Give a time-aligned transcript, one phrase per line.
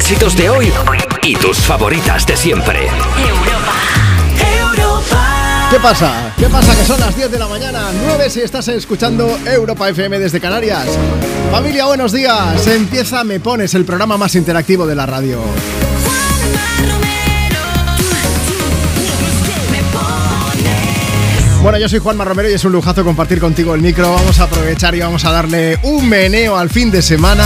[0.00, 0.72] éxitos de hoy
[1.22, 2.88] y tus favoritas de siempre.
[5.70, 6.32] ¿Qué pasa?
[6.38, 6.74] ¿Qué pasa?
[6.74, 10.86] Que son las 10 de la mañana, 9 si estás escuchando Europa FM desde Canarias.
[11.50, 12.66] Familia, buenos días.
[12.66, 15.38] Empieza Me Pones, el programa más interactivo de la radio.
[21.62, 24.10] Bueno, yo soy Juanma Romero y es un lujazo compartir contigo el micro.
[24.10, 27.44] Vamos a aprovechar y vamos a darle un meneo al fin de semana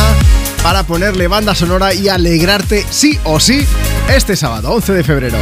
[0.65, 3.67] para ponerle banda sonora y alegrarte sí o sí
[4.09, 5.37] este sábado, 11 de febrero.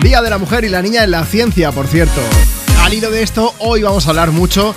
[0.00, 2.22] Día de la Mujer y la Niña en la Ciencia, por cierto.
[2.82, 4.74] Al hilo de esto, hoy vamos a hablar mucho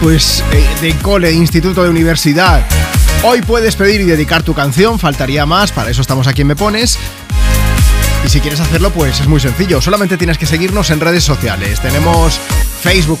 [0.00, 2.64] pues eh, de cole, instituto, de universidad.
[3.24, 6.56] Hoy puedes pedir y dedicar tu canción, faltaría más, para eso estamos aquí en Me
[6.56, 6.96] Pones.
[8.24, 9.80] Y si quieres hacerlo, pues es muy sencillo.
[9.80, 11.80] Solamente tienes que seguirnos en redes sociales.
[11.80, 12.40] Tenemos
[12.80, 13.20] Facebook,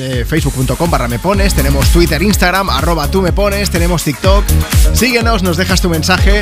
[0.00, 4.44] eh, facebook.com barra me pones, tenemos Twitter, Instagram, arroba tú me pones, tenemos TikTok.
[4.92, 6.40] Síguenos, nos dejas tu mensaje.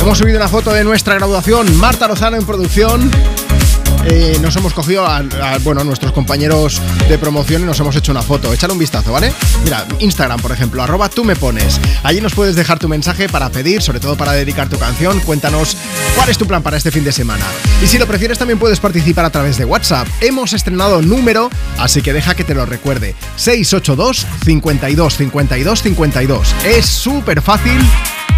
[0.00, 3.10] Hemos subido una foto de nuestra graduación, Marta Lozano en producción.
[4.04, 5.22] Eh, nos hemos cogido a,
[5.62, 8.52] bueno, nuestros compañeros de promoción y nos hemos hecho una foto.
[8.52, 9.32] Échale un vistazo, ¿vale?
[9.64, 11.80] Mira, Instagram, por ejemplo, arroba tú me pones.
[12.02, 15.20] Allí nos puedes dejar tu mensaje para pedir, sobre todo para dedicar tu canción.
[15.20, 15.76] Cuéntanos
[16.16, 17.44] cuál es tu plan para este fin de semana.
[17.82, 20.08] Y si lo prefieres, también puedes participar a través de WhatsApp.
[20.20, 23.14] Hemos estrenado número, así que deja que te lo recuerde.
[23.36, 26.54] 682 52 52 52.
[26.64, 27.80] Es súper fácil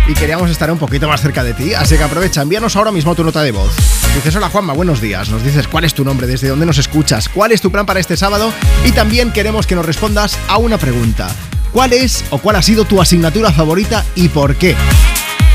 [0.06, 3.14] y queríamos estar un poquito más cerca de ti, así que aprovecha, envíanos ahora mismo
[3.14, 3.72] tu nota de voz.
[4.14, 5.30] Dices, hola Juanma, buenos días.
[5.30, 8.00] Nos dices cuál es tu nombre, desde dónde nos escuchas, cuál es tu plan para
[8.00, 8.52] este sábado
[8.84, 11.28] y también queremos que nos respondas a una pregunta.
[11.72, 14.77] ¿Cuál es o cuál ha sido tu asignatura favorita y por qué?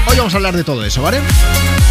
[0.07, 1.19] Hoy vamos a hablar de todo eso, ¿vale?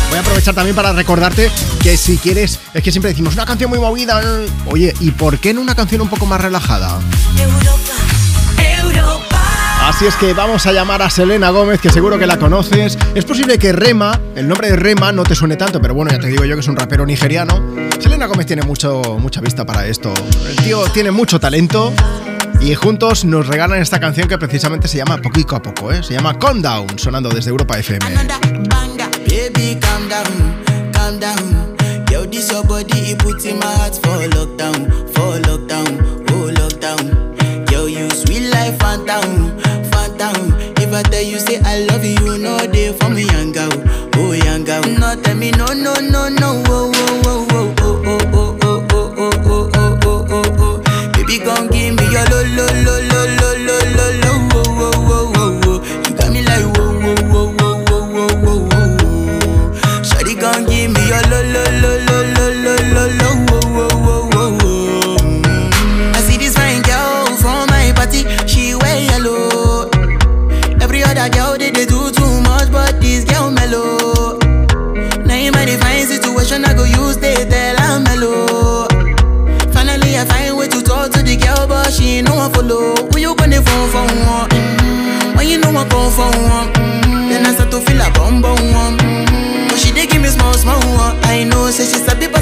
[0.09, 1.51] Voy a aprovechar también para recordarte
[1.83, 4.21] que si quieres, es que siempre decimos una canción muy movida.
[4.67, 6.99] Oye, ¿y por qué no una canción un poco más relajada?
[9.89, 12.99] Así es que vamos a llamar a Selena Gómez, que seguro que la conoces.
[13.15, 16.19] Es posible que Rema, el nombre de Rema, no te suene tanto, pero bueno, ya
[16.19, 17.55] te digo yo que es un rapero nigeriano.
[17.99, 20.13] Selena Gómez tiene mucho, mucha vista para esto.
[20.47, 21.95] El tío tiene mucho talento
[22.61, 26.03] y juntos nos regalan esta canción que precisamente se llama Poquito a Poco, ¿eh?
[26.03, 28.05] Se llama Calm Down, sonando desde Europa FM.
[40.33, 40.53] Down.
[40.79, 43.71] If I tell you say I love you, know they for me young girl,
[44.17, 44.83] oh young girl.
[44.83, 49.11] No tell me no no no no, oh oh oh oh oh oh oh oh
[49.19, 51.13] oh oh oh oh oh oh.
[51.13, 53.18] Baby, gon' give me your lo lo lo lo
[84.07, 84.49] for one?
[84.51, 85.37] Mm-hmm.
[85.37, 87.29] When you know I come for one, mm-hmm.
[87.31, 88.97] then I start to feel a bum bum one.
[88.99, 89.69] Mm-hmm.
[89.69, 91.17] But she dey give me small small one.
[91.25, 92.38] I know, say she sabi pass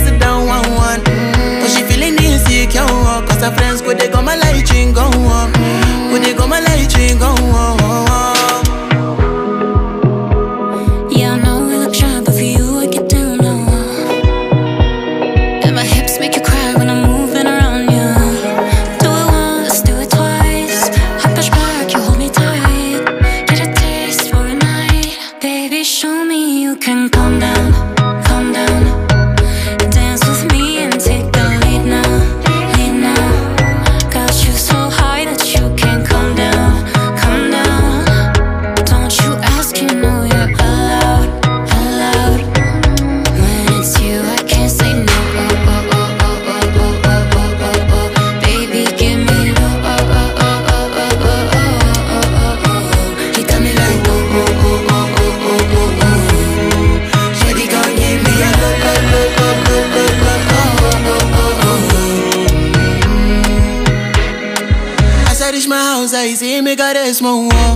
[67.17, 67.76] Small world.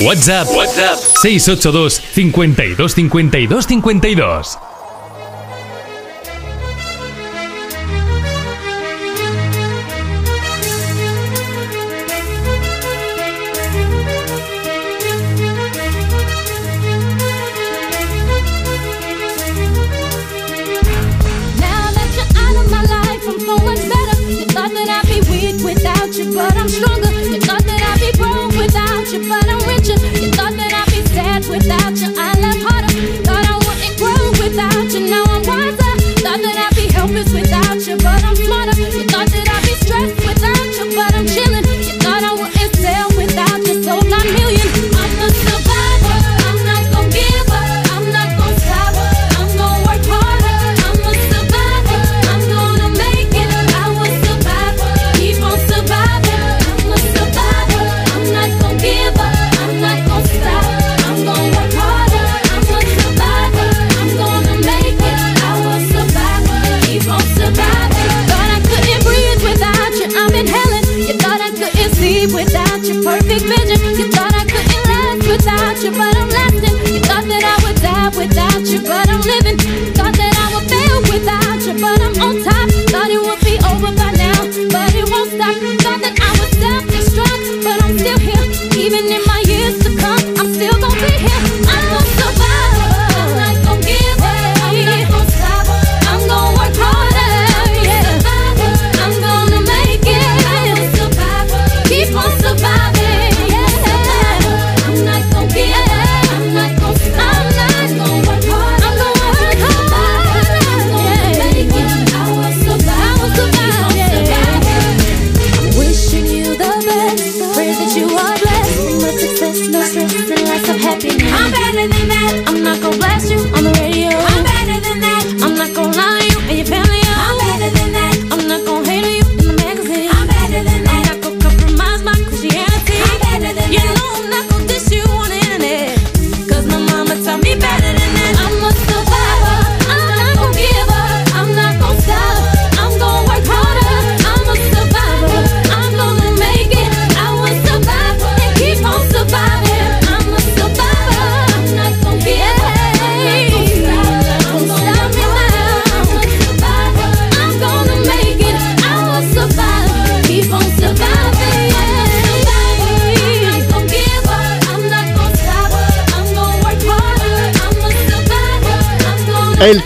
[0.00, 4.69] WhatsApp, WhatsApp 682 52 52 52.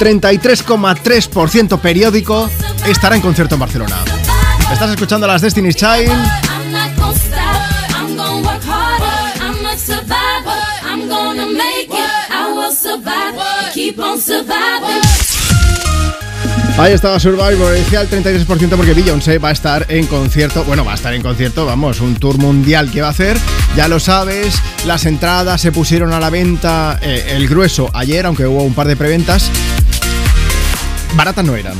[0.04, 2.50] 33,3% periódico
[2.86, 3.96] estará en concierto en Barcelona.
[4.70, 6.12] Estás escuchando las Destiny's Child.
[16.76, 20.92] Ahí estaba Survivor, decía el 33% porque Beyoncé va a estar en concierto, bueno, va
[20.92, 23.38] a estar en concierto, vamos, un tour mundial que va a hacer,
[23.76, 28.46] ya lo sabes, las entradas se pusieron a la venta, eh, el grueso ayer, aunque
[28.46, 29.52] hubo un par de preventas,
[31.16, 31.74] baratas no eran,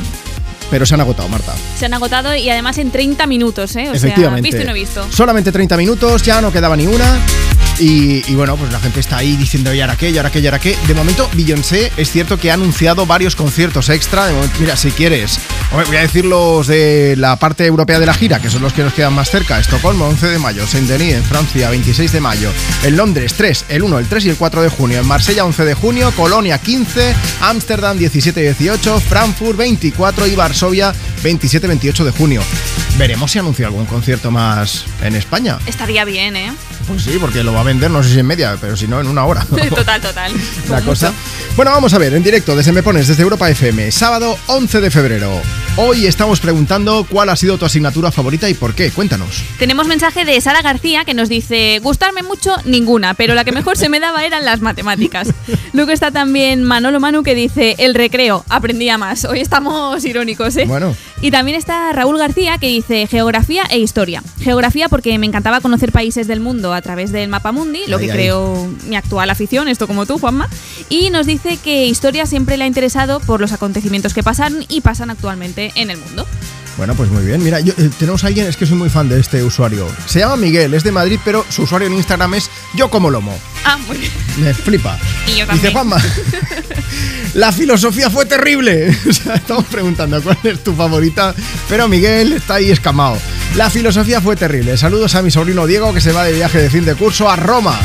[0.69, 1.53] pero se han agotado, Marta.
[1.77, 3.89] Se han agotado y además en 30 minutos, ¿eh?
[3.89, 4.49] O Efectivamente.
[4.49, 5.07] sea, visto y no visto.
[5.11, 7.19] Solamente 30 minutos, ya no quedaba ni una.
[7.77, 10.09] Y, y bueno, pues la gente está ahí diciendo, ¿y ahora qué?
[10.09, 10.39] ¿y ahora qué?
[10.39, 10.77] ¿y ahora qué?
[10.87, 14.27] De momento, Beyoncé es cierto que ha anunciado varios conciertos extra.
[14.27, 15.39] De momento, mira, si quieres,
[15.71, 18.83] voy a decir los de la parte europea de la gira, que son los que
[18.83, 19.59] nos quedan más cerca.
[19.59, 20.65] Estocolmo, 11 de mayo.
[20.67, 22.51] Saint-Denis, en Francia, 26 de mayo.
[22.83, 24.99] En Londres, 3, el 1, el 3 y el 4 de junio.
[24.99, 26.11] En Marsella, 11 de junio.
[26.15, 27.15] Colonia, 15.
[27.41, 28.99] Ámsterdam, 17 y 18.
[29.01, 30.27] Frankfurt, 24.
[30.27, 30.93] Y Varsovia,
[31.23, 32.41] 27 y 28 de junio.
[32.97, 35.57] Veremos si anuncia algún concierto más en España.
[35.65, 36.53] Estaría bien, ¿eh?
[36.87, 39.01] Pues sí, porque lo va a vender, no sé si en media, pero si no,
[39.01, 39.45] en una hora.
[39.75, 40.31] Total, total.
[40.69, 41.11] La cosa.
[41.11, 41.21] mucho.
[41.55, 44.91] Bueno, vamos a ver, en directo desde Me Pones, desde Europa FM, sábado 11 de
[44.91, 45.41] febrero.
[45.77, 48.91] Hoy estamos preguntando cuál ha sido tu asignatura favorita y por qué.
[48.91, 49.41] Cuéntanos.
[49.57, 53.77] Tenemos mensaje de Sara García que nos dice, gustarme mucho ninguna, pero la que mejor
[53.77, 55.29] se me daba eran las matemáticas.
[55.73, 59.23] Luego está también Manolo Manu que dice, el recreo, aprendía más.
[59.23, 60.65] Hoy estamos irónicos, ¿eh?
[60.65, 60.93] Bueno.
[61.21, 64.21] Y también está Raúl García que dice geografía e historia.
[64.41, 68.05] Geografía porque me encantaba conocer países del mundo a través del mapa mundi, lo Ahí,
[68.05, 68.17] que ahí.
[68.17, 70.49] creo mi actual afición, esto como tú, Juanma.
[70.89, 74.81] Y nos dice que historia siempre le ha interesado por los acontecimientos que pasaron y
[74.81, 76.25] pasan actualmente en el mundo.
[76.77, 77.41] Bueno, pues muy bien.
[77.43, 79.87] Mira, yo- eh, tenemos a alguien, es que soy muy fan de este usuario.
[80.07, 83.37] Se llama Miguel, es de Madrid, pero su usuario en Instagram es Yo como lomo.
[83.63, 84.11] Ah, muy bien.
[84.37, 84.99] Me flipa.
[85.25, 85.73] Y yo Dice también.
[85.73, 85.97] Juanma,
[87.33, 88.95] la filosofía fue terrible.
[89.09, 91.33] O sea, estamos preguntando cuál es tu favorita,
[91.69, 93.17] pero Miguel está ahí escamado.
[93.55, 94.77] La filosofía fue terrible.
[94.77, 97.35] Saludos a mi sobrino Diego que se va de viaje de fin de curso a
[97.37, 97.79] Roma.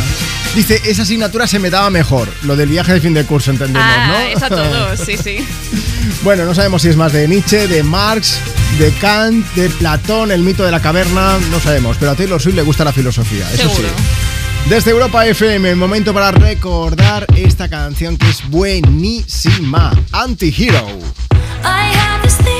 [0.54, 2.28] Dice, esa asignatura se me daba mejor.
[2.42, 4.18] Lo del viaje de fin de curso, entendemos, Ah, ¿no?
[4.36, 5.46] eso a todos, sí, sí.
[6.22, 8.36] Bueno, no sabemos si es más de Nietzsche, de Marx,
[8.78, 12.56] de Kant, de Platón, el mito de la caverna, no sabemos, pero a Taylor Swift
[12.56, 13.88] le gusta la filosofía, eso Seguro.
[13.88, 14.68] sí.
[14.68, 20.86] Desde Europa FM, momento para recordar esta canción que es buenísima, Anti-Hero.
[21.62, 22.59] I have this thing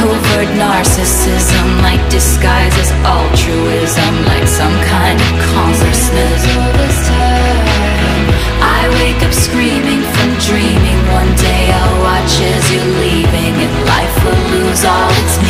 [0.00, 1.66] Covert narcissism?
[1.84, 6.40] Like disguises altruism, like some kind of consciousness.
[6.56, 8.24] All this time,
[8.64, 11.00] I wake up screaming from dreaming.
[11.20, 15.49] One day I'll watch as you're leaving, and life will lose all its meaning.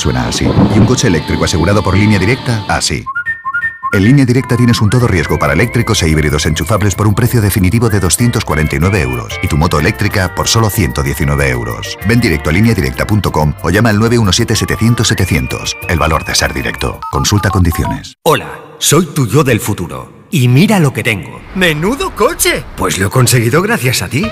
[0.00, 0.44] Suena así.
[0.74, 3.04] Y un coche eléctrico asegurado por línea directa, así.
[3.92, 7.40] En línea directa tienes un todo riesgo para eléctricos e híbridos enchufables por un precio
[7.40, 11.98] definitivo de 249 euros y tu moto eléctrica por solo 119 euros.
[12.08, 15.76] Ven directo a lineadirecta.com o llama al 917-700-700.
[15.88, 17.00] El valor de ser directo.
[17.10, 18.14] Consulta condiciones.
[18.22, 20.20] Hola, soy tu yo del futuro.
[20.30, 21.40] Y mira lo que tengo.
[21.56, 22.62] ¡Menudo coche!
[22.76, 24.24] Pues lo he conseguido gracias a ti.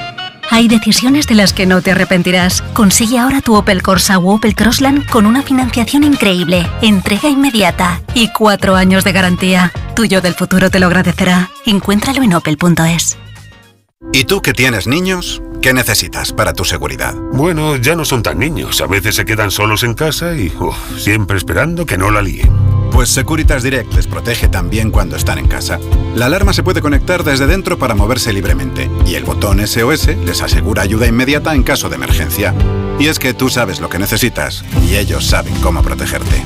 [0.59, 2.63] Hay decisiones de las que no te arrepentirás.
[2.73, 8.33] Consigue ahora tu Opel Corsa o Opel Crossland con una financiación increíble, entrega inmediata y
[8.33, 9.73] cuatro años de garantía.
[9.95, 11.49] Tuyo del futuro te lo agradecerá.
[11.65, 13.17] Encuéntralo en opel.es.
[14.13, 15.41] ¿Y tú que tienes niños?
[15.63, 17.15] ¿Qué necesitas para tu seguridad?
[17.33, 18.81] Bueno, ya no son tan niños.
[18.81, 22.51] A veces se quedan solos en casa y uf, siempre esperando que no la líen.
[22.99, 25.79] Pues Securitas Direct les protege también cuando están en casa.
[26.17, 30.43] La alarma se puede conectar desde dentro para moverse libremente y el botón SOS les
[30.43, 32.53] asegura ayuda inmediata en caso de emergencia.
[32.99, 36.43] Y es que tú sabes lo que necesitas y ellos saben cómo protegerte.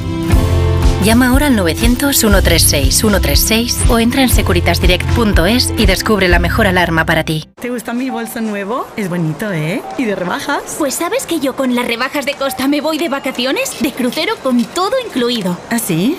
[1.03, 7.49] Llama ahora al 900-136-136 o entra en securitasdirect.es y descubre la mejor alarma para ti.
[7.63, 8.87] ¿Te gusta mi bolso nuevo?
[8.99, 9.81] Es bonito, ¿eh?
[9.97, 10.77] ¿Y de rebajas?
[10.79, 14.35] Pues sabes que yo con las rebajas de Costa me voy de vacaciones, de crucero
[14.43, 15.57] con todo incluido.
[15.71, 16.19] ¿Ah, sí?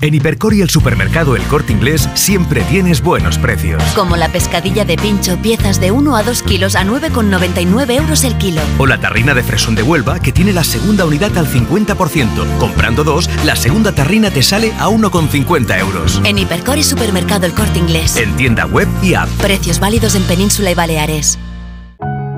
[0.00, 3.82] En Hipercor y el supermercado El Corte Inglés siempre tienes buenos precios.
[3.94, 8.36] Como la pescadilla de pincho, piezas de 1 a 2 kilos a 9,99 euros el
[8.36, 8.60] kilo.
[8.78, 12.58] O la tarrina de fresón de Huelva que tiene la segunda unidad al 50%.
[12.58, 16.20] Comprando dos, la segunda tarrina te sale a 1,50 euros.
[16.24, 18.16] En Hipercor y supermercado El Corte Inglés.
[18.16, 19.28] En tienda web y app.
[19.38, 21.38] Precios válidos en Península y Baleares.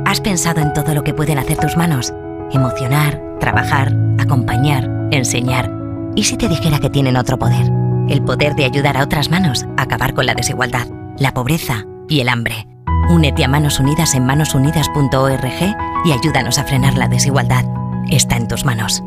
[0.05, 2.12] ¿Has pensado en todo lo que pueden hacer tus manos?
[2.53, 5.65] Emocionar, trabajar, acompañar, enseñar.
[6.16, 7.70] ¿Y si te dijera que tienen otro poder?
[8.09, 10.87] El poder de ayudar a otras manos a acabar con la desigualdad,
[11.18, 12.66] la pobreza y el hambre.
[13.11, 15.76] Únete a Manos Unidas en manosunidas.org
[16.07, 17.66] y ayúdanos a frenar la desigualdad.
[18.11, 19.02] Está en tus manos.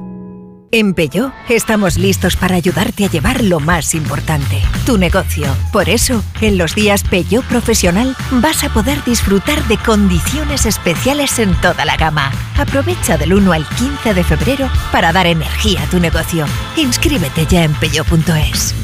[0.72, 5.48] En Peugeot estamos listos para ayudarte a llevar lo más importante, tu negocio.
[5.74, 11.60] Por eso, en los días Peugeot Profesional vas a poder disfrutar de condiciones especiales en
[11.60, 12.32] toda la gama.
[12.60, 16.46] Aprovecha del 1 al 15 de febrero para dar energía a tu negocio.
[16.76, 18.76] Inscríbete ya en peugeot.es.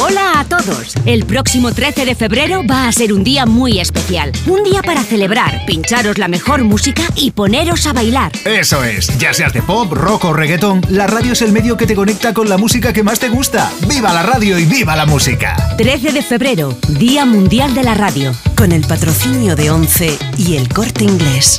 [0.00, 0.96] Hola a todos.
[1.06, 4.32] El próximo 13 de febrero va a ser un día muy especial.
[4.48, 8.31] Un día para celebrar, pincharos la mejor música y poneros a bailar.
[8.44, 11.86] Eso es, ya seas de pop, rock o reggaetón, la radio es el medio que
[11.86, 13.70] te conecta con la música que más te gusta.
[13.86, 15.54] ¡Viva la radio y viva la música!
[15.78, 18.34] 13 de febrero, Día Mundial de la Radio.
[18.56, 21.56] Con el patrocinio de ONCE y el corte inglés.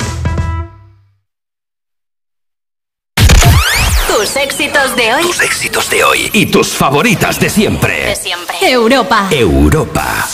[4.06, 5.22] Tus éxitos de hoy.
[5.22, 8.08] Tus éxitos de hoy y tus favoritas de siempre.
[8.08, 8.56] De siempre.
[8.60, 9.28] Europa.
[9.30, 10.26] Europa.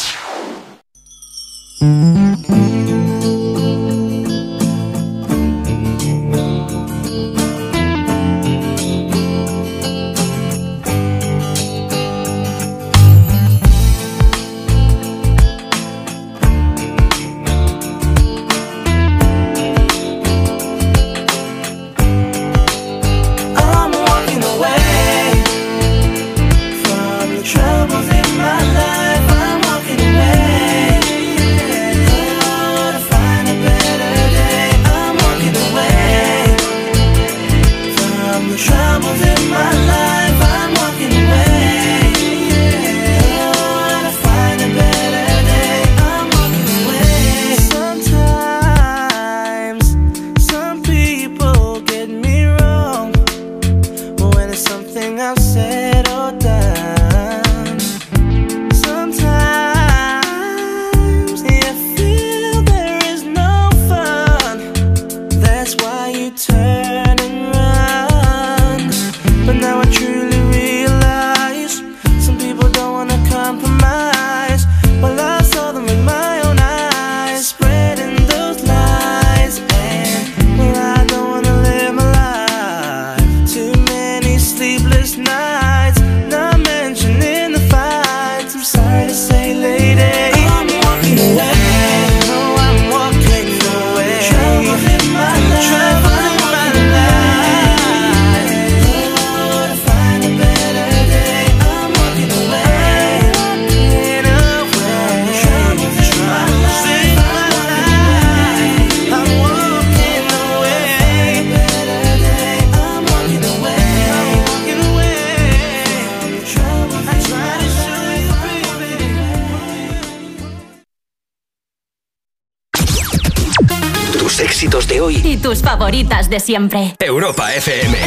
[125.90, 126.94] Favoritas de siempre.
[127.00, 127.98] Europa FM.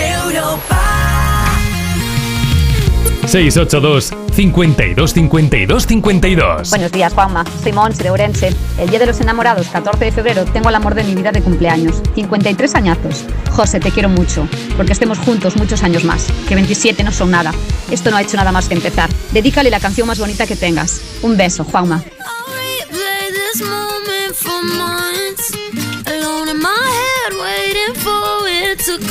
[3.27, 6.69] 682 52 52 52.
[6.69, 7.43] Buenos días, Juanma.
[7.61, 8.55] Soy Monse de Orense.
[8.77, 11.41] El Día de los Enamorados, 14 de febrero, tengo el amor de mi vida de
[11.41, 12.01] cumpleaños.
[12.15, 13.25] 53 añazos.
[13.51, 14.47] José, te quiero mucho.
[14.77, 16.27] Porque estemos juntos muchos años más.
[16.47, 17.51] Que 27 no son nada.
[17.91, 19.09] Esto no ha hecho nada más que empezar.
[19.33, 21.01] Dedícale la canción más bonita que tengas.
[21.21, 22.01] Un beso, Juanma.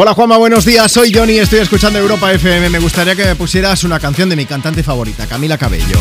[0.00, 0.92] Hola Juanma, buenos días.
[0.92, 2.70] Soy Johnny, estoy escuchando Europa FM.
[2.70, 5.98] Me gustaría que me pusieras una canción de mi cantante favorita, Camila Cabello.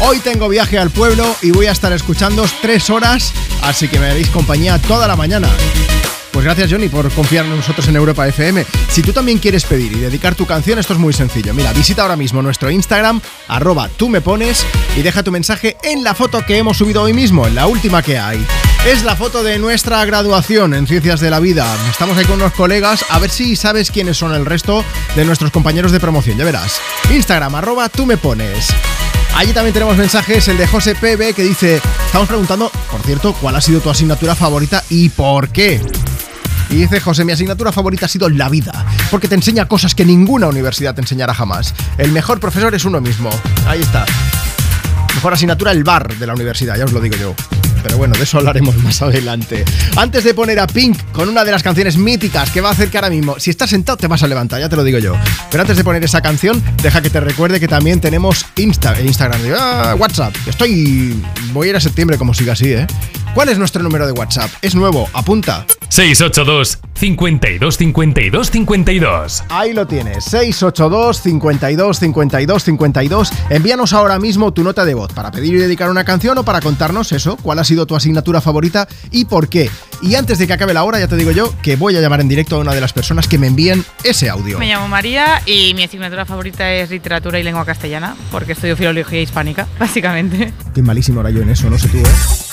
[0.00, 3.32] Hoy tengo viaje al pueblo y voy a estar escuchando tres horas,
[3.62, 5.48] así que me haréis compañía toda la mañana.
[6.30, 8.66] Pues gracias Johnny por confiar en nosotros en Europa FM.
[8.90, 11.54] Si tú también quieres pedir y dedicar tu canción, esto es muy sencillo.
[11.54, 16.04] Mira, visita ahora mismo nuestro Instagram, arroba tú me pones, y deja tu mensaje en
[16.04, 18.46] la foto que hemos subido hoy mismo, en la última que hay.
[18.88, 21.66] Es la foto de nuestra graduación en Ciencias de la Vida.
[21.90, 24.82] Estamos ahí con unos colegas, a ver si sabes quiénes son el resto
[25.14, 26.80] de nuestros compañeros de promoción, ya verás.
[27.10, 28.68] Instagram, arroba tú me pones.
[29.36, 33.56] Allí también tenemos mensajes, el de José PB que dice, estamos preguntando, por cierto, ¿cuál
[33.56, 35.82] ha sido tu asignatura favorita y por qué?
[36.70, 40.06] Y dice José, mi asignatura favorita ha sido la vida, porque te enseña cosas que
[40.06, 41.74] ninguna universidad te enseñará jamás.
[41.98, 43.28] El mejor profesor es uno mismo.
[43.66, 44.06] Ahí está.
[45.14, 47.34] Mejor asignatura el bar de la universidad, ya os lo digo yo.
[47.82, 49.64] Pero bueno, de eso hablaremos más adelante.
[49.96, 52.90] Antes de poner a Pink con una de las canciones míticas que va a hacer
[52.90, 55.14] que ahora mismo, si estás sentado te vas a levantar, ya te lo digo yo.
[55.50, 59.40] Pero antes de poner esa canción, deja que te recuerde que también tenemos Insta, Instagram,
[59.58, 60.34] ah, WhatsApp.
[60.46, 61.22] Estoy...
[61.52, 62.86] Voy a ir a septiembre como siga así, ¿eh?
[63.34, 64.50] ¿Cuál es nuestro número de WhatsApp?
[64.62, 65.64] Es nuevo, apunta.
[65.90, 69.44] 682 52 52 52.
[69.48, 73.32] Ahí lo tienes, 682 52 52 52.
[73.50, 76.60] Envíanos ahora mismo tu nota de voz para pedir y dedicar una canción o para
[76.60, 79.70] contarnos eso, cuál ha sido tu asignatura favorita y por qué.
[80.02, 82.20] Y antes de que acabe la hora, ya te digo yo que voy a llamar
[82.20, 84.58] en directo a una de las personas que me envíen ese audio.
[84.58, 89.20] Me llamo María y mi asignatura favorita es literatura y lengua castellana, porque estudio filología
[89.20, 90.52] hispánica, básicamente.
[90.74, 92.47] Qué malísimo era yo en eso, no sé tú, ¿eh?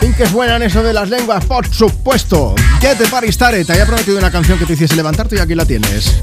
[0.00, 2.54] Pink es buena en eso de las lenguas, por supuesto.
[2.80, 3.28] Get the party.
[3.64, 6.22] Te había prometido una canción que te hiciese levantarte y aquí la tienes.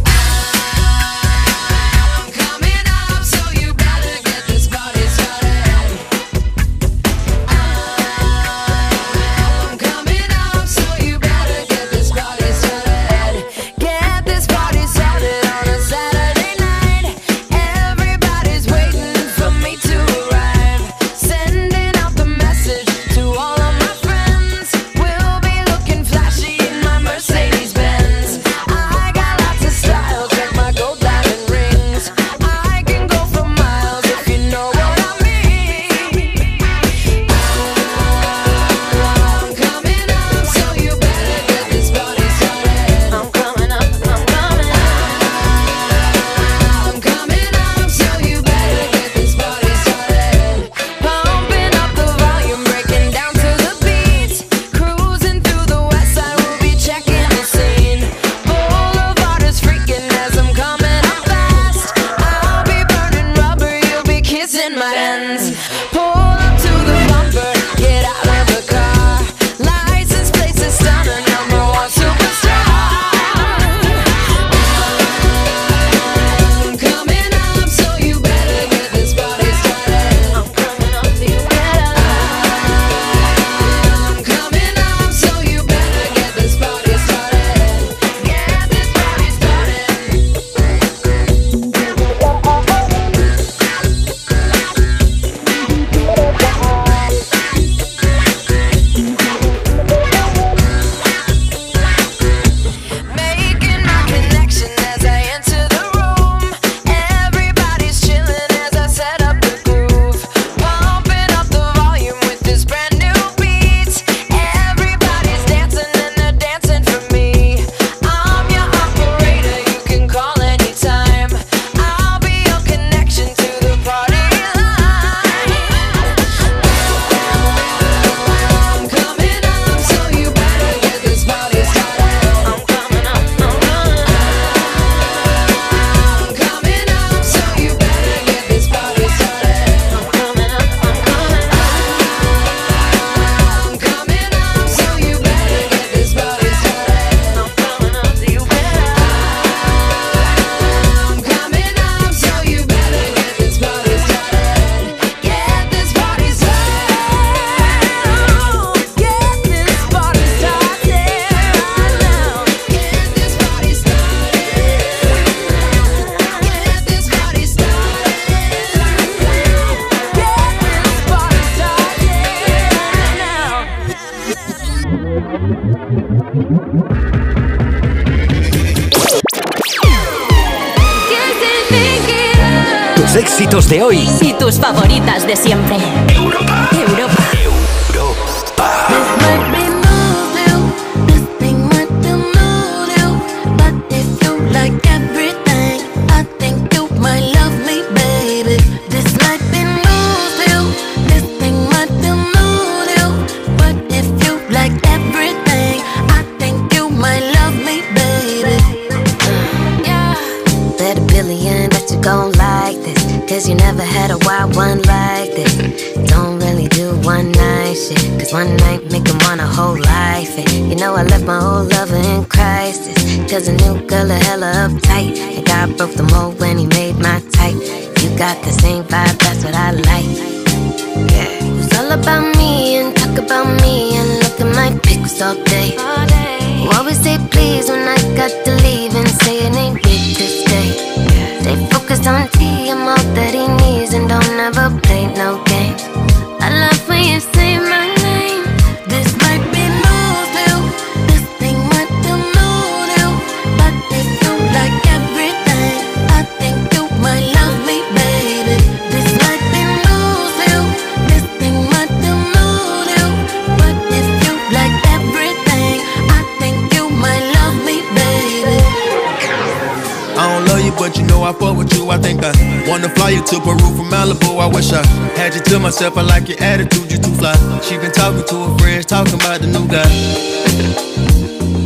[275.75, 275.97] Myself.
[275.97, 277.35] I like your attitude, you too fly.
[277.61, 279.83] She been talking to her friends, talking about the new guy.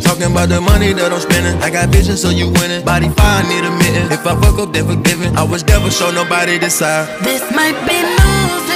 [0.02, 1.62] Talking about the money that I'm spending.
[1.62, 2.84] I got vision, so you winning.
[2.84, 4.12] Body fine, need a mitten.
[4.12, 5.38] If I fuck up, then forgiven.
[5.38, 7.08] I was never show nobody this side.
[7.24, 8.69] This might be new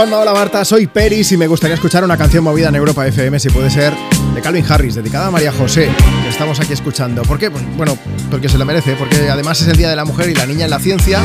[0.00, 3.38] Juanma, hola Marta, soy Peris y me gustaría escuchar una canción movida en Europa FM,
[3.38, 3.92] si puede ser,
[4.34, 5.90] de Calvin Harris, dedicada a María José,
[6.22, 7.20] que estamos aquí escuchando.
[7.20, 7.50] ¿Por qué?
[7.50, 7.98] Pues, bueno,
[8.30, 10.64] porque se lo merece, porque además es el Día de la Mujer y la Niña
[10.64, 11.20] en la Ciencia,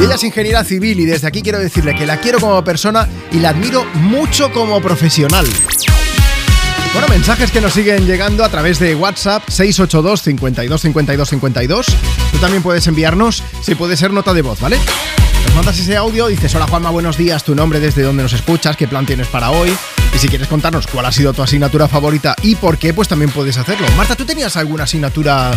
[0.00, 3.08] y ella es ingeniera civil y desde aquí quiero decirle que la quiero como persona
[3.30, 5.46] y la admiro mucho como profesional.
[6.94, 11.86] Bueno, mensajes que nos siguen llegando a través de WhatsApp 682 52 52 52.
[12.32, 14.78] Tú también puedes enviarnos, si puede ser nota de voz, ¿vale?
[15.56, 18.86] Mandas ese audio, dices, hola Juanma, buenos días, tu nombre, desde dónde nos escuchas, qué
[18.86, 19.74] plan tienes para hoy.
[20.14, 23.30] Y si quieres contarnos cuál ha sido tu asignatura favorita y por qué, pues también
[23.30, 23.86] puedes hacerlo.
[23.96, 25.50] Marta, ¿tú tenías alguna asignatura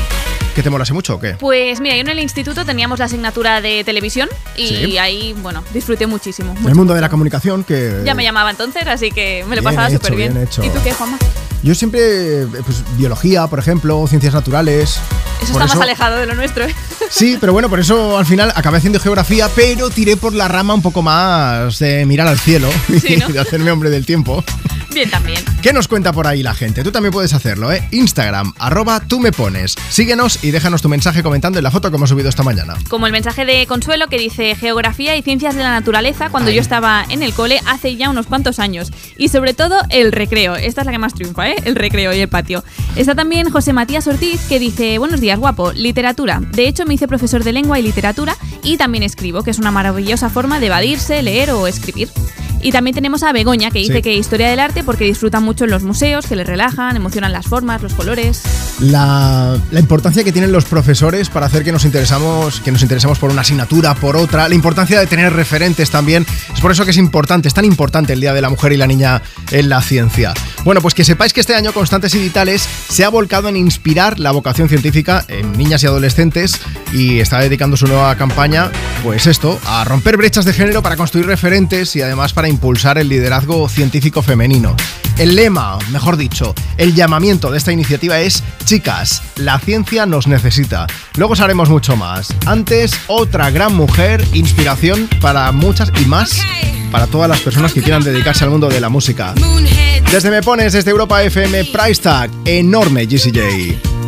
[0.55, 1.33] que te molase mucho o qué?
[1.33, 4.97] Pues mira, yo en el instituto teníamos la asignatura de televisión y Sí.
[4.97, 6.55] ahí, bueno, disfruté muchísimo.
[6.59, 8.01] En el mundo de la comunicación, que...
[8.05, 10.33] Ya me llamaba entonces, así que me lo Bien pasaba súper bien.
[10.33, 10.63] bien hecho.
[10.63, 11.17] ¿Y tú qué, Juanma?
[11.61, 14.97] Yo siempre, eh, pues biología, por ejemplo, ciencias naturales.
[15.43, 16.63] Eso Por está más alejado de lo nuestro.
[16.65, 16.73] ¿eh?
[17.09, 20.73] Sí, pero bueno, por eso al final acabé haciendo geografía, pero tiré por la rama
[20.75, 22.69] un poco más de mirar al cielo
[23.01, 23.29] Sí, ¿no?
[23.29, 24.43] y de hacerme hombre del tiempo.
[24.93, 25.43] Bien también.
[25.61, 26.83] ¿Qué nos cuenta por ahí la gente?
[26.83, 27.87] Tú también puedes hacerlo, ¿eh?
[27.91, 29.75] Instagram, arroba tú me pones.
[29.89, 32.75] Síguenos y déjanos tu mensaje comentando en la foto que hemos subido esta mañana.
[32.89, 36.61] Como el mensaje de Consuelo que dice Geografía y Ciencias de la Naturaleza cuando yo
[36.61, 38.91] estaba en el cole hace ya unos cuantos años.
[39.17, 40.55] Y sobre todo el recreo.
[40.55, 41.55] Esta es la que más triunfa, ¿eh?
[41.65, 42.63] El recreo y el patio.
[42.95, 45.71] Está también José Matías Ortiz que dice Buenos días, guapo.
[45.73, 46.41] Literatura.
[46.41, 49.71] De hecho, me hice profesor de lengua y literatura y también escribo, que es una
[49.71, 52.09] maravillosa forma de evadirse, leer o escribir.
[52.61, 54.01] Y también tenemos a Begoña, que dice Sí.
[54.01, 57.45] que historia del arte porque disfruta mucho en los museos, que le relajan, emocionan las
[57.47, 58.41] formas, los colores.
[58.79, 63.17] La, la importancia que tienen los profesores para hacer que nos interesamos, que nos interesemos
[63.19, 66.25] por una asignatura, por otra, la importancia de tener referentes también.
[66.53, 68.77] Es por eso que es importante, es tan importante el Día de la Mujer y
[68.77, 70.33] la Niña en la ciencia.
[70.65, 74.19] Bueno, pues que sepáis que este año Constantes y Vitales se ha volcado en inspirar
[74.19, 76.59] la vocación científica en niñas y adolescentes
[76.91, 78.69] y está dedicando su nueva campaña,
[79.03, 83.09] pues esto, a romper brechas de género para construir referentes y además para impulsar el
[83.09, 84.75] liderazgo científico femenino.
[85.17, 90.87] El lema, mejor dicho, el llamamiento de esta iniciativa es Chicas, la ciencia nos necesita.
[91.17, 92.33] Luego sabremos mucho más.
[92.45, 96.39] Antes, otra gran mujer, inspiración para muchas y más
[96.91, 99.33] para todas las personas que quieran dedicarse al mundo de la música.
[100.11, 103.98] Desde Me Pones, desde Europa FM, Price Tag, enorme GCJ.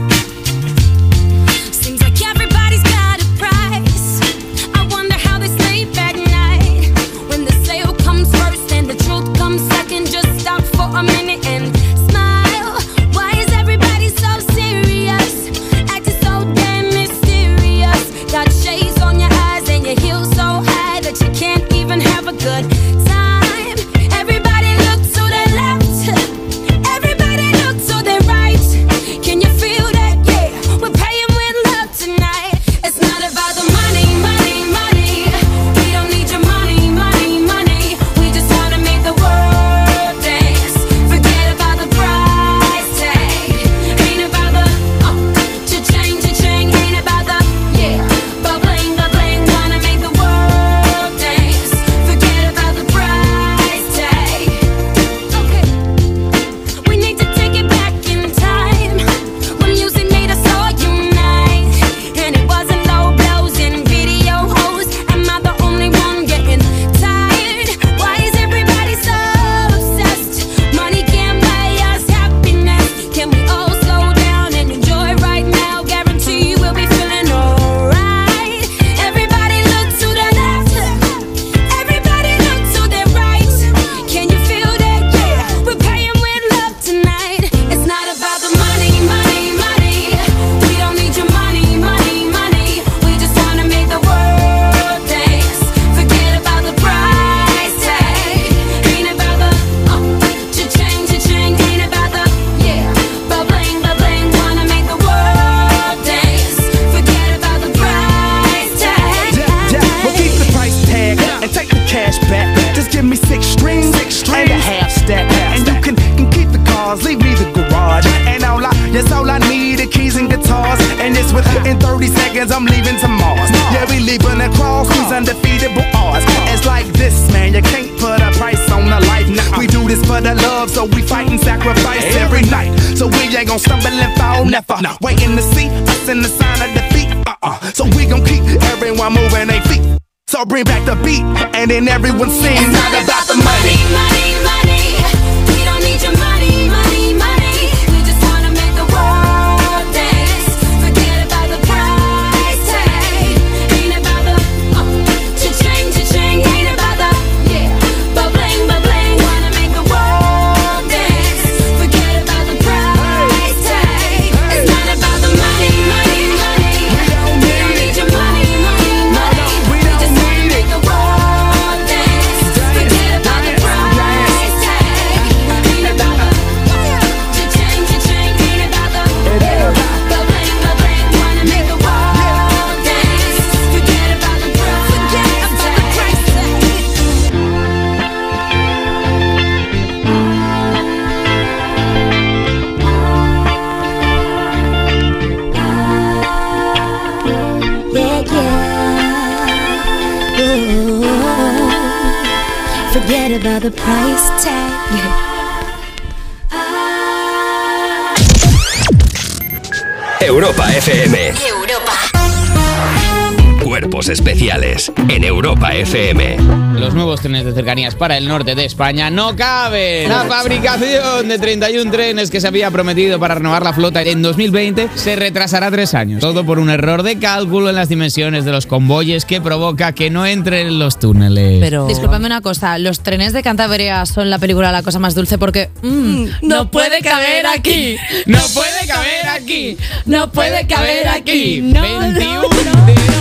[217.62, 220.09] Cercanías para el norte de España no caben.
[220.09, 224.89] La fabricación de 31 trenes que se había prometido para renovar la flota en 2020
[224.95, 226.22] se retrasará tres años.
[226.22, 230.09] Todo por un error de cálculo en las dimensiones de los convoyes que provoca que
[230.09, 231.62] no entren en los túneles.
[231.88, 235.70] Disculpadme una cosa, los trenes de Cantabria son la película La cosa más dulce porque
[235.84, 237.95] mm, no, puede caber aquí.
[238.26, 239.78] No puede caber aquí.
[240.05, 241.62] No puede caber aquí.
[241.62, 243.20] 21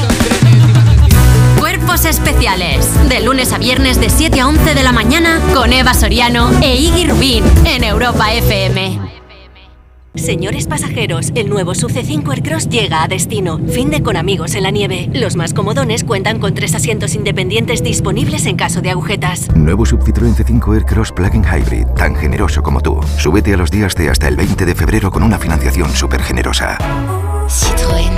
[1.90, 3.08] Cuerpos especiales.
[3.08, 6.76] De lunes a viernes de 7 a 11 de la mañana con Eva Soriano e
[6.76, 8.96] Iggy Rubín en Europa FM.
[10.14, 13.58] Señores pasajeros, el nuevo Sub C5 Aircross llega a destino.
[13.70, 15.10] Fin de con amigos en la nieve.
[15.12, 19.52] Los más comodones cuentan con tres asientos independientes disponibles en caso de agujetas.
[19.56, 23.00] Nuevo Sub Citroën C5 Aircross Plug-in Hybrid, tan generoso como tú.
[23.18, 26.78] Súbete a los días de hasta el 20 de febrero con una financiación súper generosa.
[27.48, 28.12] Citroën.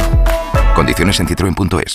[0.75, 1.95] Condiciones en citroen.es.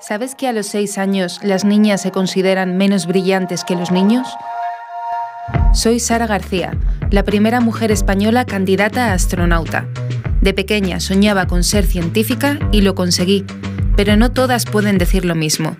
[0.00, 4.26] ¿Sabes que a los 6 años las niñas se consideran menos brillantes que los niños?
[5.74, 6.72] Soy Sara García,
[7.10, 9.86] la primera mujer española candidata a astronauta.
[10.40, 13.44] De pequeña soñaba con ser científica y lo conseguí,
[13.94, 15.76] pero no todas pueden decir lo mismo.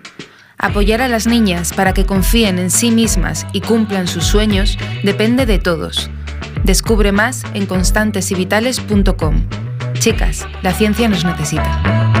[0.59, 5.47] Apoyar a las niñas para que confíen en sí mismas y cumplan sus sueños depende
[5.47, 6.11] de todos.
[6.63, 9.47] Descubre más en constantesyvitales.com.
[9.93, 12.20] Chicas, la ciencia nos necesita.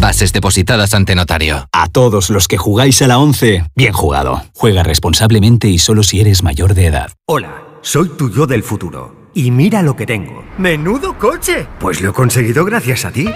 [0.00, 1.68] bases depositadas ante notario.
[1.72, 4.42] A todos los que jugáis a la 11, bien jugado.
[4.54, 7.12] Juega responsablemente y solo si eres mayor de edad.
[7.26, 9.30] Hola, soy tu yo del futuro.
[9.34, 10.44] Y mira lo que tengo.
[10.58, 11.66] ¡Menudo coche!
[11.80, 13.26] Pues lo he conseguido gracias a ti.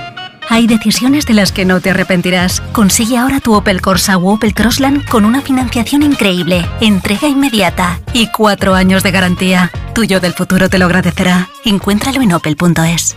[0.49, 2.61] Hay decisiones de las que no te arrepentirás.
[2.73, 8.29] Consigue ahora tu Opel Corsa o Opel Crossland con una financiación increíble, entrega inmediata y
[8.31, 9.73] cuatro años de garantía.
[9.95, 11.49] Tuyo del futuro te lo agradecerá.
[11.65, 13.17] Encuéntralo en opel.es.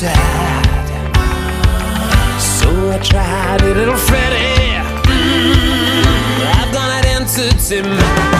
[0.00, 1.12] Sad.
[2.40, 4.80] So I tried a little Freddie.
[5.04, 8.39] Mm, I've gone out into mind.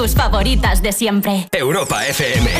[0.00, 1.46] Tus favoritas de siempre.
[1.52, 2.50] Europa FM.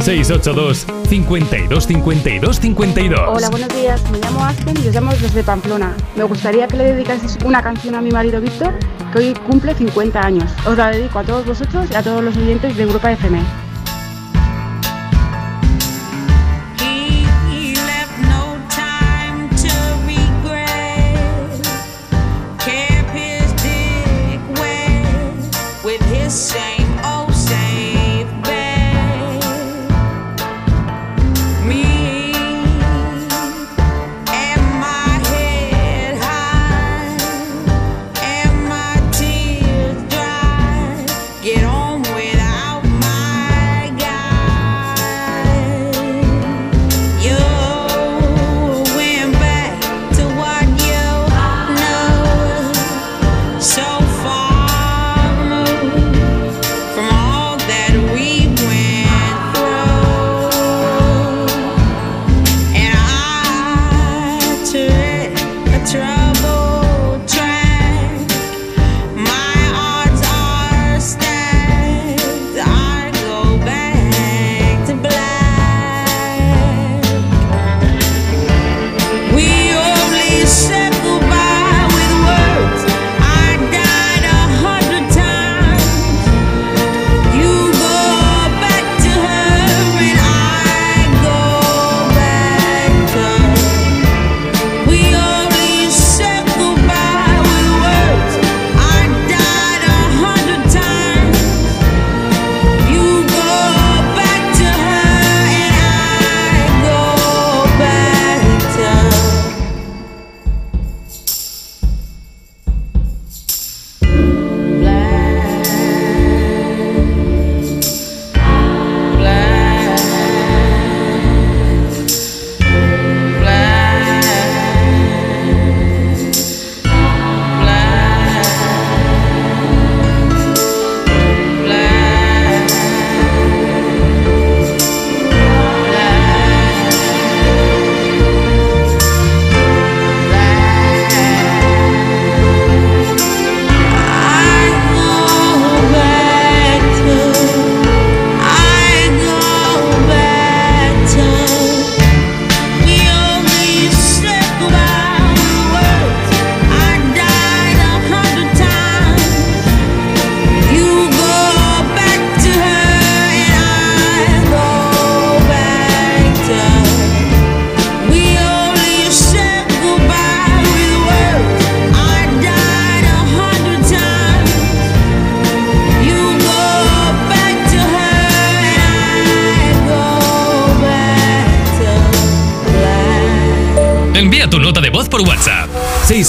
[0.00, 4.02] 682 52 52 52 Hola, buenos días.
[4.10, 5.94] Me llamo Aspen y os llamo desde Pamplona.
[6.16, 8.74] Me gustaría que le dedicaseis una canción a mi marido Víctor,
[9.12, 10.50] que hoy cumple 50 años.
[10.66, 13.40] Os la dedico a todos vosotros y a todos los oyentes de Europa FM.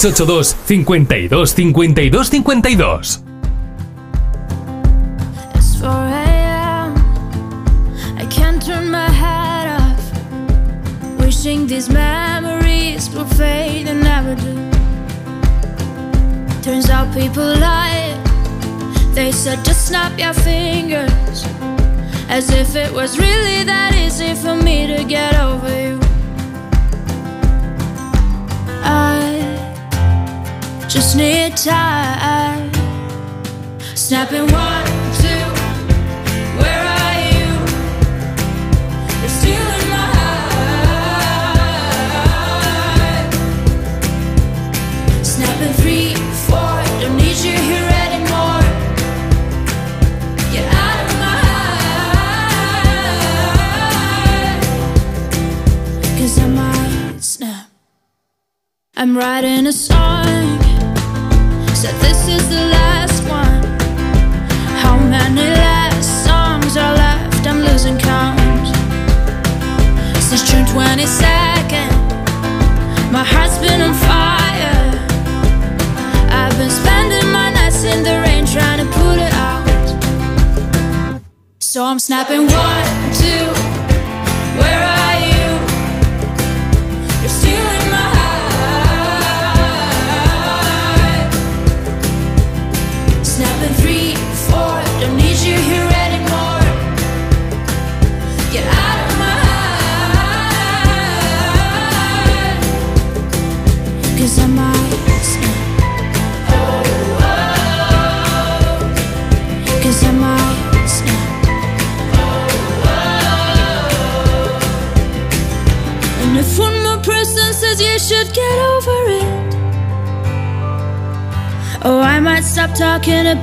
[0.04, 3.23] 682 52 52 52.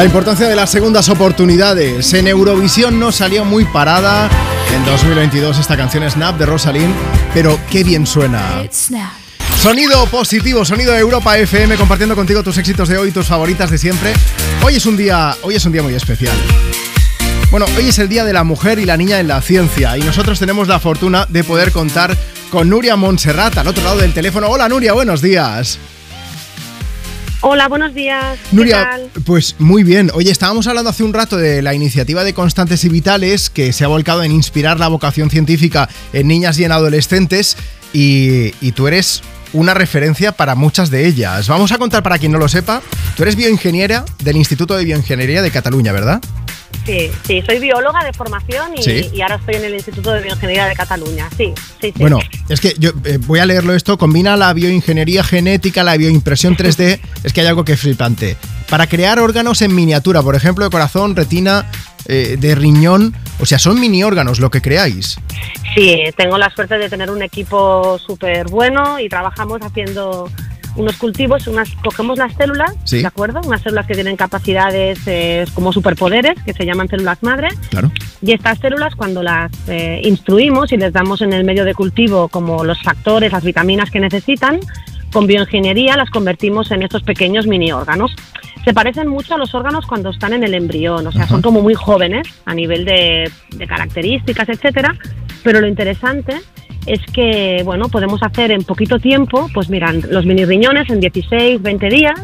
[0.00, 2.14] La importancia de las segundas oportunidades.
[2.14, 4.30] En Eurovisión no salió muy parada
[4.74, 6.94] en 2022 esta canción Snap de Rosalind,
[7.34, 8.62] pero qué bien suena.
[9.58, 13.76] Sonido positivo, sonido de Europa FM, compartiendo contigo tus éxitos de hoy, tus favoritas de
[13.76, 14.14] siempre.
[14.64, 16.34] Hoy es un día, hoy es un día muy especial.
[17.50, 20.00] Bueno, hoy es el Día de la Mujer y la Niña en la Ciencia y
[20.00, 22.16] nosotros tenemos la fortuna de poder contar
[22.50, 24.48] con Nuria Montserrat al otro lado del teléfono.
[24.48, 25.78] Hola Nuria, buenos días.
[27.52, 28.38] Hola, buenos días.
[28.48, 29.10] ¿Qué Nuria, tal?
[29.24, 30.12] pues muy bien.
[30.14, 33.82] Oye, estábamos hablando hace un rato de la iniciativa de Constantes y Vitales que se
[33.84, 37.56] ha volcado en inspirar la vocación científica en niñas y en adolescentes
[37.92, 39.22] y, y tú eres
[39.52, 41.48] una referencia para muchas de ellas.
[41.48, 42.82] Vamos a contar para quien no lo sepa.
[43.16, 46.20] Tú eres bioingeniera del Instituto de Bioingeniería de Cataluña, ¿verdad?
[46.86, 49.10] Sí, sí, soy bióloga de formación y, Sí.
[49.12, 51.28] y ahora estoy en el Instituto de Bioingeniería de Cataluña.
[51.36, 51.92] Sí, sí, sí.
[51.96, 52.18] Bueno,
[52.48, 57.00] es que yo eh, voy a leerlo esto, combina la bioingeniería genética, la bioimpresión 3D,
[57.24, 58.36] es que hay algo que es flipante.
[58.68, 61.66] Para crear órganos en miniatura, por ejemplo, de corazón, retina,
[62.06, 65.18] eh, de riñón, o sea, son mini órganos lo que creáis.
[65.74, 70.28] Sí, tengo la suerte de tener un equipo súper bueno y trabajamos haciendo
[70.76, 72.98] unos cultivos, unas, cogemos las células, Sí.
[73.00, 73.40] ¿de acuerdo?
[73.44, 77.48] Unas células que tienen capacidades eh, como superpoderes, que se llaman células madre.
[77.70, 77.90] Claro.
[78.22, 82.28] Y estas células, cuando las eh, instruimos y les damos en el medio de cultivo
[82.28, 84.60] como los factores, las vitaminas que necesitan,
[85.12, 88.14] con bioingeniería las convertimos en estos pequeños mini órganos.
[88.64, 91.62] Se parecen mucho a los órganos cuando están en el embrión, o sea, son como
[91.62, 94.94] muy jóvenes a nivel de, de características, etcétera.
[95.42, 96.40] Pero lo interesante
[96.86, 101.60] es que, bueno, podemos hacer en poquito tiempo, pues miran, los mini riñones en 16,
[101.62, 102.18] 20 días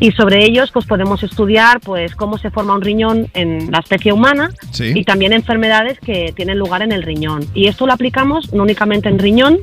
[0.00, 4.12] y sobre ellos pues podemos estudiar pues cómo se forma un riñón en la especie
[4.12, 4.92] humana Sí.
[4.94, 7.44] y también enfermedades que tienen lugar en el riñón.
[7.54, 9.58] Y esto lo aplicamos no únicamente en riñón,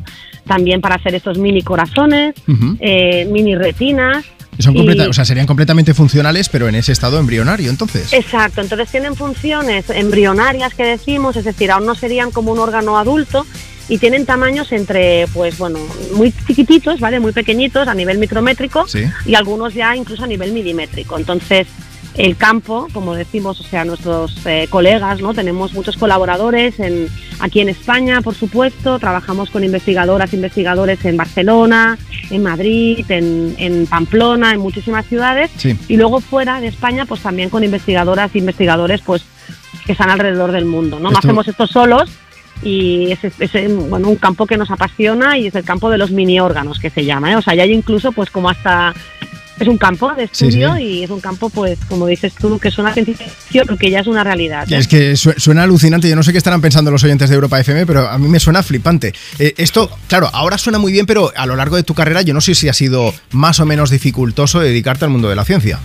[0.48, 2.36] también para hacer estos mini corazones,
[2.80, 4.26] eh, mini retinas.
[4.60, 8.12] Son y- completa- o sea, serían completamente funcionales, pero en ese estado embrionario, entonces.
[8.14, 12.98] Exacto, entonces tienen funciones embrionarias que decimos, es decir, aún no serían como un órgano
[12.98, 13.46] adulto,
[13.90, 15.80] y tienen tamaños entre, pues bueno,
[16.14, 17.20] muy chiquititos, ¿vale?
[17.20, 19.04] Muy pequeñitos a nivel micrométrico Sí.
[19.26, 21.18] y algunos ya incluso a nivel milimétrico.
[21.18, 21.68] Entonces,
[22.16, 25.34] el campo, como decimos, o sea, nuestros eh, colegas, ¿no?
[25.34, 27.08] Tenemos muchos colaboradores en,
[27.40, 31.98] aquí en España, por supuesto, trabajamos con investigadoras, investigadores en Barcelona,
[32.30, 35.78] en Madrid, en, en Pamplona, en muchísimas ciudades, Sí.
[35.88, 39.24] y luego fuera de España, pues también con investigadoras e investigadores, pues
[39.86, 41.10] que están alrededor del mundo, ¿no?
[41.10, 42.10] Hacemos esto solos
[42.64, 43.20] y es,
[43.90, 46.90] bueno, un campo que nos apasiona y es el campo de los mini órganos que
[46.90, 47.36] se llama, ¿eh?
[47.36, 48.94] O sea, ya hay incluso pues como hasta
[49.60, 50.82] es un campo de estudio sí.
[50.84, 53.18] y es un campo pues como dices tú que suena ciencia
[53.78, 54.66] que ya es una realidad.
[54.72, 54.78] ¿eh?
[54.78, 56.10] Es que su- suena alucinante.
[56.10, 58.40] Yo no sé qué estarán pensando los oyentes de Europa FM, pero a mí me
[58.40, 59.14] suena flipante.
[59.38, 62.34] Eh, esto, claro, ahora suena muy bien, pero a lo largo de tu carrera yo
[62.34, 65.80] no sé si ha sido más o menos dificultoso dedicarte al mundo de la ciencia.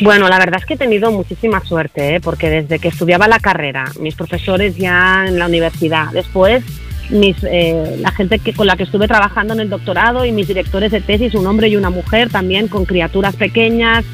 [0.00, 2.20] Bueno, la verdad es que he tenido muchísima suerte, ¿eh?
[2.20, 6.62] porque desde que estudiaba la carrera, mis profesores ya en la universidad, después
[7.10, 10.46] mis, eh, la gente que, con la que estuve trabajando en el doctorado y mis
[10.46, 14.04] directores de tesis, un hombre y una mujer, también con criaturas pequeñas,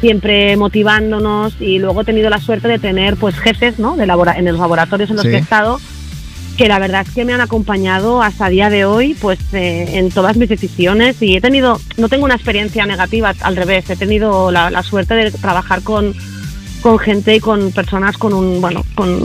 [0.00, 3.96] siempre motivándonos y luego he tenido la suerte de tener pues jefes ¿no?
[3.96, 5.30] de labora- en los laboratorios en los Sí.
[5.30, 5.80] que he estado
[6.56, 10.10] que la verdad es que me han acompañado hasta día de hoy pues eh, en
[10.10, 14.50] todas mis decisiones y he tenido no tengo una experiencia negativa al revés he tenido
[14.50, 16.14] la, la suerte de trabajar con
[16.86, 19.20] con gente y con personas con un bueno con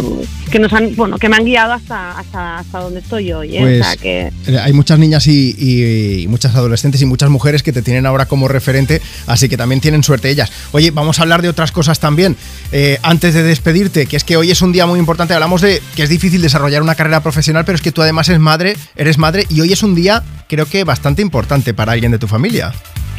[0.50, 3.60] que nos han bueno que me han guiado hasta hasta, hasta donde estoy hoy ¿eh?
[3.62, 7.30] Pues, o sea que Eh, Hay muchas niñas y, y- y muchas adolescentes y muchas
[7.30, 10.52] mujeres que te tienen ahora como referente, así que también tienen suerte ellas.
[10.72, 12.36] Oye, vamos a hablar de otras cosas también.
[12.72, 15.84] Eh, antes de despedirte, que es que hoy es un día muy importante, hablamos de
[15.96, 19.20] que es difícil desarrollar una carrera profesional, pero es que tú además eres madre, eres
[19.20, 22.74] madre y hoy es un día creo que bastante importante para alguien de tu familia.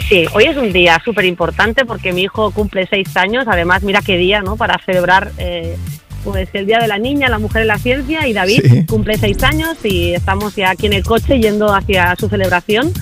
[0.08, 3.44] Sí, hoy es un día súper importante porque mi hijo cumple seis años.
[3.48, 4.56] Además, mira qué día, ¿no?
[4.56, 5.76] Para celebrar eh,
[6.24, 8.26] pues el Día de la Niña, la Mujer en la Ciencia.
[8.26, 8.86] Y David Sí.
[8.86, 12.92] cumple seis años y estamos ya aquí en el coche yendo hacia su celebración.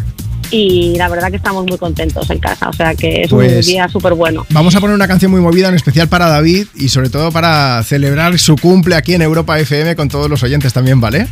[0.52, 2.68] Y la verdad que estamos muy contentos en casa.
[2.68, 4.46] O sea que es un Pues- día súper bueno.
[4.50, 7.82] Vamos a poner una canción muy movida, en especial para David y sobre todo para
[7.84, 11.26] celebrar su cumple aquí en Europa FM con todos los oyentes también, ¿vale?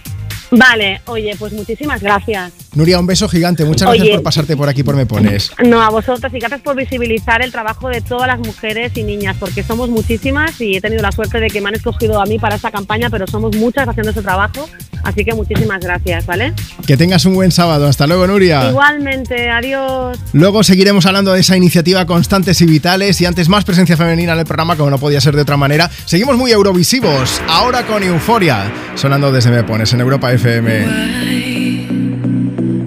[0.51, 2.53] Vale, oye, pues muchísimas gracias.
[2.74, 3.64] Nuria, un beso gigante.
[3.64, 5.51] Muchas gracias por pasarte por aquí por Me Pones.
[5.64, 9.36] No, a vosotras y gracias por visibilizar el trabajo de todas las mujeres y niñas,
[9.38, 12.38] porque somos muchísimas y he tenido la suerte de que me han escogido a mí
[12.38, 14.68] para esta campaña, pero somos muchas haciendo ese trabajo,
[15.03, 16.53] así que muchísimas gracias, ¿vale?
[16.86, 17.86] Que tengas un buen sábado.
[17.86, 18.70] Hasta luego, Nuria.
[18.70, 20.18] Igualmente, adiós.
[20.32, 24.38] Luego seguiremos hablando de esa iniciativa Constantes y Vitales y antes más presencia femenina en
[24.38, 25.90] el programa, como no podía ser de otra manera.
[26.05, 30.64] Seguimos muy eurovisivos, ahora con Euforia, sonando desde Me Pones en Europa FM.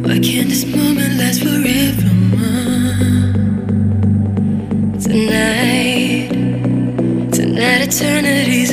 [0.06, 2.10] Why can't this moment last forever?
[5.00, 6.30] Tonight,
[7.34, 8.72] tonight eternity's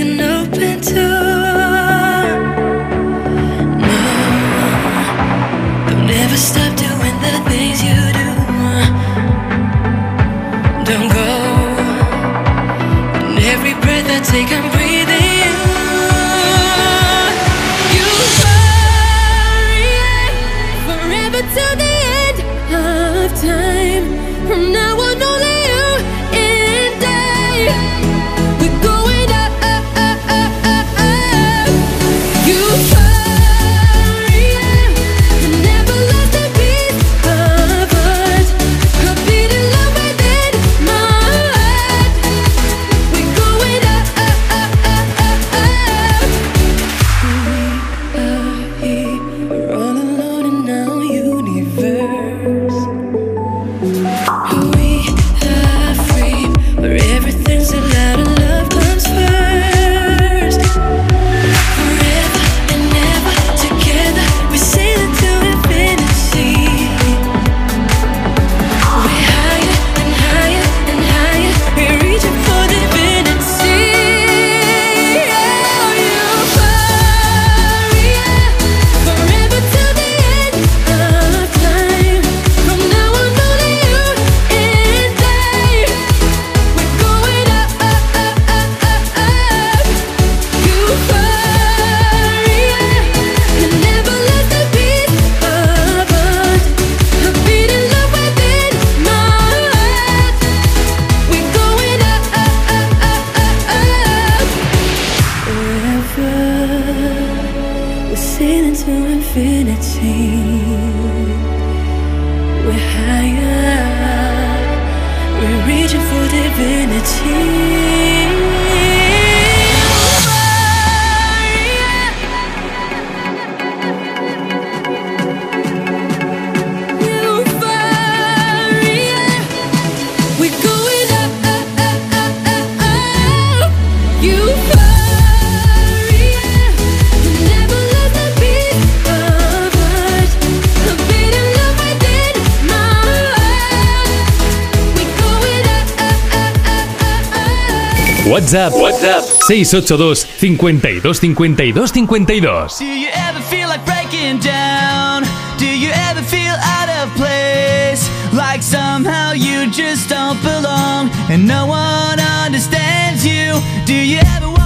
[148.49, 152.78] WhatsApp, WhatsApp 682 52 52 52.
[152.78, 155.24] Do you ever feel like breaking down?
[155.59, 158.09] Do you ever feel out of place?
[158.32, 163.61] Like somehow you just don't belong and no one understands you?
[163.84, 164.57] Do you ever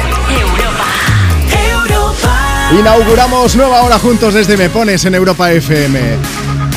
[2.78, 6.00] Inauguramos nueva hora juntos desde Me Pones en Europa FM.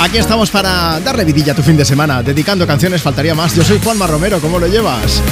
[0.00, 3.54] Aquí estamos para darle vidilla a tu fin de semana, dedicando canciones, faltaría más.
[3.56, 5.22] Yo soy Juanma Romero, ¿cómo lo llevas?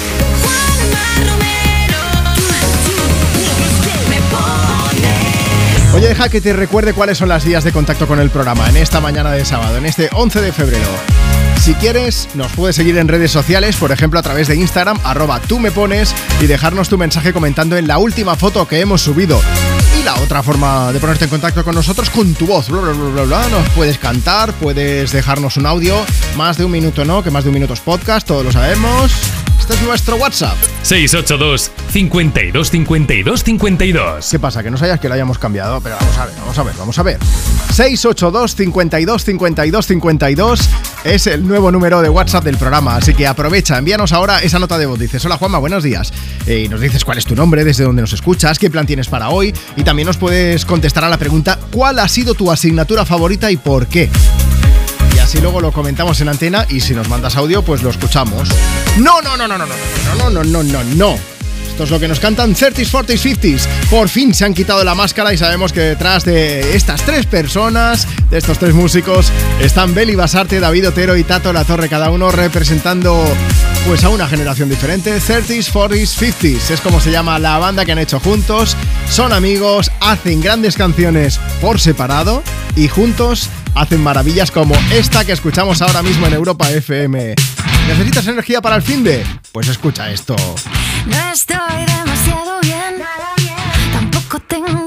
[5.94, 8.76] Oye, deja que te recuerde cuáles son las vías de contacto con el programa en
[8.76, 11.15] esta mañana de sábado, en este 11 de febrero.
[11.66, 15.40] Si quieres, nos puedes seguir en redes sociales, por ejemplo a través de Instagram, arroba
[15.40, 19.40] tú me pones, y dejarnos tu mensaje comentando en la última foto que hemos subido.
[19.98, 22.92] Y la otra forma de ponerte en contacto con nosotros con tu voz, bla, bla,
[22.92, 23.48] bla, bla, bla.
[23.48, 25.96] Nos puedes cantar, puedes dejarnos un audio,
[26.36, 29.10] más de un minuto no, que más de un minuto es podcast, todos lo sabemos.
[29.58, 30.56] Este es nuestro WhatsApp.
[30.82, 34.28] 682 52 52 52.
[34.30, 34.62] ¿Qué pasa?
[34.62, 36.98] Que no sabías que lo hayamos cambiado, pero vamos a ver, vamos a ver, vamos
[37.00, 37.18] a ver.
[37.72, 40.70] 682 52 52 52
[41.06, 44.76] es el nuevo número de WhatsApp del programa, así que aprovecha, envíanos ahora esa nota
[44.76, 44.98] de voz.
[44.98, 46.12] Dices, hola Juanma, buenos días.
[46.46, 49.08] Eh, y nos dices cuál es tu nombre, desde dónde nos escuchas, qué plan tienes
[49.08, 53.04] para hoy y también nos puedes contestar a la pregunta, ¿cuál ha sido tu asignatura
[53.04, 54.10] favorita y por qué?
[55.14, 58.48] Y así luego lo comentamos en antena y si nos mandas audio, pues lo escuchamos.
[58.98, 59.74] No, no, no, no, no, no,
[60.16, 61.35] no, no, no, no, no.
[61.76, 63.66] Esto es lo que nos cantan 30s, 40s, 50s.
[63.90, 68.08] Por fin se han quitado la máscara y sabemos que detrás de estas tres personas,
[68.30, 72.30] de estos tres músicos, están Beli Basarte, David Otero y Tato La Torre, cada uno
[72.30, 73.22] representando
[73.86, 75.18] pues a una generación diferente.
[75.18, 76.70] 30s, 40s, 50s.
[76.70, 78.74] Es como se llama la banda que han hecho juntos.
[79.10, 82.42] Son amigos, hacen grandes canciones por separado
[82.74, 87.34] y juntos hacen maravillas como esta que escuchamos ahora mismo en Europa FM.
[87.86, 89.26] ¿Necesitas energía para el fin de?
[89.52, 90.36] Pues escucha esto.
[91.06, 92.98] No estoy demasiado bien.
[92.98, 93.92] Nada bien.
[93.92, 94.85] Tampoco tengo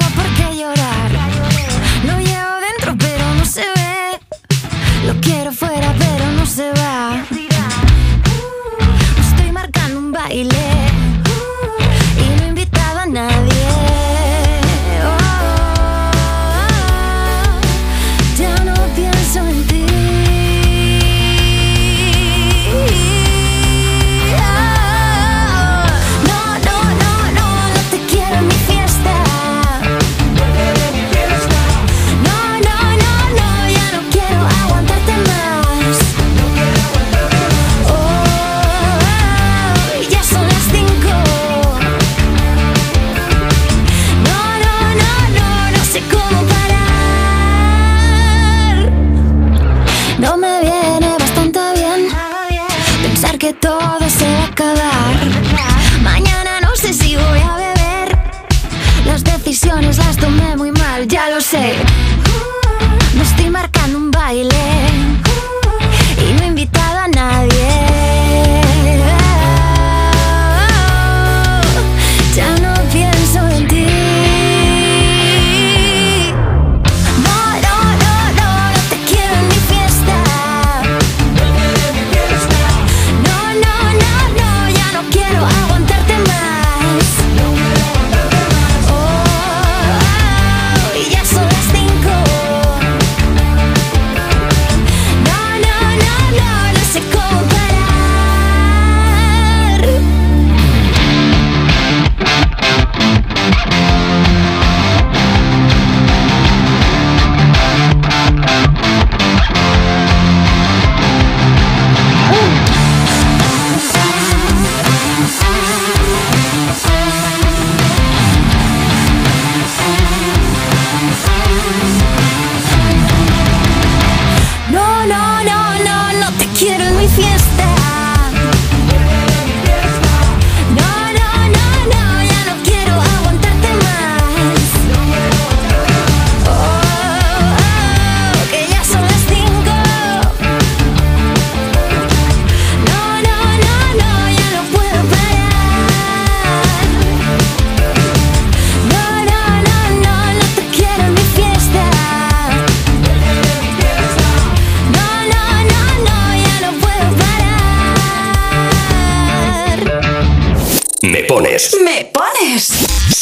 [61.49, 61.88] say.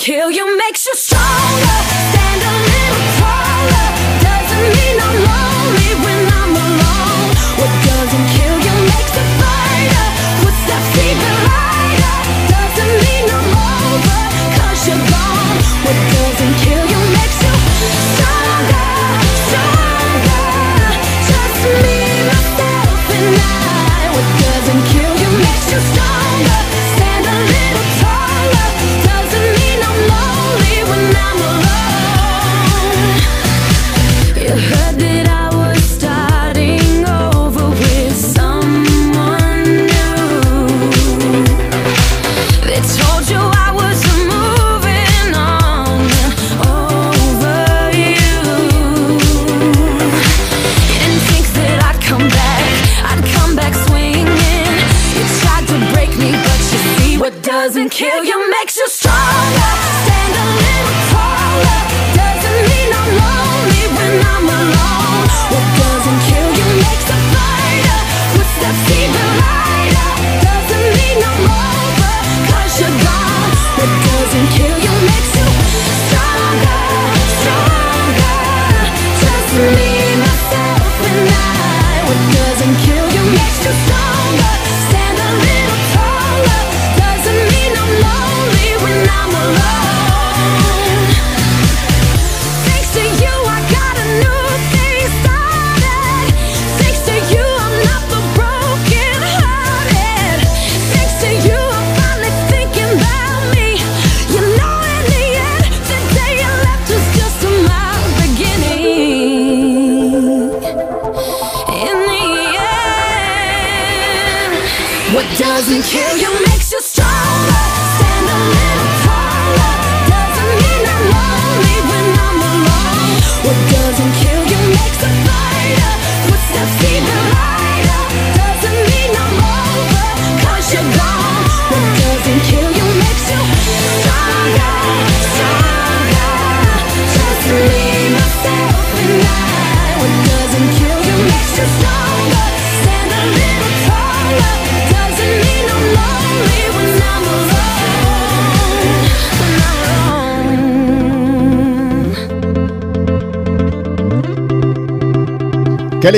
[0.00, 0.69] kill you, make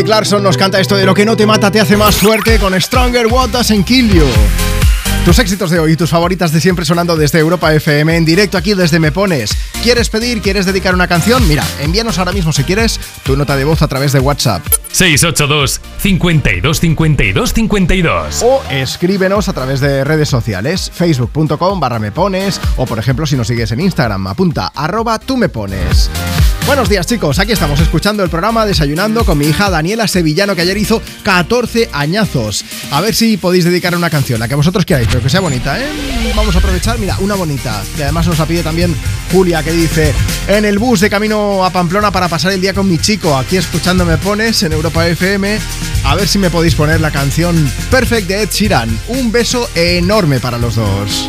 [0.03, 2.59] Kelly Clarkson nos canta esto de lo que no te mata te hace más fuerte
[2.59, 4.27] con Stronger What Doesn't Kill You.
[5.25, 8.59] Tus éxitos de hoy y tus favoritas de siempre sonando desde Europa FM en directo
[8.59, 9.57] aquí desde Me Pones.
[9.81, 11.47] ¿Quieres pedir, quieres dedicar una canción?
[11.47, 14.67] Mira, envíanos ahora mismo si quieres tu nota de voz a través de WhatsApp.
[14.91, 18.43] 682 52 52 52.
[18.43, 23.37] O escríbenos a través de redes sociales, facebook.com barra me pones, o por ejemplo si
[23.37, 26.11] nos sigues en Instagram, apunta arroba tú me pones.
[26.67, 30.63] Buenos días chicos, aquí estamos escuchando el programa Desayunando con mi hija Daniela Sevillano que
[30.63, 32.65] ayer hizo 14 añazos.
[32.93, 35.79] A ver si podéis dedicar una canción, la que vosotros queráis, pero que sea bonita,
[35.79, 36.33] ¿eh?
[36.37, 37.83] Vamos a aprovechar, mira, una bonita.
[37.97, 38.95] Que además nos la pide también
[39.33, 40.15] Julia que dice,
[40.47, 43.57] en el bus de camino a Pamplona para pasar el día con mi chico, aquí
[43.57, 45.59] escuchando me pones en Europa FM,
[46.05, 48.99] a ver si me podéis poner la canción Perfect de Ed Sheeran.
[49.09, 51.29] Un beso enorme para los dos.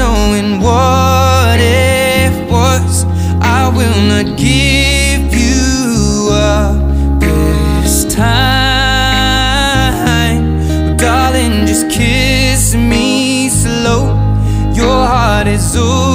[0.00, 3.04] knowing what it was.
[3.58, 6.76] I will not give you up
[7.20, 8.36] this time.
[10.96, 14.02] Darling, just kiss me slow.
[14.80, 16.09] Your heart is all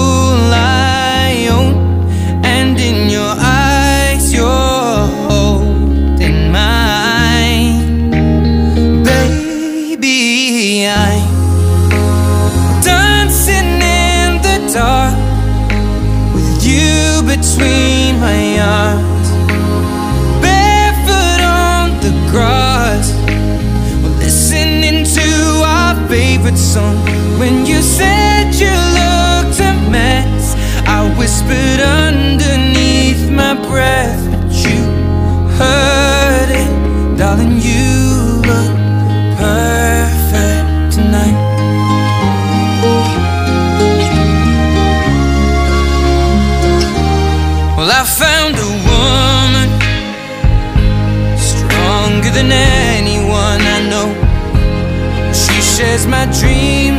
[26.76, 27.05] some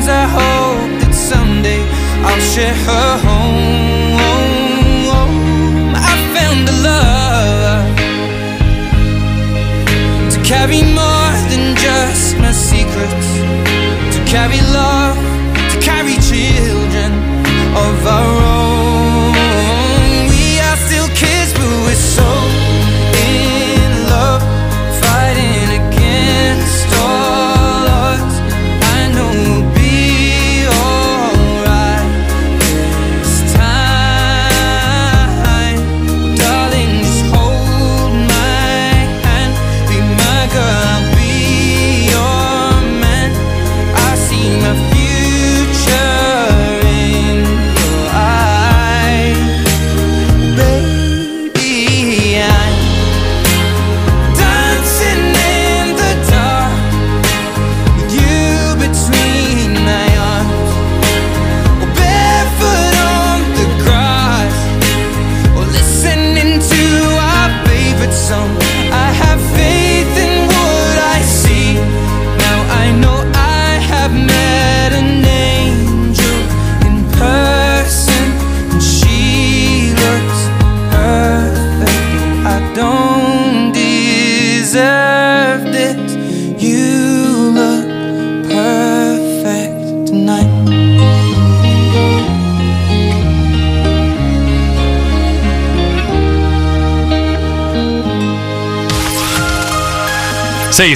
[0.07, 0.09] dreams.
[0.09, 1.83] I hope that someday
[2.25, 4.17] I'll share her home.
[5.95, 7.97] I found a love
[10.33, 13.29] to carry more than just my secrets,
[14.15, 15.17] to carry love,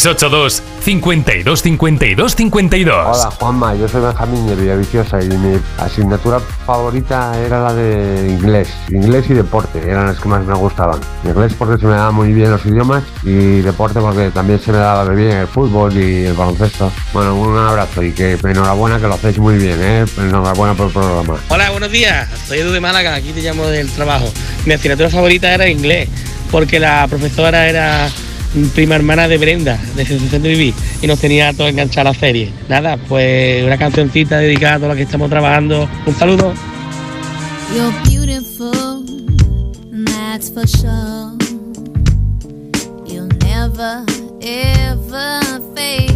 [0.01, 3.07] 682 52 52 52.
[3.07, 8.71] Hola Juanma, yo soy Benjamín de Villaviciosa y mi asignatura favorita era la de inglés.
[8.89, 11.01] Inglés y deporte eran las que más me gustaban.
[11.23, 14.79] Inglés porque se me daba muy bien los idiomas y deporte porque también se me
[14.79, 16.91] daba bien el fútbol y el baloncesto.
[17.13, 20.07] Bueno, un abrazo y que enhorabuena que lo hacéis muy bien, ¿eh?
[20.17, 21.37] Enhorabuena por el programa.
[21.49, 22.27] Hola, buenos días.
[22.47, 24.33] Soy Edu de Málaga, aquí te llamo del trabajo.
[24.65, 26.09] Mi asignatura favorita era inglés,
[26.51, 28.09] porque la profesora era
[28.75, 32.19] prima hermana de Brenda, de Sensación de Vivir, y nos tenía todo enganchado a la
[32.19, 32.51] serie.
[32.69, 35.89] Nada, pues una cancioncita dedicada a todos los que estamos trabajando.
[36.07, 36.53] Un saludo.
[37.75, 39.05] You're beautiful,
[40.07, 41.37] that's for sure.
[43.07, 44.05] You'll never,
[44.43, 45.41] ever
[45.77, 46.11] fade.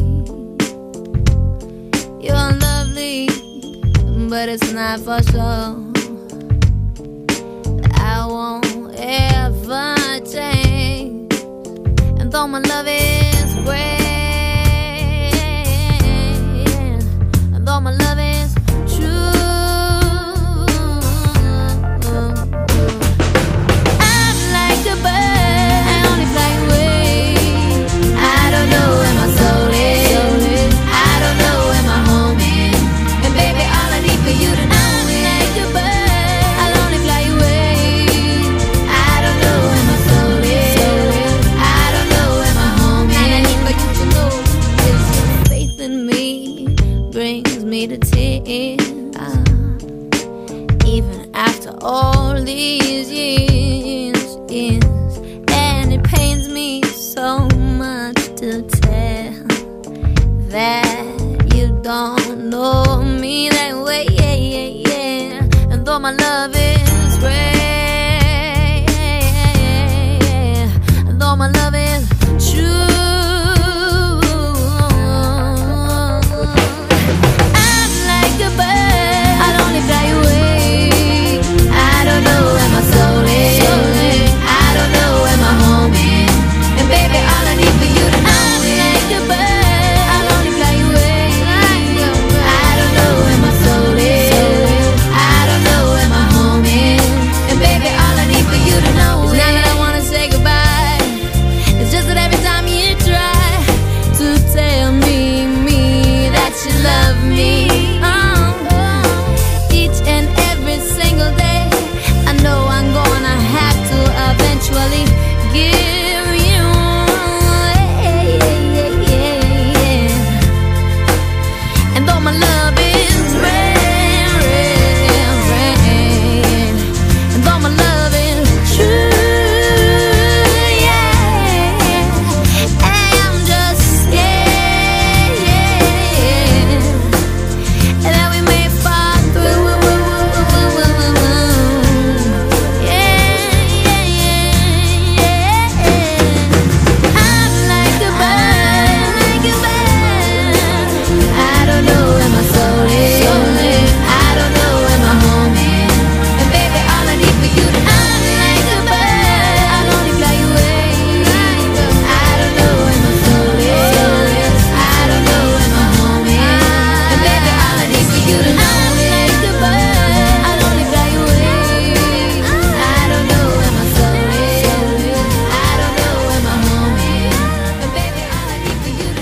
[2.20, 3.28] You're lovely,
[4.28, 5.77] but it's not for sure.
[7.94, 8.66] I won't
[8.98, 9.94] ever
[10.28, 10.84] change.
[12.35, 14.03] And though my love is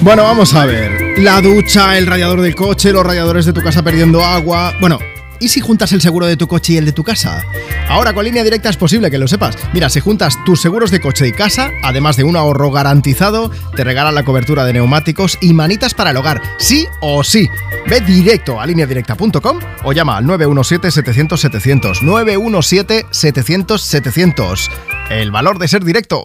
[0.02, 1.18] Bueno, vamos a ver.
[1.18, 4.72] La ducha, el radiador del coche, los radiadores de tu casa perdiendo agua.
[4.80, 4.98] Bueno,
[5.38, 7.44] ¿y si juntas el seguro de tu coche y el de tu casa?
[7.88, 9.56] Ahora con línea directa es posible que lo sepas.
[9.72, 13.84] Mira, si juntas tus seguros de coche y casa, además de un ahorro garantizado, te
[13.84, 16.42] regalan la cobertura de neumáticos y manitas para el hogar.
[16.58, 17.48] Sí o sí.
[17.86, 22.00] Ve directo a lineadirecta.com o llama al 917-700-700.
[22.00, 24.68] 917-700-700.
[25.10, 26.24] El valor de ser directo.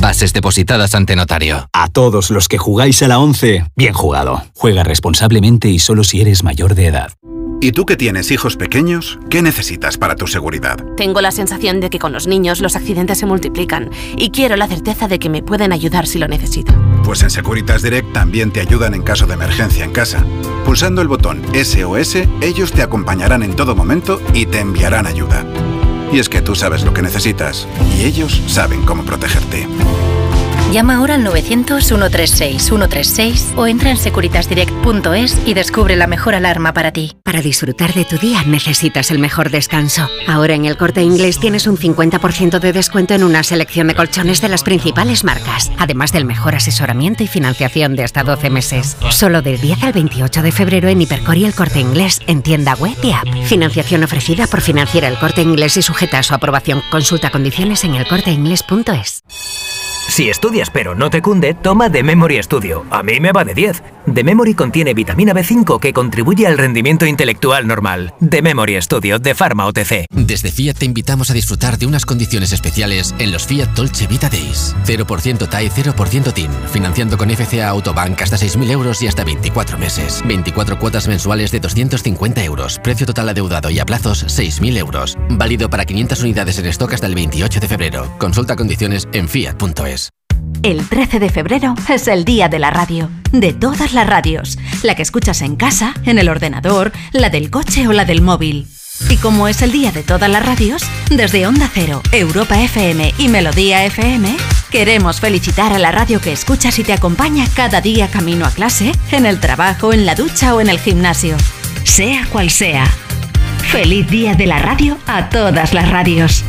[0.00, 1.68] bases depositadas ante notario.
[1.72, 4.42] A todos los que jugáis a la 11, bien jugado.
[4.54, 7.12] Juega responsablemente y solo si eres mayor de edad.
[7.60, 9.18] ¿Y tú que tienes hijos pequeños?
[9.30, 10.76] ¿Qué necesitas para tu seguridad?
[10.98, 14.66] Tengo la sensación de que con los niños los accidentes se multiplican y quiero la
[14.66, 16.74] certeza de que me pueden ayudar si lo necesito.
[17.04, 20.26] Pues en Securitas Direct también te ayudan en caso de emergencia en casa.
[20.66, 25.46] Pulsando el botón SOS, ellos te acompañarán en todo momento y te enviarán ayuda.
[26.14, 27.66] Y es que tú sabes lo que necesitas
[27.98, 29.66] y ellos saben cómo protegerte.
[30.74, 37.12] Llama ahora al 900-136-136 o entra en securitasdirect.es y descubre la mejor alarma para ti.
[37.22, 40.08] Para disfrutar de tu día necesitas el mejor descanso.
[40.26, 44.40] Ahora en el corte inglés tienes un 50% de descuento en una selección de colchones
[44.40, 48.96] de las principales marcas, además del mejor asesoramiento y financiación de hasta 12 meses.
[49.10, 52.74] Solo del 10 al 28 de febrero en Hipercor y el corte inglés en tienda
[52.74, 53.28] web y app.
[53.44, 56.82] Financiación ofrecida por Financiera el corte inglés y sujeta a su aprobación.
[56.90, 59.22] Consulta condiciones en elcorteinglés.es.
[60.08, 62.84] Si estudias pero no te cunde, toma The Memory Studio.
[62.90, 63.82] A mí me va de 10.
[64.12, 68.14] The Memory contiene vitamina B5 que contribuye al rendimiento intelectual normal.
[68.28, 70.06] The Memory Studio de Pharma OTC.
[70.10, 74.28] Desde Fiat te invitamos a disfrutar de unas condiciones especiales en los Fiat Dolce Vita
[74.28, 74.76] Days.
[74.84, 76.50] 0% TAE, 0% TIN.
[76.72, 80.22] Financiando con FCA Autobank hasta 6.000 euros y hasta 24 meses.
[80.26, 82.78] 24 cuotas mensuales de 250 euros.
[82.82, 85.16] Precio total adeudado y a plazos 6.000 euros.
[85.30, 88.12] Válido para 500 unidades en stock hasta el 28 de febrero.
[88.18, 90.10] Consulta condiciones en fiat.es.
[90.62, 94.94] El 13 de febrero es el día de la radio, de todas las radios, la
[94.94, 98.66] que escuchas en casa, en el ordenador, la del coche o la del móvil.
[99.10, 103.28] Y como es el día de todas las radios, desde Onda Cero, Europa FM y
[103.28, 104.36] Melodía FM,
[104.70, 108.92] queremos felicitar a la radio que escuchas y te acompaña cada día camino a clase,
[109.10, 111.36] en el trabajo, en la ducha o en el gimnasio.
[111.82, 112.86] Sea cual sea.
[113.70, 116.44] Feliz día de la radio a todas las radios.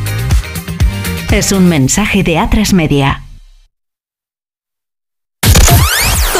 [1.30, 3.25] Es un mensaje de Atras Media.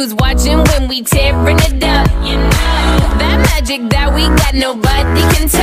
[0.00, 2.08] Who's watching when we tearing it up.
[2.24, 2.50] You know
[3.20, 5.59] that magic that we got, nobody can touch.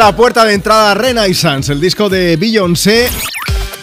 [0.00, 3.10] La puerta de entrada a Renaissance, el disco de Beyoncé.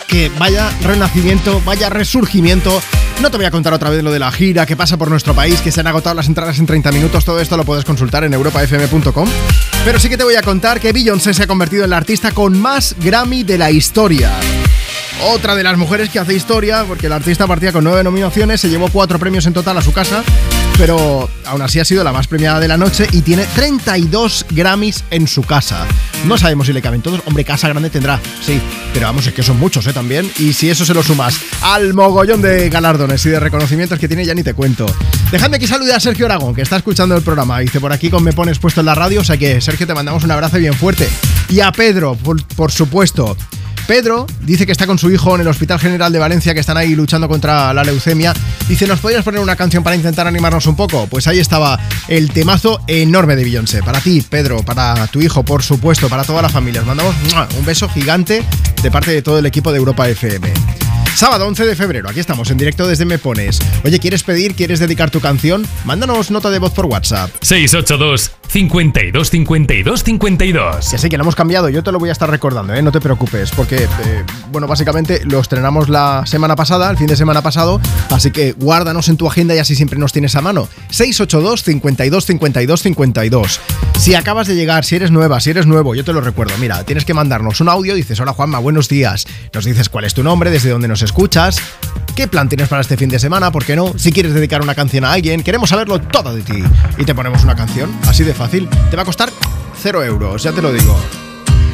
[0.08, 2.82] Que vaya renacimiento, vaya resurgimiento.
[3.22, 5.36] No te voy a contar otra vez lo de la gira que pasa por nuestro
[5.36, 7.24] país, que se han agotado las entradas en 30 minutos.
[7.24, 9.30] Todo esto lo puedes consultar en europafm.com.
[9.86, 12.32] Pero sí que te voy a contar que Beyoncé se ha convertido en la artista
[12.32, 14.32] con más Grammy de la historia.
[15.24, 18.70] Otra de las mujeres que hace historia, porque el artista partía con nueve nominaciones, se
[18.70, 20.24] llevó cuatro premios en total a su casa,
[20.78, 25.04] pero aún así ha sido la más premiada de la noche y tiene 32 Grammys
[25.10, 25.88] en su casa.
[26.26, 27.22] No sabemos si le caben todos.
[27.26, 28.60] Hombre, casa grande tendrá, sí,
[28.94, 29.94] pero vamos, es que son muchos, ¿eh?
[29.94, 30.30] También.
[30.40, 34.26] Y si eso se lo sumas al mogollón de galardones y de reconocimientos que tiene,
[34.26, 34.86] ya ni te cuento.
[35.32, 37.60] Dejadme aquí saludar a Sergio Aragón, que está escuchando el programa.
[37.60, 39.94] Dice por aquí con Me Pones puesto en la radio, o sea que, Sergio, te
[39.94, 41.08] mandamos un abrazo bien fuerte.
[41.50, 43.38] Y a Pedro, por, por supuesto.
[43.88, 46.76] Pedro dice que está con su hijo en el Hospital General de Valencia, que están
[46.76, 48.34] ahí luchando contra la leucemia.
[48.68, 51.08] Dice, ¿nos podrías poner una canción para intentar animarnos un poco?
[51.08, 51.80] Pues ahí estaba
[52.10, 53.82] el temazo enorme de Beyoncé.
[53.82, 56.82] Para ti, Pedro, para tu hijo, por supuesto, para toda la familia.
[56.82, 57.16] Os mandamos
[57.58, 58.44] un beso gigante
[58.84, 60.52] de parte de todo el equipo de Europa FM.
[61.16, 63.60] Sábado 11 de febrero, aquí estamos en directo desde Me Pones.
[63.84, 65.66] Oye, ¿quieres pedir, quieres dedicar tu canción?
[65.84, 67.32] Mándanos nota de voz por WhatsApp.
[67.42, 70.92] 682 52 52 52.
[70.92, 72.82] Ya sé que lo hemos cambiado, yo te lo voy a estar recordando, ¿eh?
[72.82, 77.16] no te preocupes, porque, eh, bueno, básicamente lo estrenamos la semana pasada, el fin de
[77.16, 77.80] semana pasado,
[78.10, 80.68] así que guárdanos en tu agenda y así siempre nos tienes a mano.
[80.90, 83.62] 682 52 52 52.
[83.98, 86.84] Si acabas de llegar, si eres nueva, si eres nuevo, yo te lo recuerdo, mira,
[86.84, 90.24] tienes que mandarnos un audio, dices, hola Juanma, buenos días, nos dices cuál es tu
[90.24, 91.60] nombre, desde dónde nos escuchas,
[92.16, 93.98] qué plan tienes para este fin de semana, ¿por qué no?
[93.98, 96.64] Si quieres dedicar una canción a alguien, queremos saberlo todo de ti.
[96.98, 98.70] Y te ponemos una canción, así de fácil.
[98.90, 99.30] Te va a costar
[99.82, 100.98] cero euros, ya te lo digo.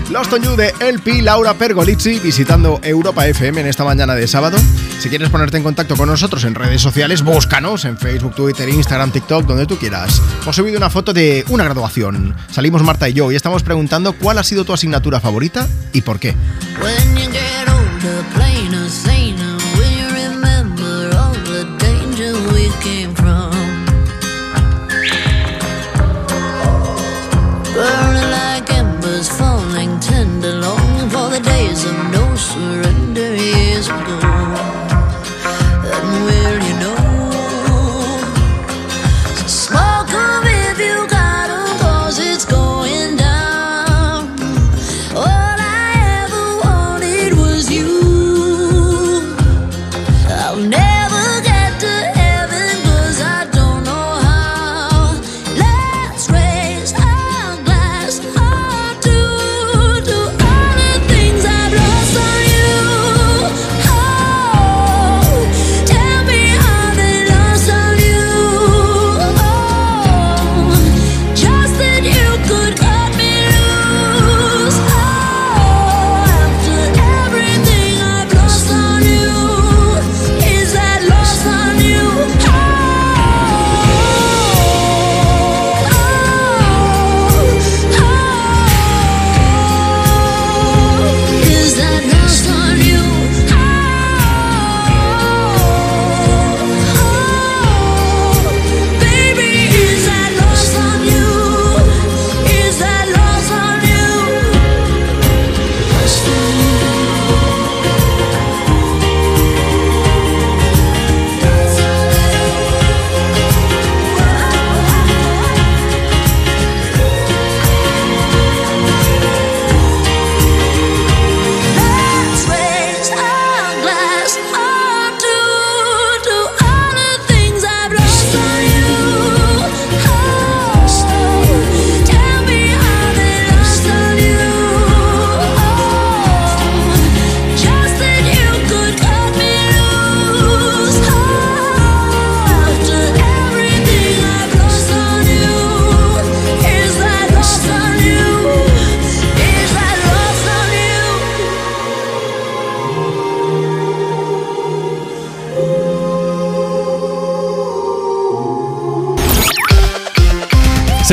[0.10, 4.58] Lost on You de LP Laura Pergolizzi visitando Europa FM en esta mañana de sábado.
[5.00, 9.12] Si quieres ponerte en contacto con nosotros en redes sociales, búscanos en Facebook, Twitter, Instagram,
[9.12, 10.22] TikTok, donde tú quieras.
[10.42, 12.36] Hemos subido una foto de una graduación.
[12.52, 16.20] Salimos Marta y yo y estamos preguntando cuál ha sido tu asignatura favorita y por
[16.20, 16.36] qué.
[16.82, 17.64] When you get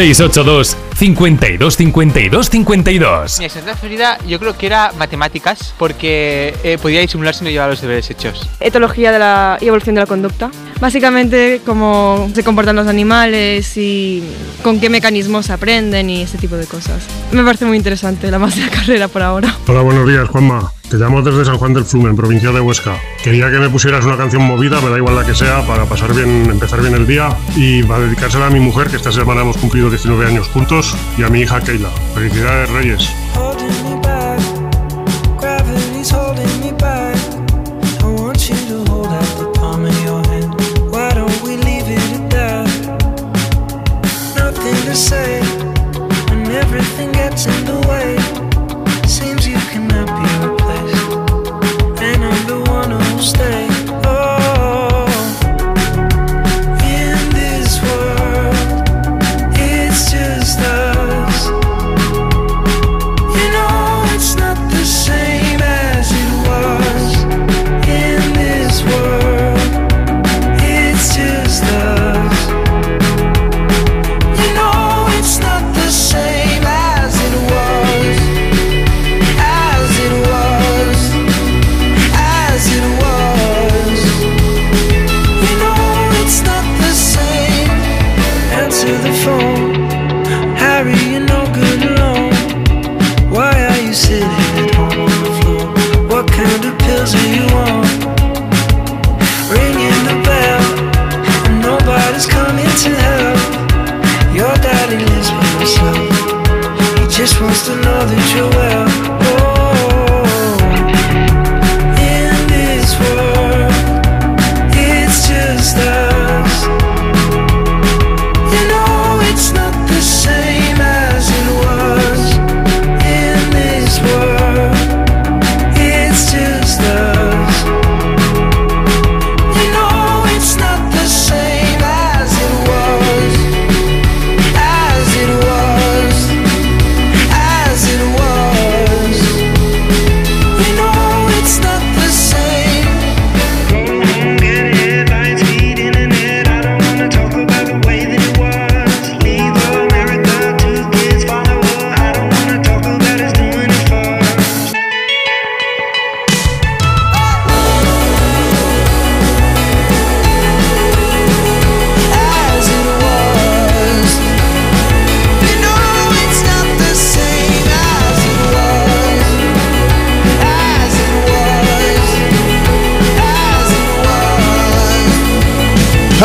[0.00, 3.38] 682 52 52 52.
[3.38, 7.68] Mi asignatura preferida yo creo que era matemáticas porque eh, podía disimular si no llevaba
[7.68, 8.48] los deberes hechos.
[8.60, 10.50] Etología de la, y evolución de la conducta.
[10.80, 14.24] Básicamente cómo se comportan los animales y
[14.62, 17.06] con qué mecanismos se aprenden y ese tipo de cosas.
[17.30, 19.54] Me parece muy interesante la más de la carrera por ahora.
[19.66, 20.72] Hola, buenos días, Juanma.
[20.90, 22.96] Te llamo desde San Juan del Flumen, provincia de Huesca.
[23.22, 26.12] Quería que me pusieras una canción movida, me da igual la que sea, para pasar
[26.12, 29.56] bien, empezar bien el día y para dedicársela a mi mujer, que esta semana hemos
[29.56, 31.90] cumplido 19 años juntos, y a mi hija Keila.
[32.12, 33.08] Felicidades, Reyes.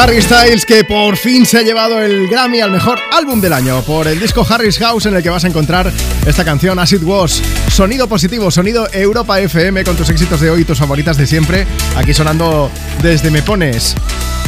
[0.05, 3.81] Harry Styles que por fin se ha llevado el Grammy al mejor álbum del año
[3.81, 5.91] por el disco Harry's House en el que vas a encontrar
[6.27, 7.41] esta canción As It Was.
[7.71, 11.65] Sonido positivo, sonido Europa FM con tus éxitos de hoy y tus favoritas de siempre.
[11.97, 12.69] Aquí sonando
[13.01, 13.95] desde Me Pones.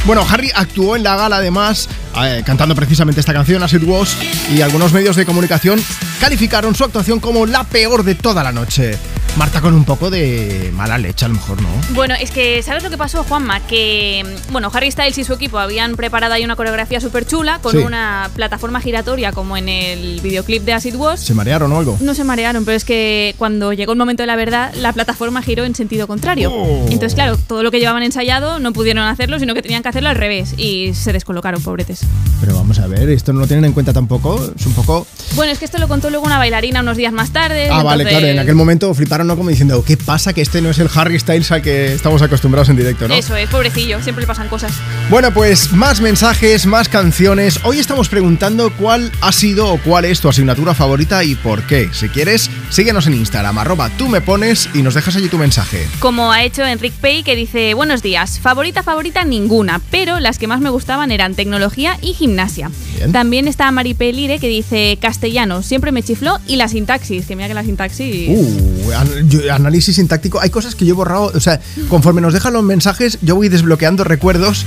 [0.05, 1.89] Bueno, Harry actuó en la gala además
[2.21, 4.15] eh, cantando precisamente esta canción As It Was
[4.53, 5.83] y algunos medios de comunicación
[6.21, 8.95] calificaron su actuación como la peor de toda la noche.
[9.37, 11.69] Marta con un poco de mala leche a lo mejor, ¿no?
[11.93, 13.59] Bueno, es que, ¿sabes lo que pasó, Juanma?
[13.67, 17.73] Que, bueno, Harry Styles y su equipo habían preparado ahí una coreografía súper chula con
[17.73, 17.77] Sí.
[17.77, 21.19] una plataforma giratoria como en el videoclip de As It Was.
[21.19, 21.97] ¿Se marearon o algo?
[22.01, 25.43] No se marearon, pero es que cuando llegó el momento de la verdad, la plataforma
[25.43, 26.51] giró en sentido contrario.
[26.51, 26.85] Oh.
[26.85, 30.09] Entonces, claro, todo lo que llevaban ensayado no pudieron hacerlo, sino que tenían que hacerlo
[30.09, 32.01] al revés y se descolocaron, pobretes.
[32.41, 34.43] Pero vamos a ver, esto no lo tienen en cuenta tampoco.
[34.57, 35.05] Es un poco.
[35.35, 37.69] Bueno, es que esto lo contó luego una bailarina unos días más tarde.
[37.71, 38.25] Ah, vale, claro.
[38.25, 39.37] En aquel momento fliparon, ¿no?
[39.37, 40.33] Como diciendo, ¿qué pasa?
[40.33, 43.13] Que este no es el Harry Styles al que estamos acostumbrados en directo, ¿no?
[43.13, 44.71] Eso es, pobrecillo, siempre le pasan cosas.
[45.09, 47.59] Bueno, pues más mensajes, más canciones.
[47.63, 51.89] Hoy estamos preguntando cuál ha sido o cuál es tu asignatura favorita y por qué.
[51.93, 55.87] Si quieres, síguenos en Instagram, arroba tú me pones y nos dejas allí tu mensaje.
[55.99, 60.47] Como ha hecho Enric Pay, que dice: Buenos días, favorita, favorita, ninguna, pero las que
[60.47, 62.71] más me gustaban eran tecnología y gimnasia.
[62.97, 63.11] Bien.
[63.13, 67.47] También está Maripé Lire, que dice: Castellano, siempre me chifló, y la sintaxis, que mira
[67.47, 68.27] que la sintaxis.
[68.29, 70.39] Uh, an- yo- análisis sintáctico.
[70.41, 71.31] Hay cosas que yo he borrado.
[71.33, 74.65] O sea, conforme nos dejan los mensajes, yo voy desbloqueando recuerdos.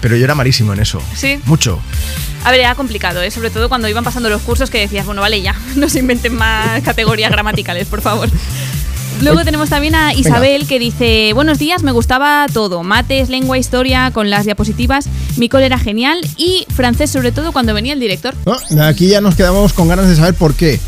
[0.00, 1.00] Pero yo era malísimo en eso.
[1.16, 1.38] Sí.
[1.46, 1.80] Mucho.
[2.44, 3.30] A ver, era complicado, ¿eh?
[3.30, 6.34] sobre todo cuando iban pasando los cursos que decías: Bueno, vale, ya, no se inventen
[6.34, 8.28] más categorías gramaticales, por favor.
[9.22, 14.10] Luego tenemos también a Isabel que dice, buenos días, me gustaba todo, mates, lengua, historia,
[14.10, 18.34] con las diapositivas, mi cole era genial y francés sobre todo cuando venía el director.
[18.44, 20.80] No, aquí ya nos quedamos con ganas de saber por qué.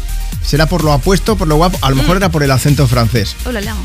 [0.43, 1.79] ¿Será por lo apuesto, por lo guapo?
[1.83, 3.35] A lo mejor era por el acento francés.
[3.47, 3.79] Hola, León.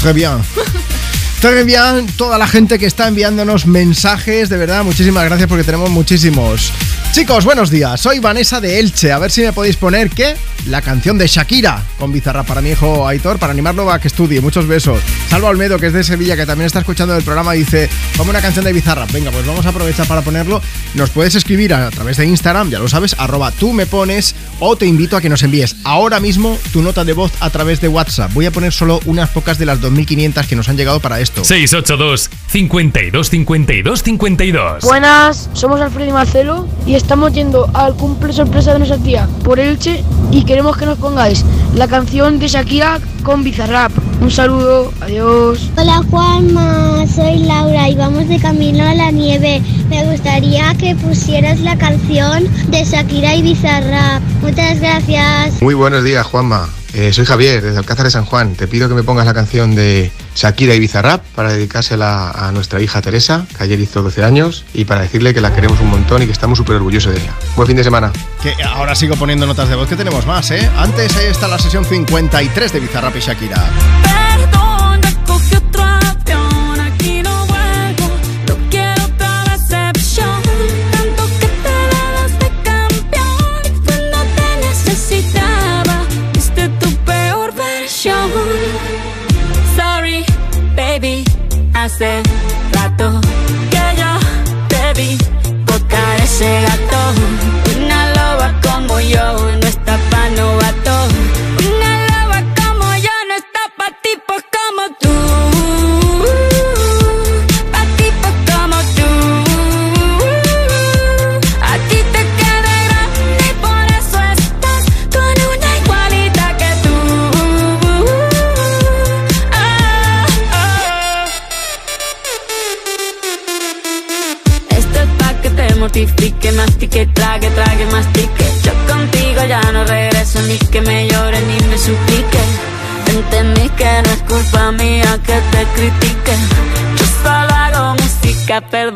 [0.00, 0.32] Très bien.
[1.40, 6.72] También toda la gente que está enviándonos mensajes, de verdad, muchísimas gracias porque tenemos muchísimos.
[7.12, 8.00] Chicos, buenos días.
[8.00, 9.12] Soy Vanessa de Elche.
[9.12, 10.36] A ver si me podéis poner ¿qué?
[10.66, 14.40] La canción de Shakira con Bizarra para mi hijo Aitor, para animarlo a que estudie.
[14.40, 15.00] Muchos besos.
[15.30, 18.42] Salva Olmedo, que es de Sevilla, que también está escuchando el programa, dice: Ponme una
[18.42, 19.06] canción de Bizarra.
[19.12, 20.60] Venga, pues vamos a aprovechar para ponerlo.
[20.94, 24.76] Nos puedes escribir a través de Instagram, ya lo sabes, arroba tú me pones, o
[24.76, 27.88] te invito a que nos envíes ahora mismo tu nota de voz a través de
[27.88, 28.32] WhatsApp.
[28.34, 31.44] Voy a poner solo unas pocas de las 2500 que nos han llegado para esto.
[31.44, 34.84] 682 52 52 52.
[34.84, 39.60] Buenas, somos Alfredo y Marcelo y estamos yendo al cumple sorpresa de nuestra tía por
[39.60, 41.44] Elche y queremos que nos pongáis
[41.74, 43.92] la canción de Shakira con Bizarrap.
[44.20, 45.70] Un saludo, adiós.
[45.76, 49.62] Hola Juanma, soy Laura y vamos de camino a la nieve.
[49.88, 54.22] Me gustaría que pusieras la canción de Shakira y Bizarrap.
[54.42, 55.60] Muchas gracias.
[55.60, 56.68] Muy buenos días, Juanma.
[56.94, 58.54] Eh, soy Javier, desde Alcázar de San Juan.
[58.54, 62.80] Te pido que me pongas la canción de Shakira y Bizarrap para dedicársela a nuestra
[62.80, 66.22] hija Teresa, que ayer hizo 12 años, y para decirle que la queremos un montón
[66.22, 67.32] y que estamos súper orgullosos de ella.
[67.56, 68.12] Buen fin de semana.
[68.40, 70.70] Que ahora sigo poniendo notas de voz que tenemos más, ¿eh?
[70.76, 74.07] Antes ahí está la sesión 53 de Bizarrap y Shakira.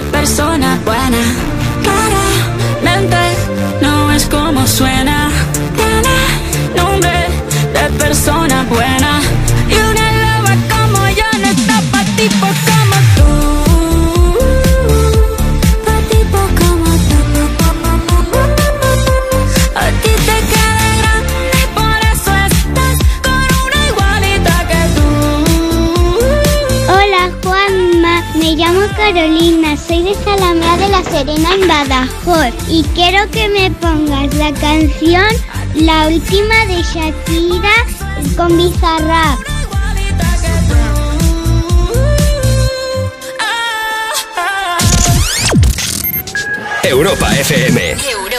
[0.00, 1.22] de persona buena.
[1.82, 3.16] Claramente
[3.80, 5.30] no es como suena.
[5.76, 6.16] Tiene
[6.76, 7.18] nombre
[7.72, 9.20] de persona buena.
[9.68, 12.67] Y una loba como yo no está pa' tipos como
[29.48, 35.24] Soy de Salamea de la Serena en Badajoz y quiero que me pongas la canción
[35.74, 37.72] La última de Shakira
[38.36, 39.38] con Bizarrap.
[46.84, 47.92] Europa FM.
[47.92, 48.37] Europa.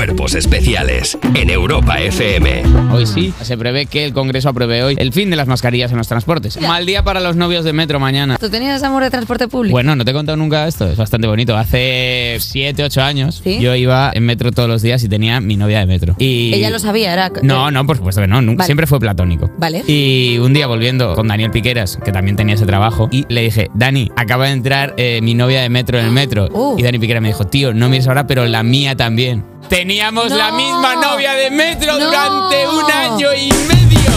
[0.00, 2.62] Cuerpo Cuerpos especiales en Europa FM.
[2.90, 5.98] Hoy sí, se prevé que el Congreso apruebe hoy el fin de las mascarillas en
[5.98, 6.58] los transportes.
[6.58, 8.38] Mal día para los novios de metro mañana.
[8.38, 9.72] ¿Tú tenías amor de transporte público?
[9.72, 11.54] Bueno, no te he contado nunca esto, es bastante bonito.
[11.54, 13.60] Hace 7, 8 años ¿Sí?
[13.60, 16.16] yo iba en metro todos los días y tenía mi novia de metro.
[16.18, 16.54] Y...
[16.54, 17.30] Ella lo sabía, era...
[17.42, 18.66] No, no, por supuesto que no, nunca, Vale.
[18.66, 19.50] siempre fue platónico.
[19.58, 19.84] Vale.
[19.86, 23.70] Y un día volviendo con Daniel Piqueras, que también tenía ese trabajo, y le dije,
[23.74, 26.48] Dani, acaba de entrar eh, mi novia de metro en el metro.
[26.52, 26.78] Uh.
[26.78, 29.49] Y Dani Piqueras me dijo, tío, no mires ahora, pero la mía también.
[29.68, 34.10] Teníamos la misma novia de metro durante un año y medio.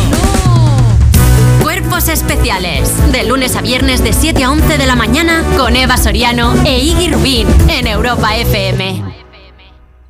[1.61, 2.91] Cuerpos especiales.
[3.11, 6.79] De lunes a viernes de 7 a 11 de la mañana con Eva Soriano e
[6.79, 9.22] Iggy Rubín en Europa FM.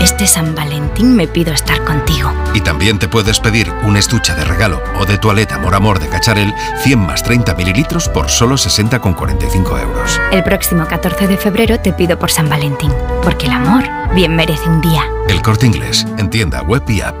[0.00, 2.32] Este San Valentín me pido estar contigo.
[2.54, 6.08] Y también te puedes pedir un estuche de regalo o de toaleta Amor Amor de
[6.08, 10.20] Cacharel 100 más 30 mililitros por solo 60,45 euros.
[10.30, 12.92] El próximo 14 de febrero te pido por San Valentín,
[13.22, 13.84] porque el amor
[14.14, 15.04] bien merece un día.
[15.28, 17.16] El corte inglés, en tienda web y app.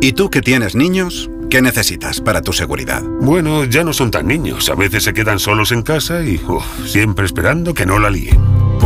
[0.00, 1.30] ¿Y tú que tienes niños?
[1.50, 3.02] ¿Qué necesitas para tu seguridad?
[3.02, 4.68] Bueno, ya no son tan niños.
[4.68, 8.38] A veces se quedan solos en casa y uf, siempre esperando que no la líen.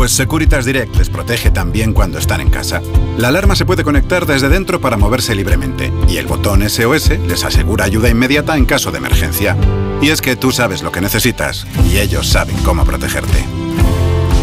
[0.03, 2.83] Pues Securitas Direct les protege también cuando están en casa.
[3.19, 7.45] La alarma se puede conectar desde dentro para moverse libremente y el botón SOS les
[7.45, 9.57] asegura ayuda inmediata en caso de emergencia.
[10.01, 13.45] Y es que tú sabes lo que necesitas y ellos saben cómo protegerte.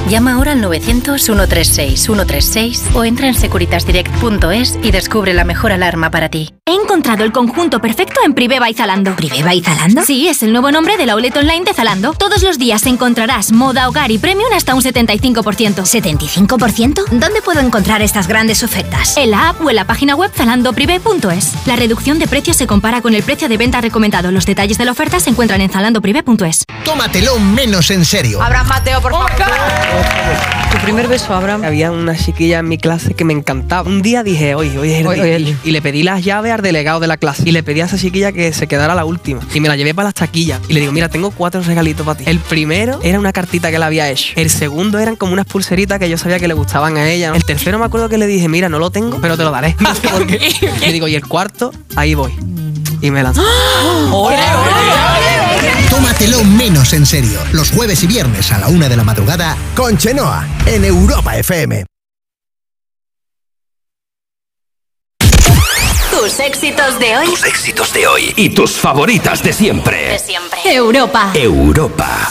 [0.10, 6.52] Llama ahora al 900-136-136 o entra en securitasdirect.es y descubre la mejor alarma para ti.
[6.66, 9.16] He encontrado el conjunto perfecto en Priveva y Zalando.
[9.16, 10.04] ¿Priveva y Zalando?
[10.04, 12.14] Sí, es el nuevo nombre de la outlet online de Zalando.
[12.14, 15.86] Todos los días encontrarás moda, hogar y premium hasta un 75%.
[15.86, 17.06] ¿75%?
[17.12, 19.16] ¿Dónde puedo encontrar estas grandes ofertas?
[19.16, 21.68] En la app o en la página web zalandoprivé.es.
[21.68, 24.32] La reducción de precios se compara con el precio de venta recomendado.
[24.32, 26.64] Los detalles de la oferta se encuentran en zalandoprivé.es.
[26.84, 28.42] Tómatelo menos en serio.
[28.42, 29.30] Abraham Mateo, por favor.
[30.72, 31.64] Tu primer beso, Abraham.
[31.64, 33.90] Había una chiquilla en mi clase que me encantaba.
[33.90, 35.58] Un día dije, oye, el día.
[35.64, 37.44] Y le pedí las llaves al delegado de la clase.
[37.46, 39.42] Y le pedí a esa chiquilla que se quedara la última.
[39.54, 40.60] Y me la llevé para las taquillas.
[40.68, 42.26] Y le digo, mira, tengo cuatro regalitos para ti.
[42.28, 44.34] El primero era una cartita que le había hecho.
[44.36, 47.30] El segundo eran como unas pulseritas que yo sabía que le gustaban a ella.
[47.30, 47.36] ¿no?
[47.36, 49.76] El tercero me acuerdo que le dije, mira, no lo tengo, pero te lo daré.
[49.80, 50.40] No sé por qué.
[50.82, 52.34] Le digo, y el cuarto, ahí voy.
[53.02, 53.42] Y me lanzó.
[55.90, 57.40] Tómatelo menos en serio.
[57.52, 61.86] Los jueves y viernes a la una de la madrugada con Chenoa en Europa FM.
[66.12, 67.26] Tus éxitos de hoy.
[67.28, 70.10] Tus éxitos de hoy y tus favoritas de siempre.
[70.10, 70.60] De siempre.
[70.66, 71.32] Europa.
[71.34, 72.30] Europa.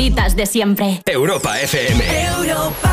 [0.00, 1.02] Favoritas de siempre.
[1.04, 2.89] Europa FM.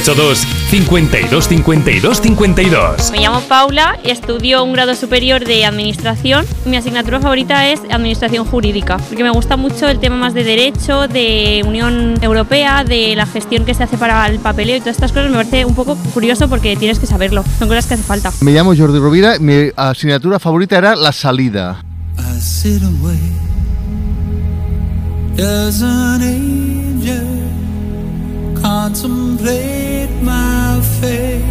[0.00, 0.38] 682
[0.70, 3.12] 52 52 52.
[3.12, 6.44] Me llamo Paula y estudio un grado superior de administración.
[6.64, 11.06] Mi asignatura favorita es administración jurídica, porque me gusta mucho el tema más de derecho,
[11.06, 15.12] de Unión Europea, de la gestión que se hace para el papeleo y todas estas
[15.12, 15.30] cosas.
[15.30, 17.44] Me parece un poco curioso porque tienes que saberlo.
[17.60, 18.32] Son cosas que hace falta.
[18.40, 21.84] Me llamo Jordi Rovira, mi asignatura favorita era la salida.
[28.64, 29.83] Contemplate
[30.24, 31.44] my fate?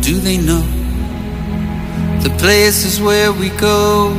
[0.00, 0.64] Do they know
[2.22, 4.10] the places where we go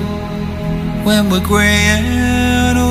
[1.05, 2.89] when we're gray and old?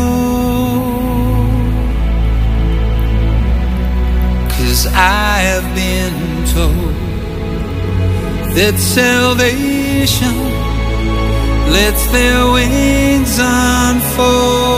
[4.53, 6.15] Cause I have been
[6.55, 6.95] told
[8.57, 10.37] that salvation
[11.71, 14.78] lets their wings unfold.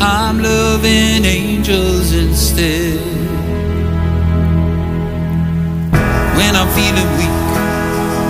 [0.00, 3.00] I'm loving angels instead.
[6.38, 7.38] When I'm feeling weak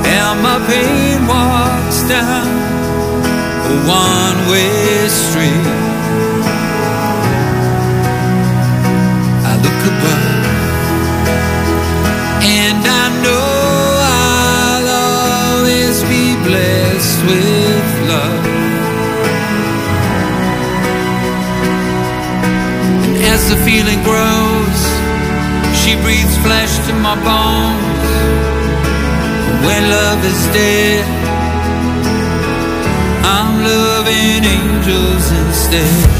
[0.06, 2.46] and my pain walks down
[3.66, 5.66] a one way street,
[9.50, 10.44] I look above
[12.42, 13.48] and I know
[14.22, 14.88] I'll
[15.58, 18.37] always be blessed with love.
[23.50, 24.80] As the feeling grows,
[25.80, 28.08] she breathes flesh to my bones.
[29.64, 31.04] When love is dead,
[33.24, 36.10] I'm loving angels instead.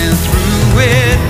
[0.00, 1.25] And through it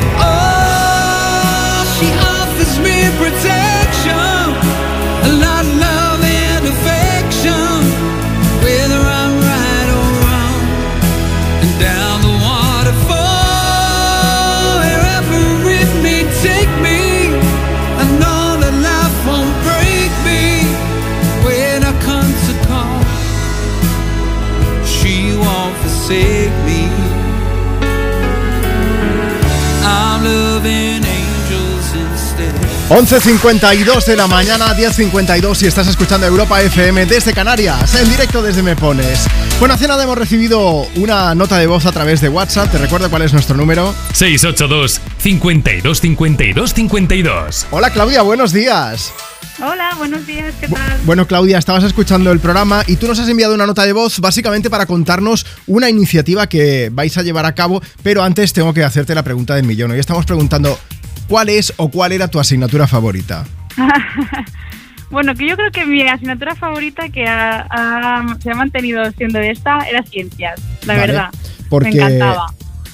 [32.89, 38.63] 11.52 de la mañana, 10.52 si estás escuchando Europa FM desde Canarias, en directo desde
[38.63, 39.27] Me Pones.
[39.59, 42.71] Bueno, hace nada hemos recibido una nota de voz a través de WhatsApp.
[42.71, 43.93] Te recuerdo cuál es nuestro número.
[44.13, 47.67] 682 52 52 52.
[47.73, 49.13] Hola Claudia, buenos días.
[49.59, 51.01] Hola, buenos días, ¿qué tal?
[51.07, 54.21] Bueno, Claudia, estabas escuchando el programa y tú nos has enviado una nota de voz
[54.21, 58.85] básicamente para contarnos una iniciativa que vais a llevar a cabo, pero antes tengo que
[58.85, 59.93] hacerte la pregunta del millón.
[59.93, 60.79] Hoy estamos preguntando,
[61.28, 63.44] ¿cuál es o cuál era tu asignatura favorita?
[65.11, 69.39] bueno, que yo creo que mi asignatura favorita que ha- ha- se ha mantenido siendo
[69.39, 71.31] esta era ciencias, la Vale, verdad.
[71.69, 72.47] Porque Me encantaba.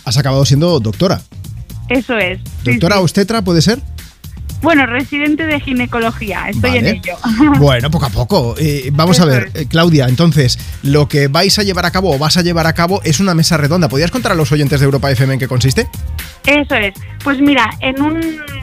[0.05, 1.21] has acabado siendo doctora.
[1.89, 2.39] Eso es.
[2.65, 3.03] sí, ¿Doctora sí.
[3.03, 3.81] obstetra puede ser?
[4.63, 7.17] Bueno, residente de ginecología, estoy en ello.
[7.59, 8.55] Bueno, poco a poco.
[8.59, 12.19] Eh, vamos a ver, eh, Claudia, entonces, lo que vais a llevar a cabo o
[12.19, 13.89] vas a llevar a cabo es una mesa redonda.
[13.89, 15.89] ¿Podrías contar a los oyentes de Europa FM en qué consiste?
[16.47, 16.95] Eso es.
[17.23, 18.21] Pues mira, en un,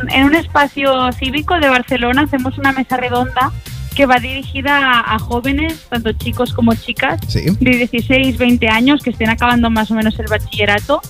[0.09, 3.51] en un espacio cívico de Barcelona hacemos una mesa redonda
[3.95, 7.41] que va dirigida a, a jóvenes, tanto chicos como chicas, Sí.
[7.59, 11.01] de 16, 20 años que estén acabando más o menos el bachillerato,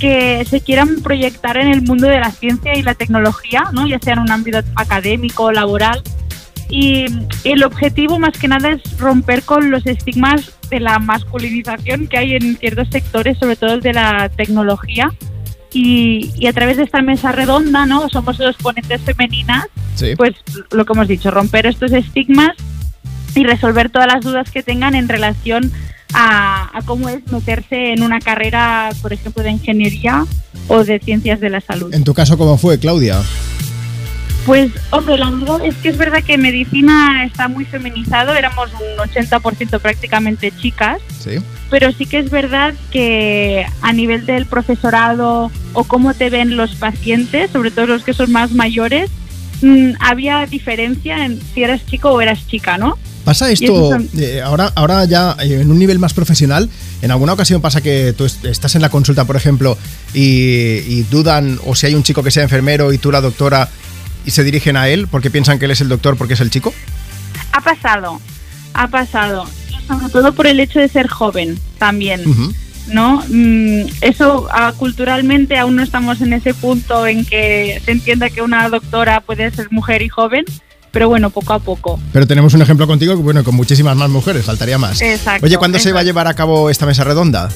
[0.00, 3.86] que se quieran proyectar en el mundo de la ciencia y la tecnología, ¿no?
[3.86, 6.02] ya sea en un ámbito académico, laboral.
[6.68, 7.06] Y
[7.44, 12.34] el objetivo más que nada es romper con los estigmas de la masculinización que hay
[12.34, 15.12] en ciertos sectores, sobre todo el de la tecnología.
[15.72, 18.08] Y, y a través de esta mesa redonda, ¿no?
[18.08, 20.14] Somos los ponentes femeninas, Sí.
[20.16, 20.34] pues
[20.70, 22.50] lo que hemos dicho, romper estos estigmas
[23.34, 25.70] y resolver todas las dudas que tengan en relación
[26.12, 30.24] a, a cómo es meterse en una carrera, por ejemplo, de ingeniería
[30.68, 31.92] o de ciencias de la salud.
[31.94, 33.20] En tu caso, ¿cómo fue, Claudia?
[34.46, 39.08] Pues, hombre, la verdad es que es verdad que medicina está muy feminizado, éramos un
[39.08, 41.32] 80% prácticamente chicas, Sí.
[41.68, 46.74] pero sí que es verdad que a nivel del profesorado o cómo te ven los
[46.76, 49.10] pacientes, sobre todo los que son más mayores,
[49.62, 52.98] mm, había diferencia en si eras chico o eras chica, ¿no?
[53.24, 53.66] Pasa esto,
[54.18, 56.68] eh, ahora, ahora ya eh, en un nivel más profesional,
[57.02, 59.76] en alguna ocasión pasa que tú est- estás en la consulta, por ejemplo,
[60.14, 63.68] y, y dudan, o si hay un chico que sea enfermero y tú la doctora,
[64.24, 66.50] y se dirigen a él porque piensan que él es el doctor porque es el
[66.50, 66.72] chico.
[67.52, 68.20] Ha pasado,
[68.74, 69.46] ha pasado,
[69.86, 72.22] sobre todo por el hecho de ser joven también.
[72.88, 73.22] ¿No?
[73.28, 78.42] Mm, eso ah, culturalmente aún no estamos en ese punto en que se entienda que
[78.42, 80.44] una doctora puede ser mujer y joven,
[80.90, 82.00] pero bueno, poco a poco.
[82.12, 85.00] Pero tenemos un ejemplo contigo, que bueno, con muchísimas más mujeres, faltaría más.
[85.00, 87.48] Exacto, Oye, ¿cuándo se va a llevar a cabo esta mesa redonda?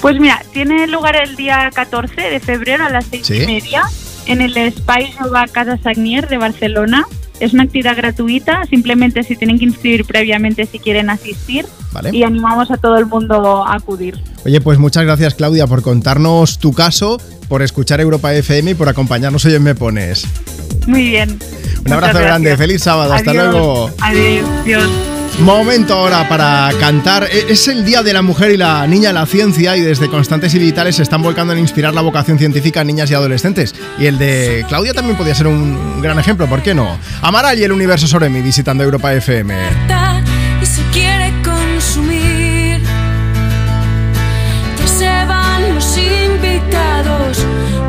[0.00, 3.42] Pues mira, tiene lugar el día 14 de febrero a las seis Sí.
[3.42, 3.82] y media
[4.26, 7.04] en el Espai Jove Casa Sagnier de Barcelona.
[7.40, 12.10] Es una actividad gratuita, simplemente si tienen que inscribir previamente si quieren asistir Vale.
[12.12, 14.18] y animamos a todo el mundo a acudir.
[14.44, 18.88] Oye, pues muchas gracias, Claudia, por contarnos tu caso, por escuchar Europa FM y por
[18.88, 20.26] acompañarnos hoy en Me Pones.
[20.86, 21.38] Muy bien.
[21.84, 23.90] Un abrazo grande, feliz sábado, hasta luego.
[24.00, 25.17] Adiós.
[25.40, 27.24] Momento ahora para cantar.
[27.30, 30.08] E- Es el Día de la Mujer y la Niña en la Ciencia y desde
[30.08, 33.74] Constantes y Vitales se están volcando en inspirar la vocación científica en niñas y adolescentes.
[33.98, 36.98] Y el de Claudia también podría ser un gran ejemplo, ¿por qué no?
[37.22, 39.54] Amaral y el universo sobre mí visitando Europa FM.
[40.60, 42.80] y se quiere consumir.
[44.80, 47.38] Ya se van los invitados,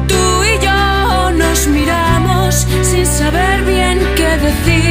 [0.07, 4.88] tú y yo nos miramos sin saber bien qué decir.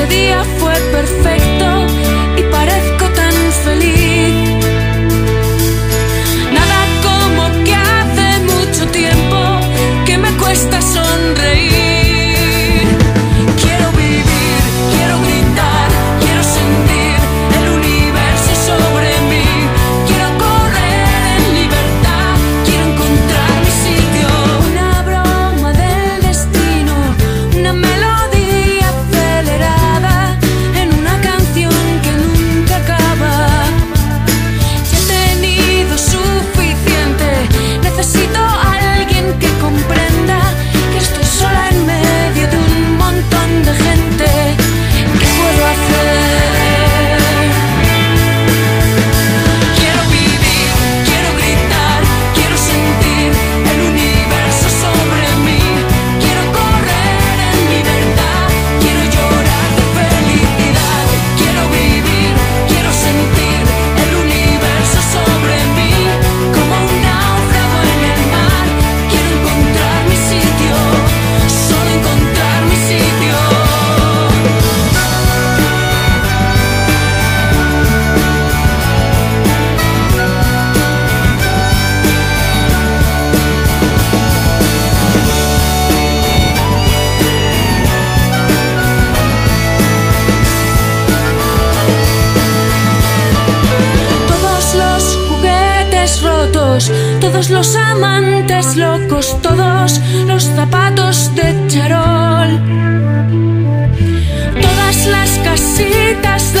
[0.00, 1.39] Este día fue perfecto
[97.48, 102.50] los amantes locos, todos los zapatos de charol.
[104.60, 106.59] Todas las casitas de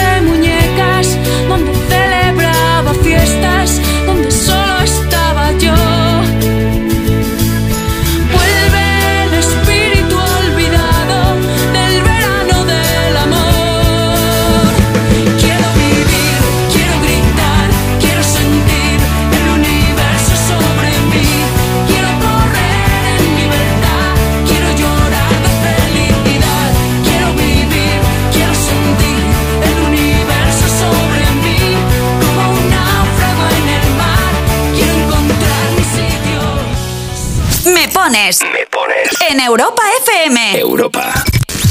[39.30, 40.58] En Europa FM.
[40.58, 41.12] Europa.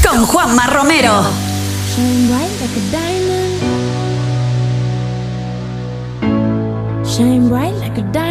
[0.02, 1.24] Con Juanma Romero.
[1.94, 3.52] Shine bright like a diamond.
[7.06, 8.29] Shine bright like a diamond.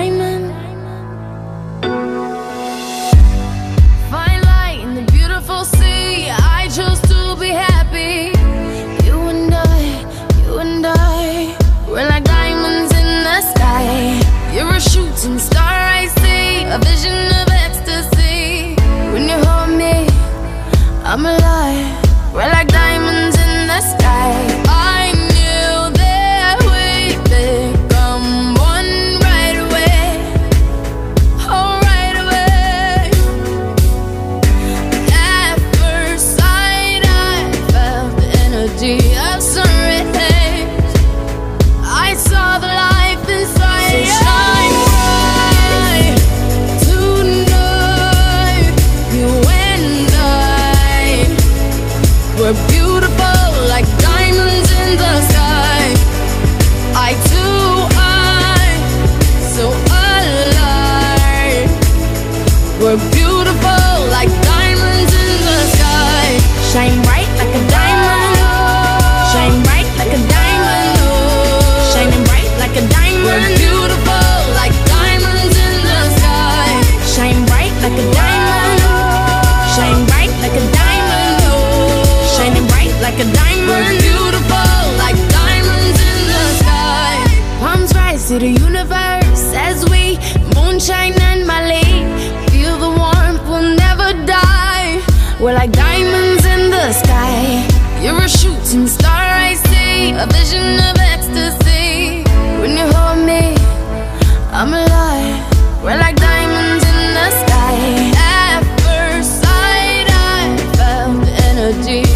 [111.71, 112.08] The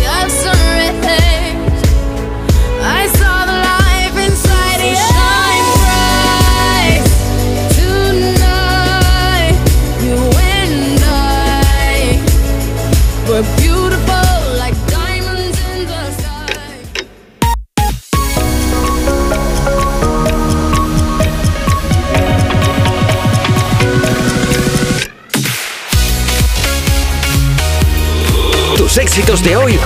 [29.44, 29.78] De hoy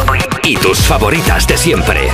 [0.44, 2.10] y tus favoritas de siempre.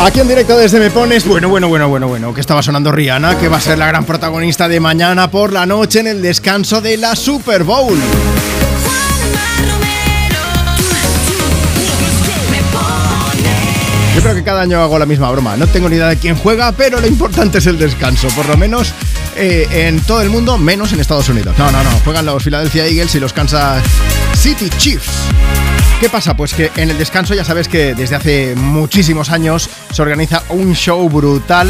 [0.00, 3.38] Aquí en directo desde Me Pones, bueno, bueno, bueno, bueno, bueno, que estaba sonando Rihanna,
[3.38, 6.80] que va a ser la gran protagonista de mañana por la noche en el descanso
[6.80, 7.98] de la Super Bowl.
[14.14, 15.56] Yo creo que cada año hago la misma broma.
[15.56, 18.28] No tengo ni idea de quién juega, pero lo importante es el descanso.
[18.28, 18.94] Por lo menos
[19.38, 21.56] eh, en todo el mundo, menos en Estados Unidos.
[21.56, 21.90] No, no, no.
[22.04, 23.82] Juegan los Philadelphia Eagles y los Kansas
[24.34, 25.10] City Chiefs.
[26.00, 26.36] ¿Qué pasa?
[26.36, 30.74] Pues que en el descanso ya sabes que desde hace muchísimos años se organiza un
[30.74, 31.68] show brutal.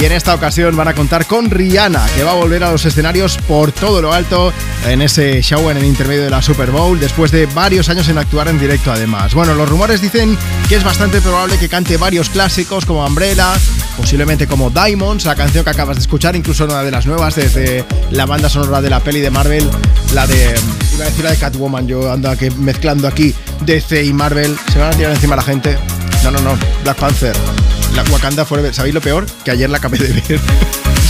[0.00, 2.84] Y en esta ocasión van a contar con Rihanna, que va a volver a los
[2.84, 4.52] escenarios por todo lo alto
[4.86, 8.18] en ese show en el intermedio de la Super Bowl, después de varios años en
[8.18, 9.34] actuar en directo además.
[9.34, 10.36] Bueno, los rumores dicen
[10.68, 13.52] que es bastante probable que cante varios clásicos como Umbrella,
[13.96, 17.84] posiblemente como Diamonds, la canción que acabas de escuchar, incluso una de las nuevas desde
[18.10, 19.68] la banda sonora de la peli de Marvel,
[20.14, 20.54] la de...
[20.94, 24.78] iba a decir la de Catwoman, yo ando aquí mezclando aquí DC y Marvel, se
[24.78, 25.78] van a tirar encima la gente.
[26.24, 27.34] No, no, no, Black Panther.
[27.96, 28.72] La Wakanda Forever.
[28.72, 29.26] ¿Sabéis lo peor?
[29.44, 30.40] Que ayer la acabé de ver.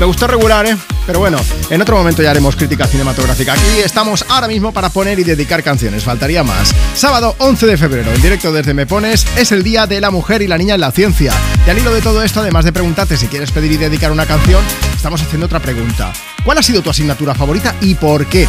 [0.00, 0.78] Me gustó regular, ¿eh?
[1.06, 3.52] Pero bueno, en otro momento ya haremos crítica cinematográfica.
[3.52, 6.04] Aquí estamos ahora mismo para poner y dedicar canciones.
[6.04, 6.74] Faltaría más.
[6.94, 10.40] Sábado 11 de febrero, en directo desde Me Pones, es el Día de la Mujer
[10.40, 11.34] y la Niña en la Ciencia.
[11.66, 14.24] Y al hilo de todo esto, además de preguntarte si quieres pedir y dedicar una
[14.24, 14.64] canción,
[14.96, 16.14] estamos haciendo otra pregunta.
[16.46, 18.48] ¿Cuál ha sido tu asignatura favorita y por qué?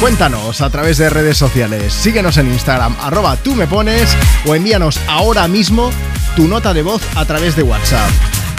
[0.00, 1.92] Cuéntanos a través de redes sociales.
[1.92, 5.92] Síguenos en Instagram, arroba tú me pones, o envíanos ahora mismo
[6.34, 8.10] tu nota de voz a través de WhatsApp.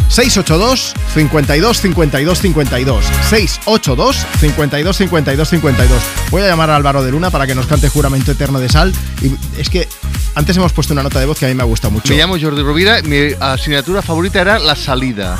[0.09, 7.29] 682 52 52 52 682 52 52 52 Voy a llamar a Álvaro de Luna
[7.29, 9.87] para que nos cante Juramento Eterno de Sal y es que
[10.35, 12.13] antes hemos puesto una nota de voz que a mí me gusta mucho.
[12.13, 15.37] Me llamo Jordi Rovira, mi asignatura favorita era La Salida.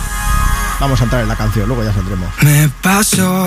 [0.79, 2.29] Vamos a entrar en la canción, luego ya saldremos.
[2.41, 3.45] Me paso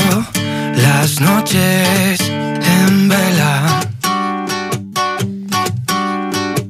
[0.77, 3.81] las noches en vela.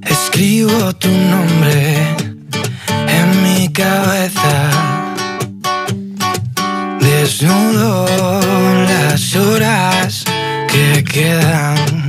[0.03, 2.22] Escribo tu nombre
[3.73, 4.71] cabeza.
[7.01, 8.07] Desnudo
[8.87, 10.25] las horas
[10.69, 12.02] que quedan.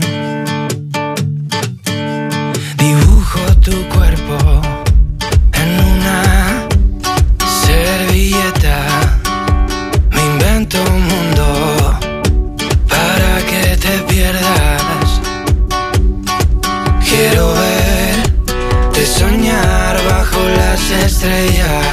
[21.23, 21.92] Estrellas.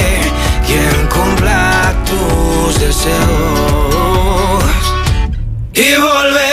[2.21, 3.13] tus deseos.
[5.73, 6.50] Y volverán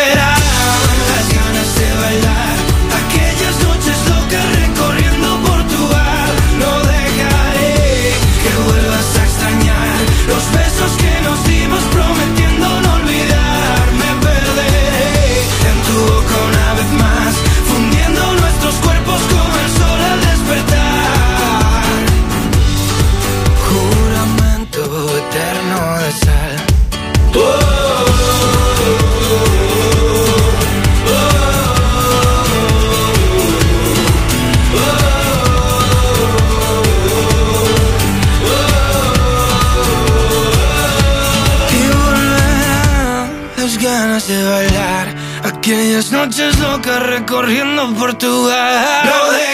[46.79, 49.48] locas recorriendo Portugal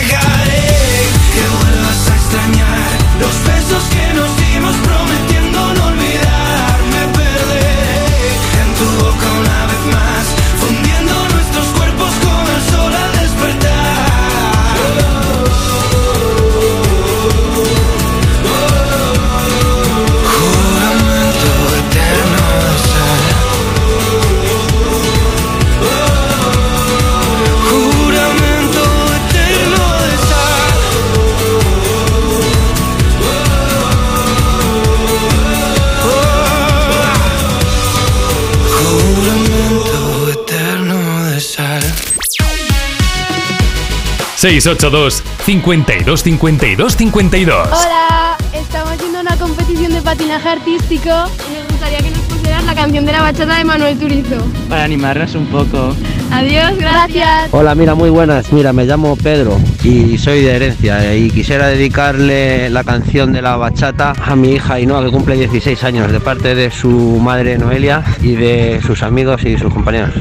[44.44, 51.98] 682 52 52 52 Hola, estamos haciendo una competición de patinaje artístico y nos gustaría
[52.00, 54.36] que nos pusieras la canción de la bachata de Manuel Turizo.
[54.68, 55.96] Para animarnos un poco.
[56.30, 57.48] Adiós, gracias.
[57.52, 58.52] Hola, mira, muy buenas.
[58.52, 63.40] Mira, me llamo Pedro y soy de herencia eh, y quisiera dedicarle la canción de
[63.40, 67.56] la bachata a mi hija Ainhoa que cumple 16 años de parte de su madre
[67.56, 70.12] Noelia y de sus amigos y sus compañeros.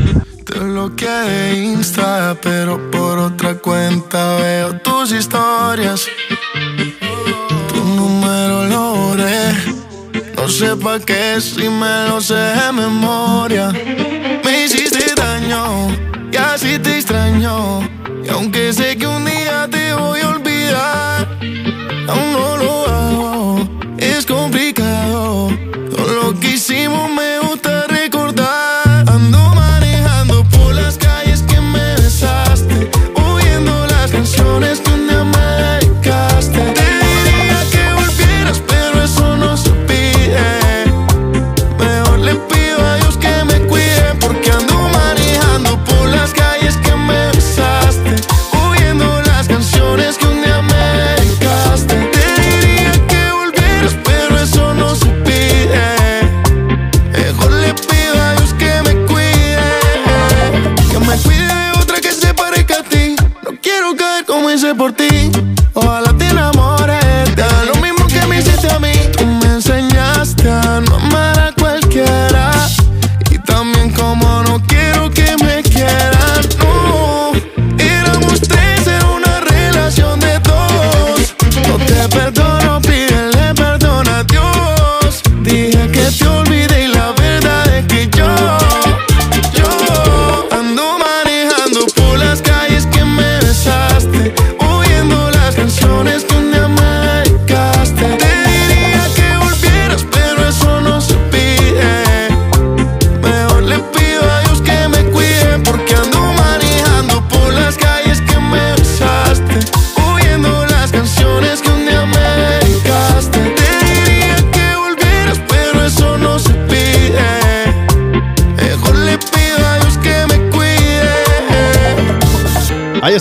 [0.46, 2.92] Te bloqueé de Insta, pero
[3.44, 6.08] otra cuenta veo tus historias.
[7.68, 9.66] Tu número lo.
[10.38, 13.74] No sé pa' qué si me lo sé de memoria.
[14.46, 15.90] Me hiciste daño
[16.32, 17.93] y así te extraño.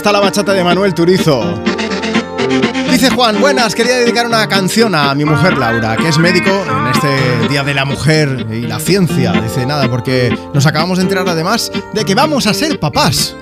[0.03, 1.63] Está la bachata de Manuel Turizo.
[2.91, 6.87] Dice Juan, buenas, quería dedicar una canción a mi mujer Laura, que es médico en
[6.87, 9.31] este Día de la Mujer y la Ciencia.
[9.31, 13.37] Dice nada, porque nos acabamos de enterar además de que vamos a ser papás.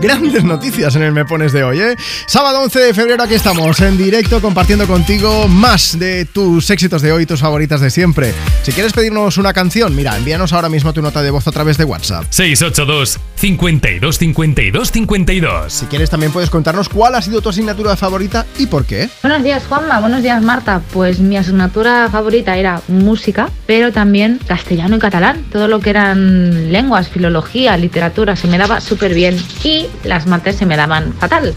[0.00, 1.96] Grandes noticias en el Me Pones de hoy, ¿eh?
[2.26, 7.12] Sábado 11 de febrero aquí estamos en directo compartiendo contigo más de tus éxitos de
[7.12, 8.34] hoy, tus favoritas de siempre.
[8.64, 11.78] Si quieres pedirnos una canción, mira, envíanos ahora mismo tu nota de voz a través
[11.78, 12.24] de WhatsApp.
[12.28, 15.72] 682 52 52 52.
[15.72, 19.08] Si quieres también puedes contarnos cuál ha sido tu asignatura favorita y por qué.
[19.22, 20.80] Buenos días Juanma, buenos días Marta.
[20.92, 25.44] Pues mi asignatura favorita era música, pero también castellano y catalán.
[25.52, 29.36] Todo lo que eran lenguas, filología, literatura, se me daba súper bien.
[29.62, 31.54] Y las mates se me daban fatal.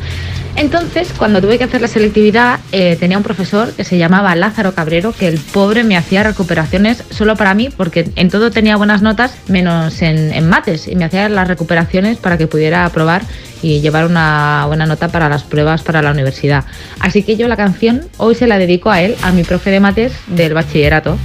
[0.58, 4.74] Entonces, cuando tuve que hacer la selectividad, eh, tenía un profesor que se llamaba Lázaro
[4.74, 9.04] Cabrero, que el pobre me hacía recuperaciones solo para mí, porque en todo tenía buenas
[9.04, 13.22] notas, menos en, en mates, y me hacía las recuperaciones para que pudiera aprobar
[13.62, 16.66] y llevar una buena nota para las pruebas para la universidad.
[17.00, 19.80] Así que yo la canción hoy se la dedico a él, a mi profe de
[19.80, 21.20] mates del bachillerato.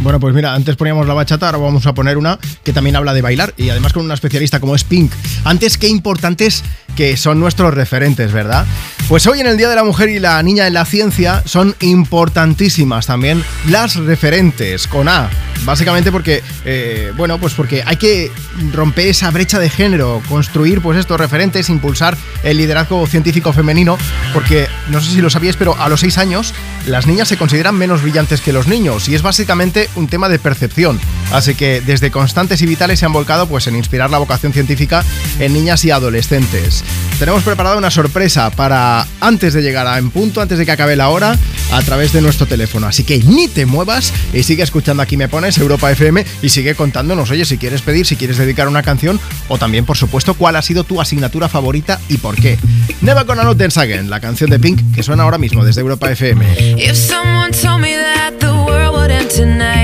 [0.00, 3.14] Bueno, pues mira, antes poníamos la bachata, ahora vamos a poner una que también habla
[3.14, 5.12] de bailar y además con una especialista como es Pink.
[5.44, 6.62] Antes, qué importantes
[6.96, 8.66] que son nuestros referentes, ¿verdad?
[9.08, 11.74] Pues hoy en el Día de la Mujer y la Niña en la Ciencia son
[11.80, 15.30] importantísimas también las referentes con A.
[15.64, 18.30] Básicamente porque, eh, bueno, pues porque hay que
[18.72, 23.98] romper esa brecha de género, construir pues estos referentes, impulsar el liderazgo científico femenino,
[24.32, 26.54] porque no sé si lo sabíais, pero a los 6 años
[26.86, 30.38] las niñas se consideran menos brillantes que los niños y es básicamente un tema de
[30.38, 31.00] percepción.
[31.32, 35.04] Así que desde Constantes y Vitales se han volcado pues en inspirar la vocación científica
[35.38, 36.84] en niñas y adolescentes.
[37.18, 40.96] Tenemos preparada una sorpresa para antes de llegar a en punto, antes de que acabe
[40.96, 41.36] la hora,
[41.72, 42.86] a través de nuestro teléfono.
[42.86, 46.74] Así que ni te muevas y sigue escuchando aquí me pones Europa FM y sigue
[46.74, 50.56] contándonos, oye, si quieres pedir, si quieres dedicar una canción o también, por supuesto, cuál
[50.56, 52.58] ha sido tu asignatura favorita y por qué.
[53.00, 56.10] Never Gonna Not Dance Again, la canción de Pink que suena ahora mismo desde Europa
[56.10, 56.78] FM.
[56.78, 59.77] If someone told me that the world would end tonight,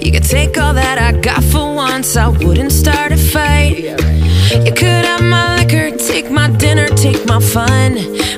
[0.00, 3.78] you could take all that I got for once, I wouldn't start a fight.
[4.64, 7.94] You could have my liquor, take my dinner, take my fun,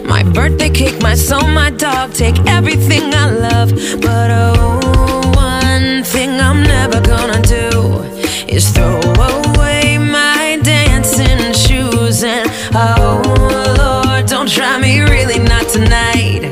[0.07, 3.71] my birthday cake, my soul, my dog, take everything I love.
[4.01, 8.03] But oh, one thing I'm never gonna do
[8.49, 12.23] is throw away my dancing shoes.
[12.23, 13.23] And oh,
[13.79, 16.52] Lord, don't try me really not tonight.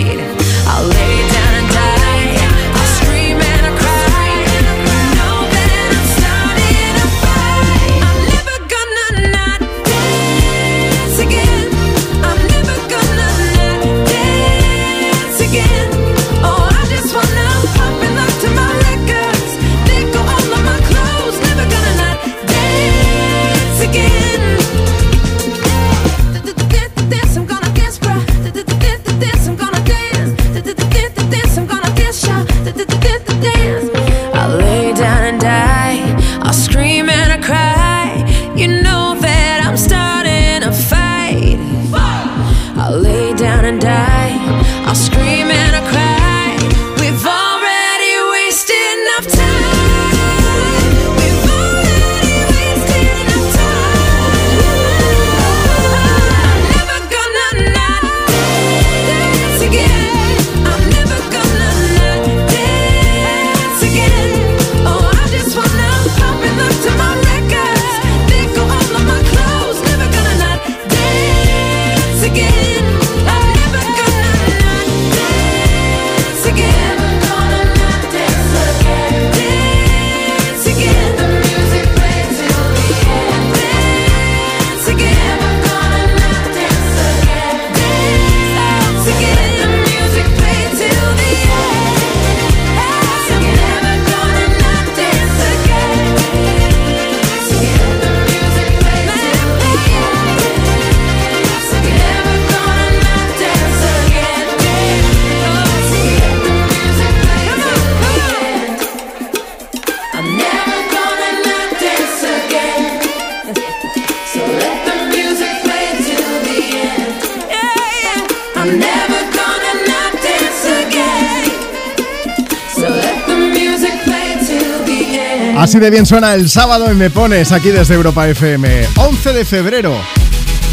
[125.61, 128.87] Así de bien suena el sábado en Me Pones aquí desde Europa FM.
[128.95, 129.95] 11 de febrero.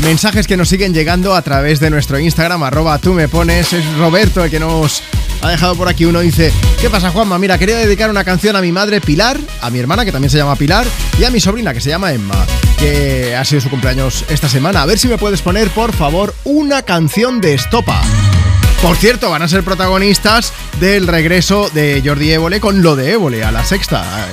[0.03, 3.71] Mensajes que nos siguen llegando a través de nuestro Instagram, arroba tú me pones.
[3.75, 5.03] Es Roberto el que nos
[5.43, 6.07] ha dejado por aquí.
[6.07, 6.51] Uno dice,
[6.81, 7.39] ¿qué pasa Juanma?
[7.39, 10.39] Mira, quería dedicar una canción a mi madre Pilar, a mi hermana que también se
[10.39, 10.87] llama Pilar,
[11.19, 12.47] y a mi sobrina que se llama Emma,
[12.79, 14.81] que ha sido su cumpleaños esta semana.
[14.81, 18.01] A ver si me puedes poner, por favor, una canción de Estopa.
[18.81, 23.45] Por cierto, van a ser protagonistas del regreso de Jordi Évole con lo de Évole
[23.45, 24.29] a la sexta,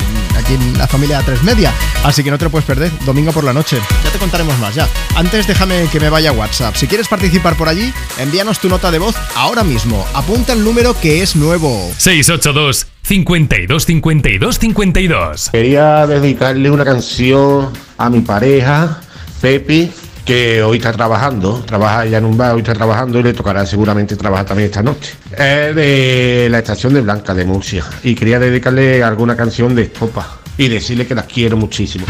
[0.46, 1.74] aquí en la familia 3 Media.
[2.04, 3.80] Así que no te lo puedes perder, domingo por la noche.
[4.04, 4.88] Ya te contaremos más, ya.
[5.16, 6.76] Antes déjame que me vaya a WhatsApp.
[6.76, 10.06] Si quieres participar por allí, envíanos tu nota de voz ahora mismo.
[10.14, 11.92] Apunta el número que es nuevo.
[11.98, 15.50] 682 52 52 52.
[15.50, 19.02] Quería dedicarle una canción a mi pareja,
[19.42, 19.92] Pepi,
[20.26, 23.66] que hoy está trabajando, trabaja ella en un bar, hoy está trabajando y le tocará
[23.66, 25.14] seguramente trabajar también esta noche.
[25.32, 30.40] Es de la estación de Blanca de Murcia y quería dedicarle alguna canción de Estopa
[30.58, 32.06] y decirle que la quiero muchísimo.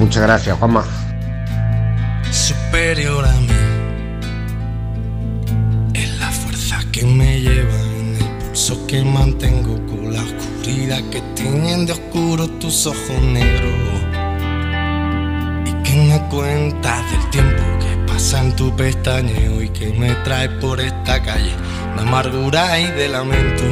[0.00, 0.84] Muchas gracias, Juanma.
[2.32, 3.48] superior a mí.
[5.94, 11.20] Es la fuerza que me lleva en el pulso que mantengo con la oscuridad que
[11.36, 13.99] tiñen de oscuro tus ojos negros.
[16.28, 21.52] Cuentas del tiempo que pasa en tu pestañeo y que me trae por esta calle
[21.96, 23.64] de amargura y de lamento.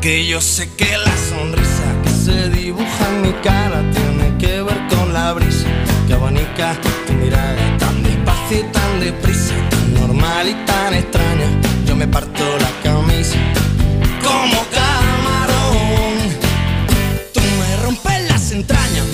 [0.00, 4.80] Que yo sé que la sonrisa que se dibuja en mi cara tiene que ver
[4.88, 5.68] con la brisa
[6.06, 6.76] que abanica
[7.06, 11.46] tu mirada tan despacio tan deprisa, tan normal y tan extraña.
[11.86, 13.38] Yo me parto la camisa
[14.22, 16.18] como camarón.
[17.32, 19.06] Tú me rompes las entrañas,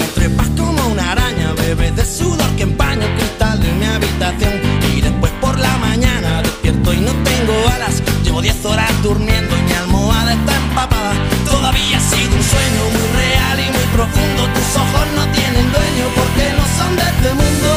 [8.53, 11.13] 10 horas durmiendo y mi almohada está empapada.
[11.45, 14.41] Todavía ha sido un sueño muy real y muy profundo.
[14.55, 17.71] Tus ojos no tienen dueño porque no son de este mundo.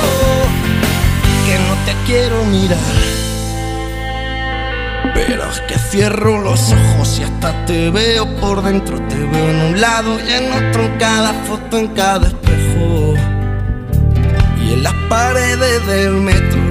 [1.46, 2.78] Que no te quiero mirar.
[5.14, 8.98] Pero es que cierro los ojos y hasta te veo por dentro.
[9.10, 13.16] Te veo en un lado y en otro, en cada foto, en cada espejo.
[14.64, 16.71] Y en las paredes del metro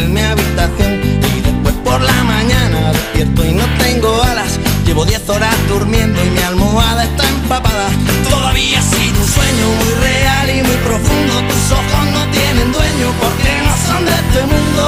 [0.00, 0.92] de mi habitación.
[1.36, 4.58] Y después por la mañana despierto y no tengo alas.
[4.86, 7.88] Llevo 10 horas durmiendo y mi almohada está empapada.
[8.28, 11.32] Todavía ha sido un sueño muy real y muy profundo.
[11.50, 14.82] Tus ojos no tienen dueño porque no son de este mundo.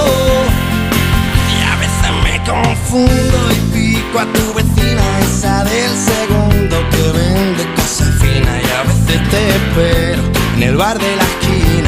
[1.55, 7.63] Y a veces me confundo y pico a tu vecina, esa del segundo que vende
[7.77, 8.57] cosas finas.
[8.67, 10.23] Y a veces te espero
[10.57, 11.82] en el bar de la esquina,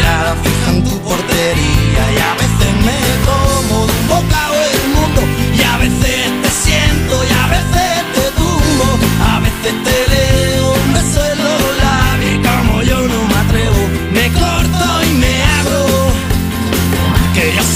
[0.00, 2.02] mirada fija en tu portería.
[2.16, 5.20] Y a veces me como de un bocado el mundo,
[5.58, 8.88] y a veces te siento, y a veces te tumbo,
[9.32, 12.36] a veces te leo un beso en los labios.
[12.46, 13.82] Como yo no me atrevo,
[14.16, 15.84] me corto y me abro.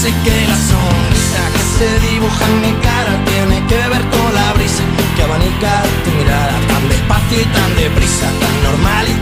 [0.01, 4.53] sé que la sonrisa que se dibuja en mi cara tiene que ver con la
[4.53, 4.83] brisa
[5.15, 5.71] que abanica
[6.03, 9.14] tu mirada tan despacio y tan deprisa, tan normal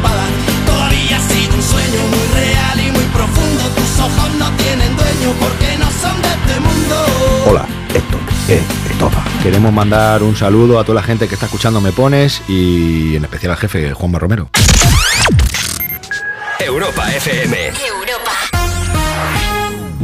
[0.00, 0.26] está empapada.
[0.66, 3.62] Todavía ha sido un sueño muy real y muy profundo.
[3.74, 7.06] Tus ojos no tienen dueño porque no son de este mundo.
[7.46, 9.24] Hola, Héctor, eh, Estopa.
[9.42, 13.24] Queremos mandar un saludo a toda la gente que está escuchando Me Pones y en
[13.24, 14.50] especial al jefe Juanma Romero.
[16.58, 17.99] Europa FM.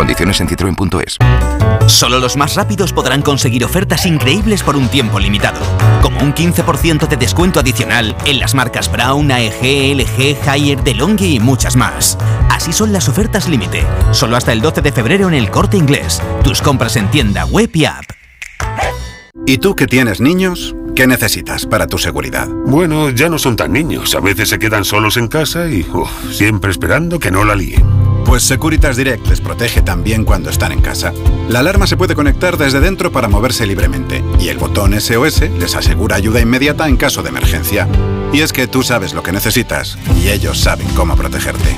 [0.00, 1.18] Condiciones en citroen.es.
[1.86, 5.60] Solo los más rápidos podrán conseguir ofertas increíbles por un tiempo limitado,
[6.00, 11.40] como un 15% de descuento adicional en las marcas Brown, AEG, LG, Haier, DeLonghi y
[11.40, 12.16] muchas más.
[12.48, 16.22] Así son las ofertas límite, solo hasta el 12 de febrero en el Corte Inglés.
[16.42, 18.04] Tus compras en tienda web y app.
[19.44, 20.74] ¿Y tú que tienes niños?
[20.96, 22.48] ¿Qué necesitas para tu seguridad?
[22.48, 24.14] Bueno, ya no son tan niños.
[24.14, 27.84] A veces se quedan solos en casa y uf, siempre esperando que no la líen.
[28.30, 31.12] Pues Securitas Direct les protege también cuando están en casa.
[31.48, 35.74] La alarma se puede conectar desde dentro para moverse libremente y el botón SOS les
[35.74, 37.88] asegura ayuda inmediata en caso de emergencia.
[38.32, 41.76] Y es que tú sabes lo que necesitas y ellos saben cómo protegerte.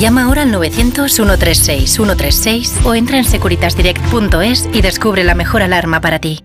[0.00, 6.40] Llama ahora al 900-136-136 o entra en securitasdirect.es y descubre la mejor alarma para ti.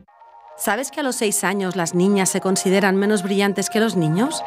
[0.60, 4.44] ¿Sabes que a los 6 años las niñas se consideran menos brillantes que los niños?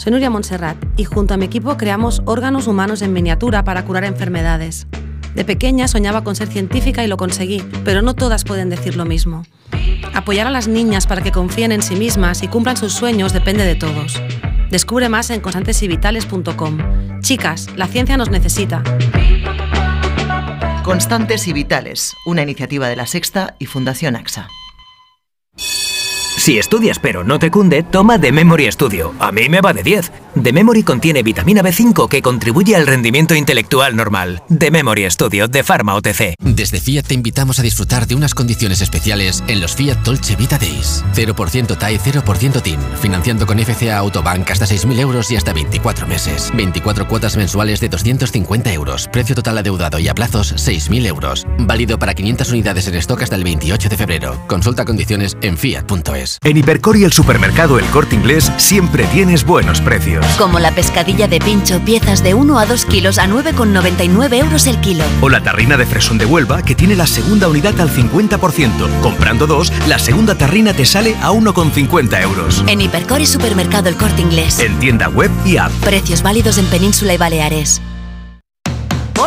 [0.00, 4.04] Soy Nuria Montserrat y junto a mi equipo creamos órganos humanos en miniatura para curar
[4.04, 4.86] enfermedades.
[5.34, 9.04] De pequeña soñaba con ser científica y lo conseguí, pero no todas pueden decir lo
[9.04, 9.44] mismo.
[10.14, 13.66] Apoyar a las niñas para que confíen en sí mismas y cumplan sus sueños depende
[13.66, 14.18] de todos.
[14.70, 16.78] Descubre más en constantesivitales.com.
[17.20, 18.82] Chicas, la ciencia nos necesita.
[20.82, 24.48] Constantes y Vitales, una iniciativa de la Sexta y Fundación AXA.
[26.40, 29.12] Si estudias pero no te cunde, toma The Memory Studio.
[29.18, 30.10] A mí me va de 10.
[30.42, 34.42] The Memory contiene vitamina B5 que contribuye al rendimiento intelectual normal.
[34.48, 36.36] The Memory Studio de Pharma OTC.
[36.42, 40.56] Desde Fiat te invitamos a disfrutar de unas condiciones especiales en los Fiat Dolce Vita
[40.56, 41.04] Days.
[41.14, 42.78] 0% TAE, 0% TIN.
[43.02, 46.50] Financiando con FCA Autobank hasta 6.000 euros y hasta 24 meses.
[46.54, 49.08] 24 cuotas mensuales de 250 euros.
[49.12, 51.46] Precio total adeudado y a plazos 6.000 euros.
[51.58, 54.42] Válido para 500 unidades en stock hasta el 28 de febrero.
[54.46, 56.30] Consulta condiciones en fiat.es.
[56.42, 60.24] En Hipercor y el supermercado El Corte Inglés siempre tienes buenos precios.
[60.38, 64.80] Como la pescadilla de pincho, piezas de 1 a 2 kilos a 9,99 euros el
[64.80, 65.04] kilo.
[65.20, 69.00] O la tarrina de fresón de Huelva que tiene la segunda unidad al 50%.
[69.02, 72.64] Comprando dos, la segunda tarrina te sale a 1,50 euros.
[72.66, 74.60] En Hipercor y supermercado El Corte Inglés.
[74.60, 75.72] En tienda web y app.
[75.84, 77.82] Precios válidos en Península y Baleares.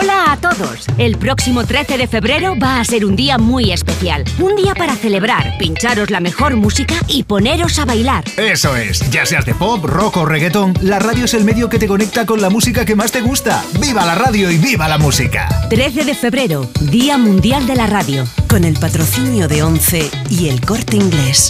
[0.03, 0.85] Hola a todos.
[0.97, 4.25] El próximo 13 de febrero va a ser un día muy especial.
[4.37, 8.25] Un día para celebrar, pincharos la mejor música y poneros a bailar.
[8.35, 11.79] Eso es, ya seas de pop, rock o reggaetón, la radio es el medio que
[11.79, 13.63] te conecta con la música que más te gusta.
[13.79, 15.47] ¡Viva la radio y viva la música!
[15.69, 18.25] 13 de febrero, Día Mundial de la Radio.
[18.49, 21.49] Con el patrocinio de ONCE y el corte inglés.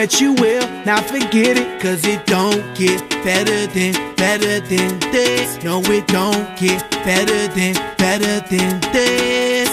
[0.00, 1.78] Bet you will not forget it.
[1.78, 5.62] Cause it don't get better than, better than this.
[5.62, 9.68] No, it don't get better than, better than this.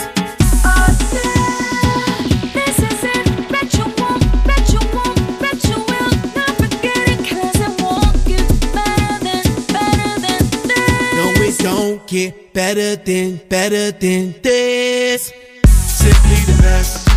[11.63, 15.31] Don't get better than, better than this.
[15.65, 17.07] Simply the best.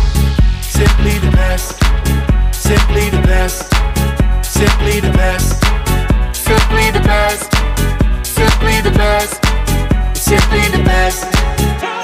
[0.63, 2.30] Simply the best.
[2.71, 3.67] Simply the best.
[4.41, 5.61] Simply the best.
[6.31, 7.51] Simply the best.
[8.23, 9.45] Simply the best.
[10.15, 11.25] Simply the best.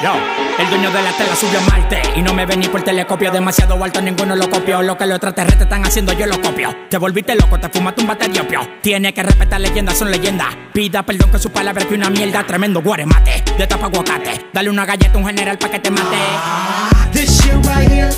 [0.04, 0.12] Yo,
[0.60, 3.32] el dueño de la tela subió a Marte Y no me ven ni por telescopio
[3.32, 6.98] Demasiado alto, ninguno lo copió Lo que los extraterrestres están haciendo, yo lo copio Te
[6.98, 11.02] volviste loco, te fumaste un bate de opio Tiene que respetar leyendas, son leyendas Pida
[11.02, 15.16] perdón que su palabra que una mierda Tremendo guaremate, de tapa aguacate Dale una galleta
[15.16, 16.18] a un general pa' que te mate
[17.12, 18.12] This shit right here,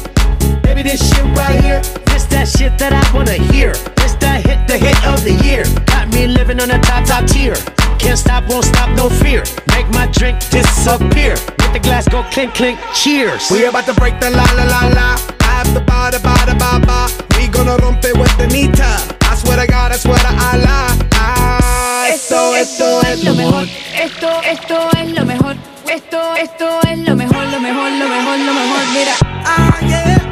[0.64, 2.09] baby, this shit right here.
[2.30, 3.74] This that shit that I wanna hear.
[3.98, 5.66] This that hit, the hit of the year.
[5.86, 7.56] Got me living on a top, top tier.
[7.98, 9.44] Can't stop, won't stop, no fear.
[9.74, 11.34] Make my drink disappear.
[11.60, 13.50] Let the glass go clink, clink, cheers.
[13.50, 15.10] We about to break the la la la la.
[15.42, 17.10] I have the ba da ba da ba ba.
[17.36, 18.90] We gonna rompe with the nita.
[19.26, 20.94] I swear to God, I swear to Allah.
[21.18, 23.66] Ah, esto, esto es lo mejor.
[23.98, 25.56] Esto, esto es lo mejor.
[25.90, 28.82] Esto, esto es lo mejor, lo mejor, lo mejor, lo mejor.
[28.94, 29.16] Mira.
[29.44, 30.29] Ah, yeah.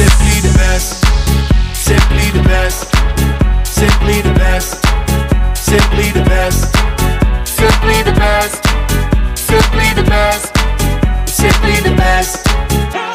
[0.00, 1.04] Simply the best.
[1.74, 2.88] Simply the best.
[3.64, 4.80] Simply the best.
[5.54, 6.74] Simply the best.
[7.44, 8.64] Simply the best.
[9.36, 10.56] Simply the best.
[11.26, 12.48] Simply the best.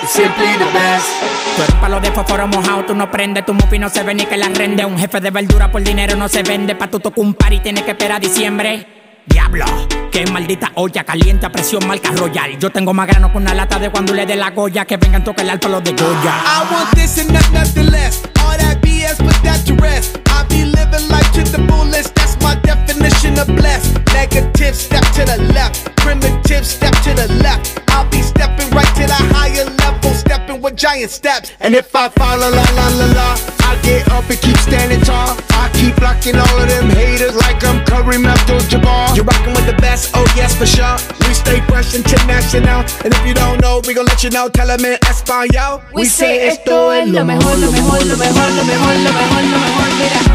[0.08, 1.10] Simply the best.
[1.56, 4.28] Tú eres palo de fósforo mojado, tú no prendes, tu mufi no se ve ni
[4.28, 4.86] que la rende.
[4.86, 7.62] Un jefe de verdura por dinero no se vende, pa' tu tocar un par y
[7.62, 8.95] tienes que esperar a diciembre.
[9.26, 9.66] Diablo,
[10.12, 12.58] qué maldita olla caliente a presión marca royal.
[12.60, 15.24] Yo tengo más grano con una lata de cuando le dé la goya que vengan
[15.24, 16.34] tocar el palo de Goya.
[16.46, 18.24] I want this and not nothing less.
[18.40, 20.25] All that BS, put that to rest.
[20.50, 22.14] Be living life to the fullest.
[22.16, 23.98] That's my definition of blessed.
[24.14, 25.96] Negative, step to the left.
[25.96, 27.80] Primitive, step to the left.
[27.90, 31.54] I'll be stepping right to the higher level, stepping with giant steps.
[31.62, 33.30] And if I fall, la la la la la,
[33.64, 35.38] I get up and keep standing tall.
[35.52, 39.16] I keep blocking all of them haters like I'm Kareem Abdul-Jabbar.
[39.16, 40.98] You're rocking with the best, oh yes for sure.
[41.26, 44.50] We stay fresh international, and if you don't know, we gon' let you know.
[44.50, 45.84] Tell Tell 'em in Espanol.
[45.94, 49.60] We say esto es lo mejor, lo mejor, lo mejor, lo mejor, lo mejor, lo
[49.60, 49.90] mejor.
[50.00, 50.35] Mira.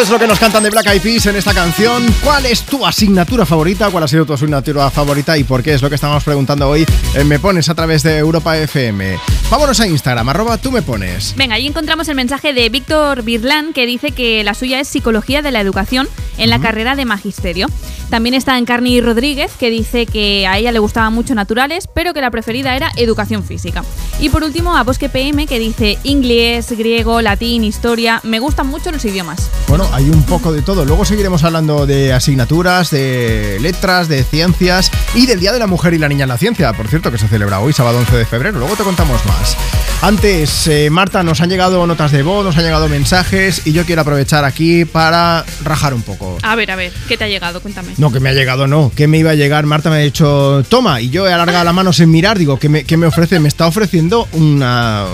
[0.00, 2.06] es lo que nos cantan de Black Eyed Peas en esta canción.
[2.22, 3.90] ¿Cuál es tu asignatura favorita?
[3.90, 5.74] ¿Cuál ha sido tu asignatura favorita y por qué?
[5.74, 6.86] Es lo que estamos preguntando hoy.
[7.14, 9.18] en Me Pones a través de Europa FM.
[9.50, 11.34] Vámonos a Instagram, arroba tú me pones.
[11.36, 15.42] Venga, ahí encontramos el mensaje de Víctor Birlán que dice que la suya es Psicología
[15.42, 17.66] de la Educación en la carrera de Magisterio.
[18.10, 22.20] También está Encarni Rodríguez que dice que a ella le gustaban mucho naturales, pero que
[22.20, 23.84] la preferida era Educación Física.
[24.20, 28.20] Y por último a Bosque PM que dice inglés, griego, latín, historia.
[28.22, 29.50] Me gustan mucho los idiomas.
[29.68, 30.84] Bueno, hay un poco de todo.
[30.84, 35.94] Luego seguiremos hablando de asignaturas, de letras, de ciencias y del Día de la Mujer
[35.94, 38.26] y la Niña en la Ciencia, por cierto, que se celebra hoy, sábado 11 de
[38.26, 38.58] febrero.
[38.58, 39.56] Luego te contamos más.
[40.00, 43.84] Antes, eh, Marta, nos han llegado notas de voz, nos han llegado mensajes y yo
[43.84, 46.38] quiero aprovechar aquí para rajar un poco.
[46.42, 47.60] A ver, a ver, ¿qué te ha llegado?
[47.60, 47.94] Cuéntame.
[47.96, 48.92] No, que me ha llegado, no.
[48.94, 49.66] Que me iba a llegar.
[49.66, 51.00] Marta me ha dicho, toma.
[51.00, 52.38] Y yo he alargado la mano sin mirar.
[52.38, 53.40] Digo, ¿qué me, qué me ofrece?
[53.40, 55.04] Me está ofreciendo una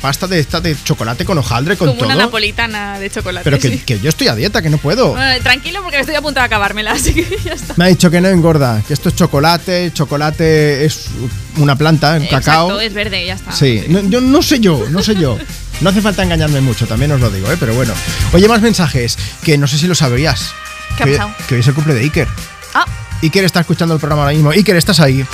[0.00, 2.08] pasta de esta de chocolate con hojaldre, con Como todo.
[2.08, 3.31] una napolitana de chocolate.
[3.42, 3.78] Pero que, sí.
[3.78, 5.10] que yo estoy a dieta, que no puedo.
[5.10, 7.74] Bueno, tranquilo porque estoy a punto de acabármela, así que ya está.
[7.76, 9.90] Me ha dicho que no engorda, que esto es chocolate.
[9.92, 11.08] Chocolate es
[11.56, 12.80] una planta, un cacao.
[12.80, 13.52] Es verde, ya está.
[13.52, 15.38] Sí, no, yo no sé yo, no sé yo.
[15.80, 17.56] No hace falta engañarme mucho, también os lo digo, ¿eh?
[17.58, 17.92] pero bueno.
[18.32, 20.52] Oye, más mensajes, que no sé si lo sabías.
[20.96, 21.34] ¿Qué ha que, pasado?
[21.48, 22.28] que hoy es el cumple de Iker.
[22.74, 22.84] Ah,
[23.22, 24.50] Iker está escuchando el programa ahora mismo.
[24.50, 25.24] Iker, estás ahí.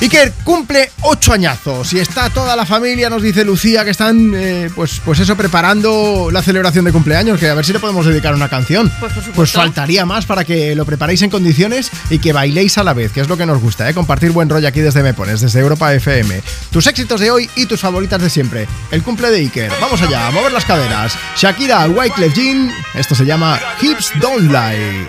[0.00, 4.70] Iker cumple ocho añazos y está toda la familia, nos dice Lucía, que están, eh,
[4.74, 8.34] pues, pues eso, preparando la celebración de cumpleaños, que a ver si le podemos dedicar
[8.34, 8.88] una canción.
[9.00, 9.32] Pues, por supuesto.
[9.34, 13.12] Pues faltaría más para que lo preparéis en condiciones y que bailéis a la vez,
[13.12, 13.94] que es lo que nos gusta, ¿eh?
[13.94, 16.42] Compartir buen rollo aquí desde Me Pones, desde Europa FM.
[16.70, 18.68] Tus éxitos de hoy y tus favoritas de siempre.
[18.90, 19.72] El cumple de Iker.
[19.80, 21.14] Vamos allá, a mover las caderas.
[21.36, 22.72] Shakira, Wyclef Jean.
[22.94, 25.08] Esto se llama Hips Don't Lie.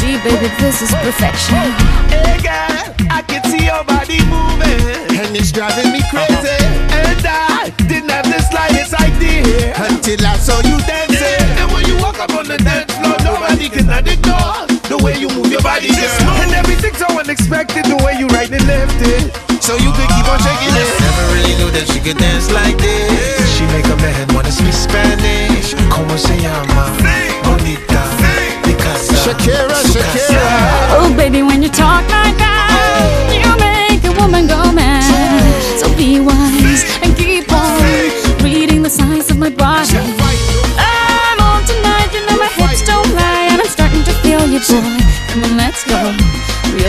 [0.00, 1.60] Don't you see, baby, this is perfection.
[2.08, 6.56] Hey girl, I can see your body moving, and it's driving me crazy.
[6.88, 11.44] And I didn't have the slightest idea until I saw you dancing.
[11.60, 15.28] And when you walk up on the dance floor, nobody can ignore the way you
[15.36, 16.48] move your body, girl.
[16.48, 19.36] And everything's so unexpected, the way you right and left it.
[19.60, 20.88] So you could keep on shaking it.
[20.96, 23.36] Never really knew that she could dance like this.
[23.52, 24.29] She make a man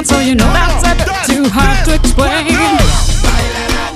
[0.00, 2.46] can't, so you know that's a bit too hard to explain.
[2.46, 3.88] Baila en la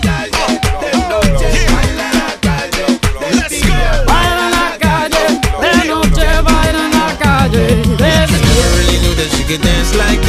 [4.81, 5.25] calle,
[5.61, 7.83] de noche baila en la calle.
[7.89, 10.24] de Never really knew that she could dance like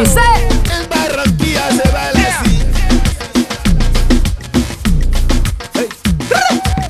[0.00, 0.18] así.
[0.70, 2.52] En Barranquilla se baila así.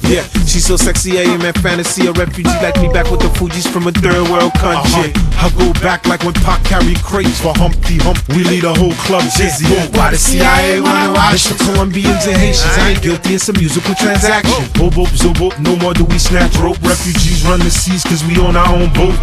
[0.08, 2.06] Yeah, she's so sexy, I am in fantasy.
[2.06, 5.10] A refugee like me back with the Fuji's from a third world country.
[5.10, 5.46] Uh-huh.
[5.46, 8.22] I go back like when Pac carried crates for Humpty Hump.
[8.28, 9.66] We lead a whole club dizzy.
[9.98, 12.78] Why the CIA wanna watch the Colombians and Haitians?
[12.78, 14.62] I ain't guilty, it's a musical transaction.
[14.78, 16.78] Boop, boop, zoop, no more do we snatch rope.
[16.82, 19.14] Refugees run the seas cause we on our own boat.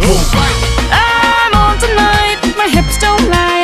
[0.92, 3.63] I'm on tonight, my hips don't lie,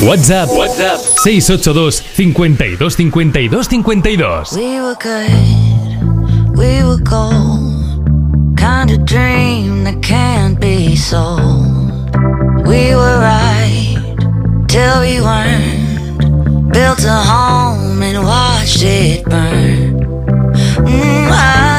[0.00, 0.48] WhatsApp.
[0.48, 0.98] WhatsApp.
[1.24, 4.56] 682 52 52 52.
[4.56, 5.30] We were good,
[6.56, 8.56] we were gold.
[8.58, 12.14] Kind of dream that can't be sold.
[12.66, 13.96] We were right
[14.68, 16.72] till we weren't.
[16.72, 19.96] Built a home and watched it burn.
[20.84, 21.75] Mm, I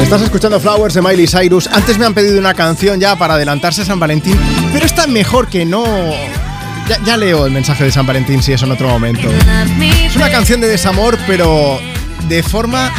[0.00, 1.68] Estás escuchando Flowers de Miley Cyrus.
[1.70, 4.38] Antes me han pedido una canción ya para adelantarse a San Valentín,
[4.72, 5.84] pero está mejor que no.
[6.88, 9.28] Ya, ya leo el mensaje de San Valentín si es en otro momento.
[10.06, 11.78] Es una canción de desamor, pero
[12.28, 12.92] de forma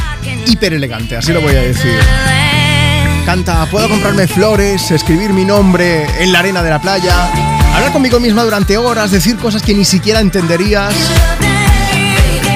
[0.46, 2.00] hiper elegante, así lo voy a decir.
[3.26, 7.32] Canta, puedo comprarme flores, escribir mi nombre en la arena de la playa,
[7.76, 10.94] hablar conmigo misma durante horas, decir cosas que ni siquiera entenderías.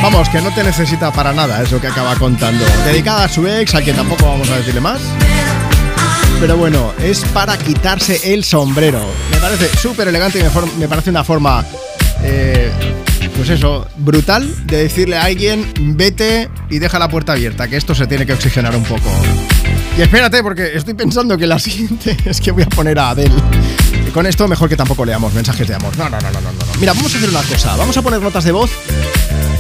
[0.01, 2.65] Vamos, que no te necesita para nada, es lo que acaba contando.
[2.85, 4.99] Dedicada a su ex, a quien tampoco vamos a decirle más.
[6.39, 8.99] Pero bueno, es para quitarse el sombrero.
[9.31, 11.63] Me parece súper elegante y me parece una forma,
[12.21, 12.71] eh,
[13.35, 17.95] pues eso, brutal de decirle a alguien, vete y deja la puerta abierta, que esto
[17.95, 19.09] se tiene que oxigenar un poco.
[19.97, 23.33] Y espérate, porque estoy pensando que la siguiente es que voy a poner a Adele.
[24.07, 25.95] Y con esto mejor que tampoco leamos mensajes de amor.
[25.97, 26.79] No, no, no, no, no, no.
[26.79, 27.75] Mira, vamos a hacer una cosa.
[27.75, 28.71] Vamos a poner notas de voz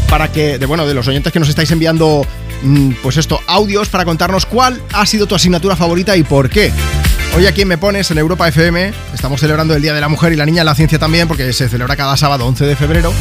[0.09, 2.25] para que, de bueno, de los oyentes que nos estáis enviando,
[2.63, 6.71] mm, pues esto, audios para contarnos cuál ha sido tu asignatura favorita y por qué.
[7.35, 10.33] Hoy aquí en Me Pones, en Europa FM, estamos celebrando el Día de la Mujer
[10.33, 13.11] y la Niña en la Ciencia también, porque se celebra cada sábado 11 de febrero.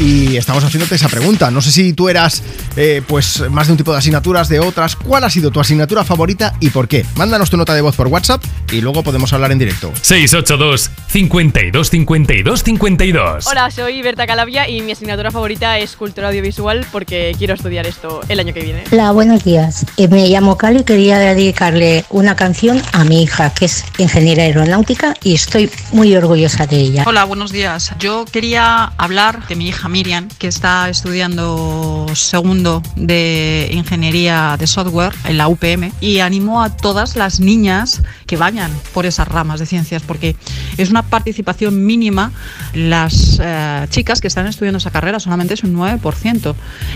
[0.00, 1.50] Y estamos haciéndote esa pregunta.
[1.50, 2.42] No sé si tú eras,
[2.76, 4.94] eh, pues, más de un tipo de asignaturas, de otras.
[4.94, 7.04] ¿Cuál ha sido tu asignatura favorita y por qué?
[7.16, 9.92] Mándanos tu nota de voz por WhatsApp y luego podemos hablar en directo.
[10.00, 13.46] 682 52 52 52.
[13.48, 18.20] Hola, soy Berta Calavia y mi asignatura favorita es cultura audiovisual porque quiero estudiar esto
[18.28, 18.84] el año que viene.
[18.92, 19.84] Hola, buenos días.
[19.96, 24.44] Eh, Me llamo Cali y quería dedicarle una canción a mi hija, que es ingeniera
[24.44, 27.04] aeronáutica, y estoy muy orgullosa de ella.
[27.04, 27.92] Hola, buenos días.
[27.98, 35.12] Yo quería hablar de mi hija Miriam, que está estudiando segundo de ingeniería de software
[35.24, 39.66] en la UPM, y animo a todas las niñas que vayan por esas ramas de
[39.66, 40.36] ciencias, porque
[40.76, 42.32] es una participación mínima.
[42.74, 46.54] Las eh, chicas que están estudiando esa carrera solamente es un 9%.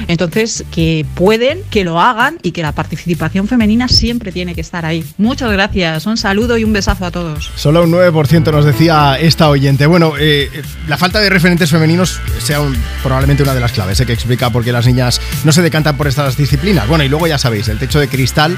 [0.09, 4.85] Entonces, que pueden, que lo hagan y que la participación femenina siempre tiene que estar
[4.85, 5.05] ahí.
[5.19, 6.07] Muchas gracias.
[6.07, 7.51] Un saludo y un besazo a todos.
[7.57, 9.87] Solo un 9% nos decía esta oyente.
[9.87, 10.51] Bueno, eh,
[10.89, 14.51] la falta de referentes femeninos sea un- probablemente una de las claves eh, que explica
[14.51, 16.89] por qué las niñas no se decantan por estas disciplinas.
[16.89, 18.57] Bueno, y luego ya sabéis, el techo de cristal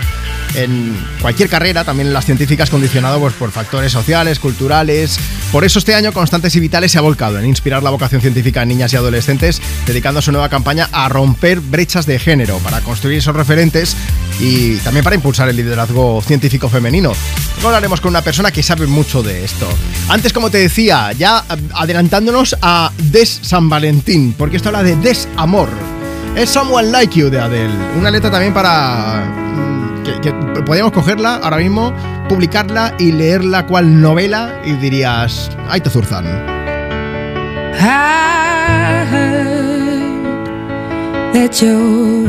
[0.54, 5.18] en cualquier carrera, también en las científicas, condicionado pues, por factores sociales, culturales.
[5.50, 8.62] Por eso este año Constantes y Vitales se ha volcado en inspirar la vocación científica
[8.62, 13.18] en niñas y adolescentes, dedicando su nueva campaña a romper brechas de género, para construir
[13.18, 13.96] esos referentes
[14.40, 17.12] y también para impulsar el liderazgo científico femenino.
[17.56, 19.68] Luego hablaremos con una persona que sabe mucho de esto.
[20.08, 21.44] Antes, como te decía, ya
[21.74, 25.68] adelantándonos a Des San Valentín, porque esto habla de desamor.
[26.36, 27.72] Es Someone Like You de Adele.
[27.98, 29.24] Una letra también para.
[29.26, 31.92] mm, que, que podríamos cogerla ahora mismo,
[32.28, 35.50] publicarla y leerla cual novela y dirías.
[35.68, 36.24] ¡Ay, te zurzan!
[37.76, 39.04] I
[41.34, 42.28] that you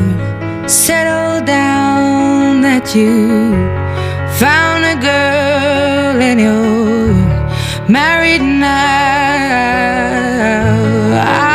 [0.67, 3.53] settled down, that you
[4.39, 7.13] found a girl and you're
[7.87, 8.75] married now.
[11.23, 11.54] I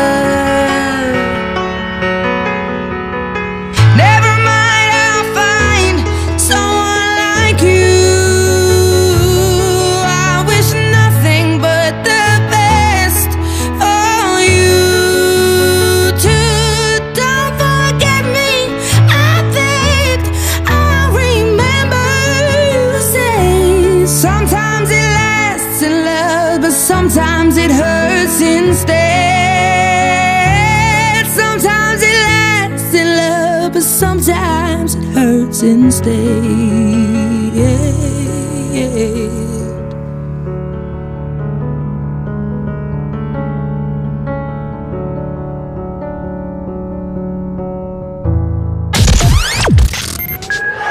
[36.03, 36.41] Instead.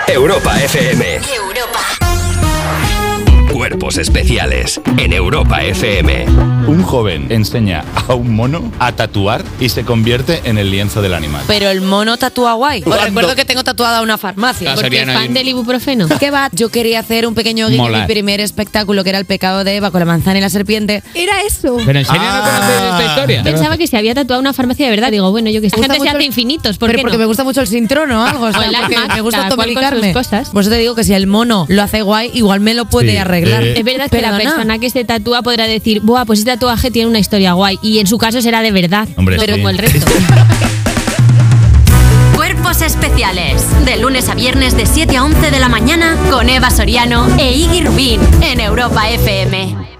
[0.09, 1.50] Europa FM.
[3.71, 6.25] Cuerpos especiales en Europa FM.
[6.67, 11.15] Un joven enseña a un mono a tatuar y se convierte en el lienzo del
[11.15, 11.45] animal.
[11.47, 12.83] Pero el mono tatúa guay.
[12.85, 14.73] Os recuerdo que tengo tatuada una farmacia.
[14.73, 16.09] Ah, porque no fan del ibuprofeno.
[16.19, 16.51] ¿Qué va?
[16.53, 19.77] Yo quería hacer un pequeño guiño en mi primer espectáculo, que era el pecado de
[19.77, 21.05] Eva con la manzana y la serpiente.
[21.15, 21.77] Era eso.
[21.87, 23.43] Pero en serio no conoces esta historia.
[23.45, 25.13] Pensaba que se había tatuado una farmacia de verdad.
[25.13, 25.77] Digo, bueno, yo que sé.
[25.77, 26.77] La gente se hace infinitos.
[26.77, 27.21] ¿por Pero qué porque no?
[27.21, 28.47] me gusta mucho el sintrono o algo.
[28.47, 29.49] o sea, el porque me gusta
[30.13, 30.51] cosas.
[30.51, 33.13] Por eso te digo que si el mono lo hace guay, igual me lo puede
[33.13, 33.60] Sí, arreglar.
[33.61, 34.51] Es verdad que la Perdona.
[34.51, 37.79] persona que se tatúa podrá decir, Buah, pues ese tatuaje tiene una historia guay.
[37.83, 39.09] Y en su caso será de verdad.
[39.17, 39.51] Hombre, no sí.
[39.51, 40.07] como el resto.
[42.35, 43.65] Cuerpos especiales.
[43.85, 47.53] De lunes a viernes de 7 a 11 de la mañana con Eva Soriano e
[47.55, 50.00] Iggy Rubín en Europa FM.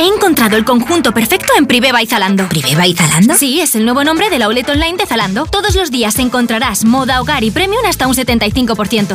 [0.00, 2.48] He encontrado el conjunto perfecto en Priveva y Zalando.
[2.48, 3.34] ¿Priveva y Zalando?
[3.34, 5.44] Sí, es el nuevo nombre de la outlet online de Zalando.
[5.44, 8.64] Todos los días encontrarás moda, hogar y premium hasta un 75%.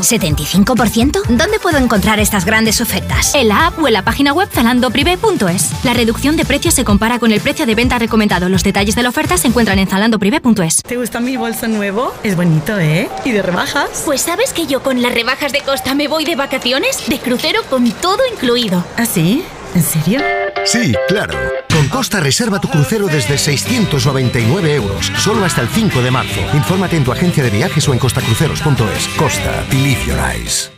[0.03, 1.23] ¿75%?
[1.27, 3.33] ¿Dónde puedo encontrar estas grandes ofertas?
[3.33, 5.83] En la app o en la página web zalandoprivé.es.
[5.83, 8.47] La reducción de precios se compara con el precio de venta recomendado.
[8.47, 10.83] Los detalles de la oferta se encuentran en zalandoprivé.es.
[10.83, 12.13] ¿Te gusta mi bolso nuevo?
[12.21, 13.09] Es bonito, ¿eh?
[13.23, 14.03] ¿Y de rebajas?
[14.05, 17.63] Pues sabes que yo con las rebajas de Costa me voy de vacaciones, de crucero
[17.71, 18.85] con todo incluido.
[18.97, 19.43] ¿Ah, sí?
[19.75, 20.21] ¿En serio?
[20.63, 21.37] Sí, claro.
[21.69, 26.39] Con Costa reserva tu crucero desde 699 euros, solo hasta el 5 de marzo.
[26.53, 29.07] Infórmate en tu agencia de viajes o en costacruceros.es.
[29.17, 30.71] Costa, believe your eyes.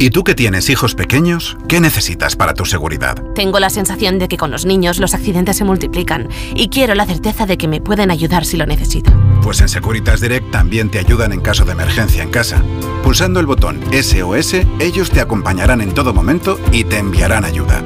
[0.00, 1.56] ¿Y tú que tienes hijos pequeños?
[1.68, 3.22] ¿Qué necesitas para tu seguridad?
[3.34, 7.06] Tengo la sensación de que con los niños los accidentes se multiplican y quiero la
[7.06, 9.12] certeza de que me pueden ayudar si lo necesito.
[9.42, 12.62] Pues en Securitas Direct también te ayudan en caso de emergencia en casa.
[13.04, 17.84] Pulsando el botón SOS, ellos te acompañarán en todo momento y te enviarán ayuda.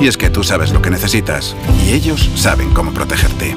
[0.00, 1.54] Y es que tú sabes lo que necesitas
[1.84, 3.54] y ellos saben cómo protegerte.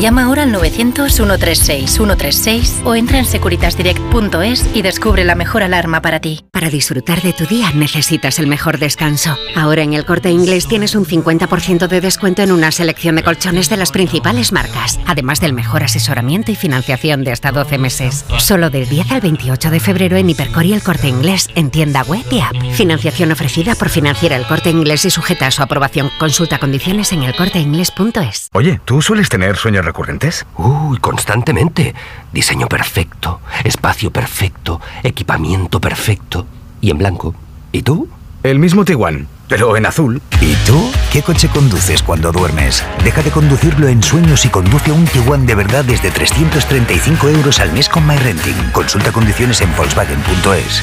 [0.00, 6.46] Llama ahora al 900-136-136 o entra en securitasdirect.es y descubre la mejor alarma para ti.
[6.50, 9.36] Para disfrutar de tu día necesitas el mejor descanso.
[9.54, 13.68] Ahora en el corte inglés tienes un 50% de descuento en una selección de colchones
[13.68, 18.24] de las principales marcas, además del mejor asesoramiento y financiación de hasta 12 meses.
[18.38, 22.04] Solo del 10 al 28 de febrero en Hipercor y el corte inglés en tienda
[22.04, 22.56] web y app.
[22.72, 26.08] Financiación ofrecida por Financiera el corte inglés y sujeta a su aprobación.
[26.18, 28.48] Consulta condiciones en elcorteinglés.es.
[28.54, 30.46] Oye, ¿tú sueles tener sueños recurrentes?
[30.56, 31.94] Uy, constantemente.
[32.32, 36.46] Diseño perfecto, espacio perfecto, equipamiento perfecto.
[36.80, 37.34] Y en blanco.
[37.72, 38.08] ¿Y tú?
[38.42, 40.22] El mismo Tiguan, pero en azul.
[40.40, 40.90] ¿Y tú?
[41.12, 42.84] ¿Qué coche conduces cuando duermes?
[43.04, 47.72] Deja de conducirlo en sueños y conduce un Tiguan de verdad desde 335 euros al
[47.72, 48.70] mes con MyRenting.
[48.72, 50.82] Consulta condiciones en Volkswagen.es.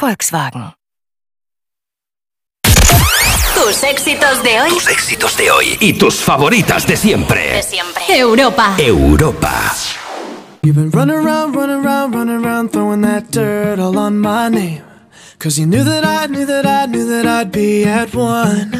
[0.00, 0.81] Volkswagen.
[3.64, 4.70] Tus éxitos de hoy.
[4.70, 5.76] Tus éxitos de hoy.
[5.78, 7.52] Y tus favoritas de siempre.
[7.52, 8.02] De siempre.
[8.08, 8.74] Europa.
[8.76, 9.72] Europa.
[10.62, 14.82] You've been running around, running around, running around, throwing that dirt all on my name.
[15.38, 18.72] Cause you knew that I knew that I knew that I'd be at one.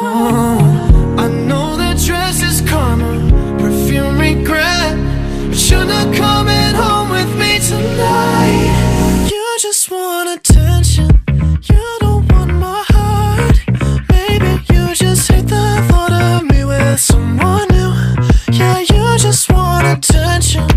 [0.00, 3.04] Oh, I know that dress is karma,
[3.58, 4.96] perfume regret.
[5.48, 9.28] But you're not coming home with me tonight.
[9.28, 11.20] You just want attention.
[11.68, 12.07] You don't
[14.88, 17.92] you just hate the thought of me with someone new.
[18.50, 20.67] Yeah, you just want attention.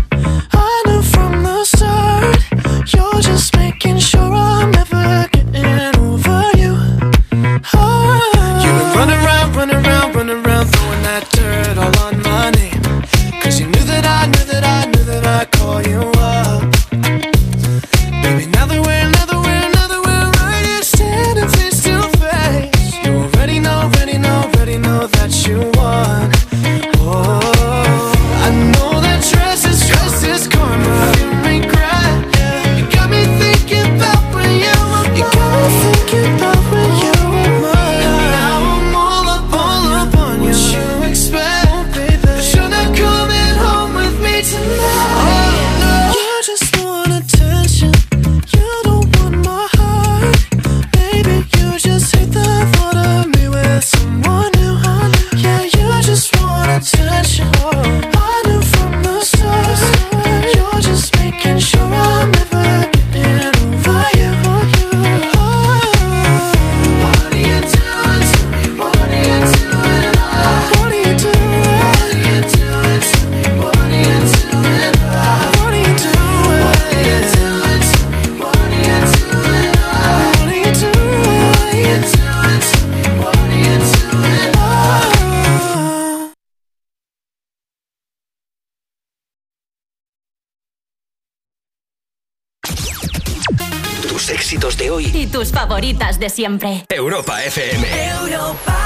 [96.42, 97.86] Europa FM.
[98.26, 98.76] Europa.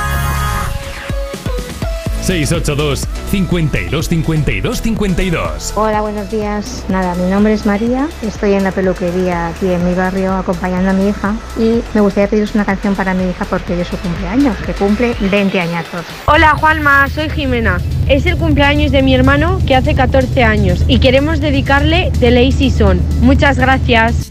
[2.20, 6.84] 682 52 52 52 Hola, buenos días.
[6.90, 8.08] Nada, mi nombre es María.
[8.20, 11.34] Estoy en la peluquería aquí en mi barrio acompañando a mi hija.
[11.56, 15.14] Y me gustaría pediros una canción para mi hija porque es su cumpleaños, que cumple
[15.30, 16.04] 20 añazos.
[16.26, 17.08] Hola, Juanma.
[17.08, 17.80] Soy Jimena.
[18.06, 22.70] Es el cumpleaños de mi hermano que hace 14 años y queremos dedicarle The Lazy
[22.70, 23.00] Son.
[23.22, 24.30] Muchas gracias.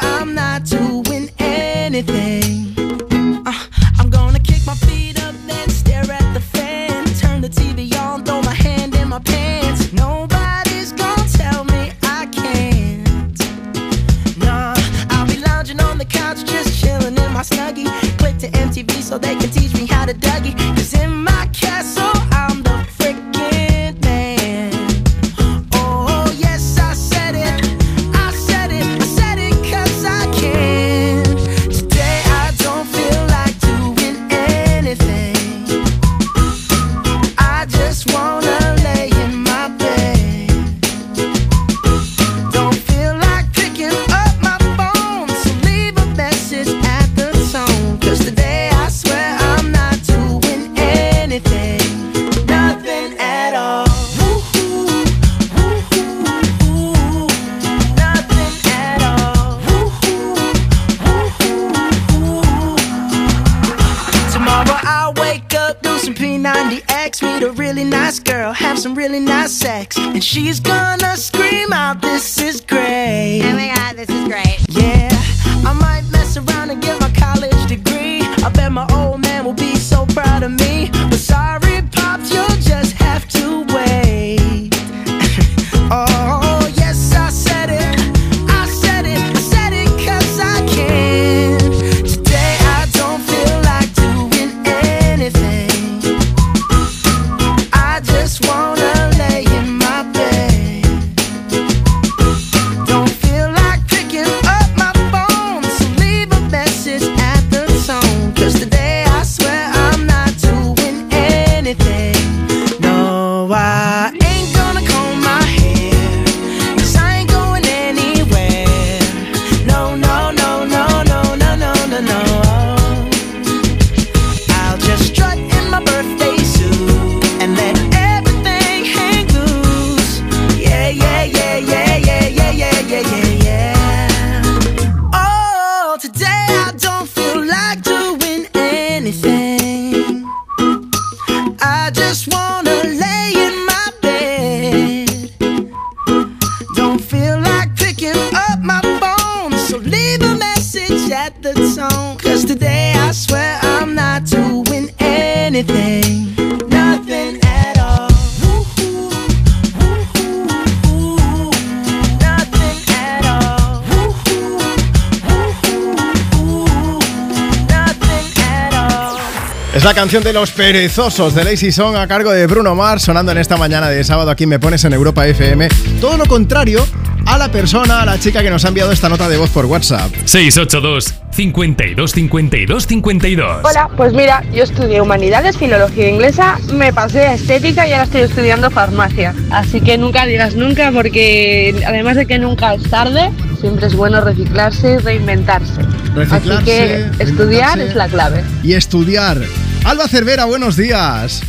[170.11, 173.55] canción de Los Perezosos de Lazy Song a cargo de Bruno Mars, sonando en esta
[173.55, 175.69] mañana de sábado aquí me pones en Europa FM.
[176.01, 176.85] Todo lo contrario
[177.25, 179.67] a la persona, a la chica que nos ha enviado esta nota de voz por
[179.67, 180.11] WhatsApp.
[180.25, 183.61] 682 52 52 52.
[183.63, 188.21] Hola, pues mira, yo estudié humanidades, filología inglesa, me pasé a estética y ahora estoy
[188.23, 189.33] estudiando farmacia.
[189.49, 193.31] Así que nunca digas nunca porque además de que nunca es tarde,
[193.61, 195.79] siempre es bueno reciclarse y reinventarse.
[195.79, 197.87] Así Reciclarse, que estudiar reinventarse.
[197.87, 198.43] es la clave.
[198.61, 199.37] Y estudiar.
[199.83, 201.41] Alba Cervera, buenos días.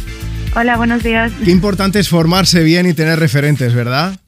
[0.56, 1.32] Hola, buenos días.
[1.44, 4.18] Qué importante es formarse bien y tener referentes, ¿verdad?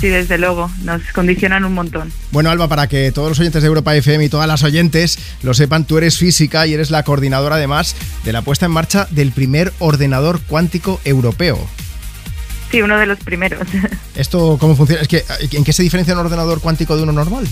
[0.00, 2.12] Sí, desde luego, nos condicionan un montón.
[2.30, 5.54] Bueno, Alba, para que todos los oyentes de Europa FM y todas las oyentes lo
[5.54, 9.32] sepan, tú eres física y eres la coordinadora además de la puesta en marcha del
[9.32, 11.58] primer ordenador cuántico europeo.
[12.70, 13.60] Sí, uno de los primeros.
[14.14, 15.02] ¿Esto cómo funciona?
[15.02, 17.46] Es que, ¿En qué se diferencia un ordenador cuántico de uno normal?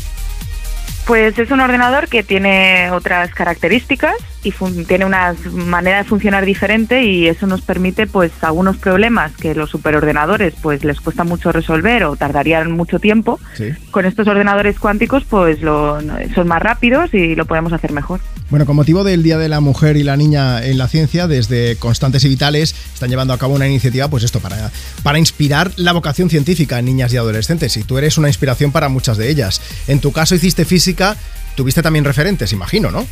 [1.07, 4.15] Pues es un ordenador que tiene otras características
[4.47, 9.55] y tiene una manera de funcionar diferente y eso nos permite pues algunos problemas que
[9.55, 13.41] los superordenadores pues les cuesta mucho resolver o tardarían mucho tiempo.
[13.55, 13.71] Sí.
[13.91, 15.99] Con estos ordenadores cuánticos pues lo-
[16.35, 18.21] son más rápidos y lo podemos hacer mejor.
[18.51, 21.77] Bueno, con motivo del Día de la Mujer y la Niña en la Ciencia, desde
[21.77, 24.71] Constantes y Vitales están llevando a cabo una iniciativa, pues esto, para,
[25.03, 27.77] para inspirar la vocación científica en niñas y adolescentes.
[27.77, 29.61] Y tú eres una inspiración para muchas de ellas.
[29.89, 31.17] En tu caso hiciste física,
[31.57, 33.05] tuviste también referentes, imagino, ¿no?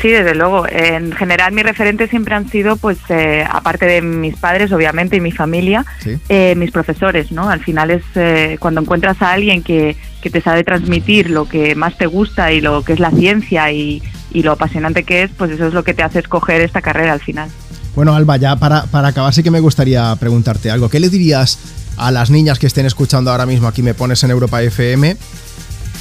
[0.00, 0.66] Sí, desde luego.
[0.68, 5.20] En general mis referentes siempre han sido, pues, eh, aparte de mis padres, obviamente, y
[5.20, 6.16] mi familia, Sí.
[6.28, 7.48] eh, mis profesores, ¿no?
[7.50, 11.74] Al final es eh, cuando encuentras a alguien que, que te sabe transmitir lo que
[11.74, 14.02] más te gusta y lo que es la ciencia y,
[14.32, 17.12] y lo apasionante que es, pues eso es lo que te hace escoger esta carrera
[17.12, 17.48] al final.
[17.96, 20.88] Bueno, Alba, ya para, para acabar sí que me gustaría preguntarte algo.
[20.88, 21.58] ¿Qué le dirías
[21.96, 25.16] a las niñas que estén escuchando ahora mismo aquí me pones en Europa FM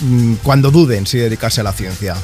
[0.01, 2.16] mm, cuando duden si dedicarse a la ciencia?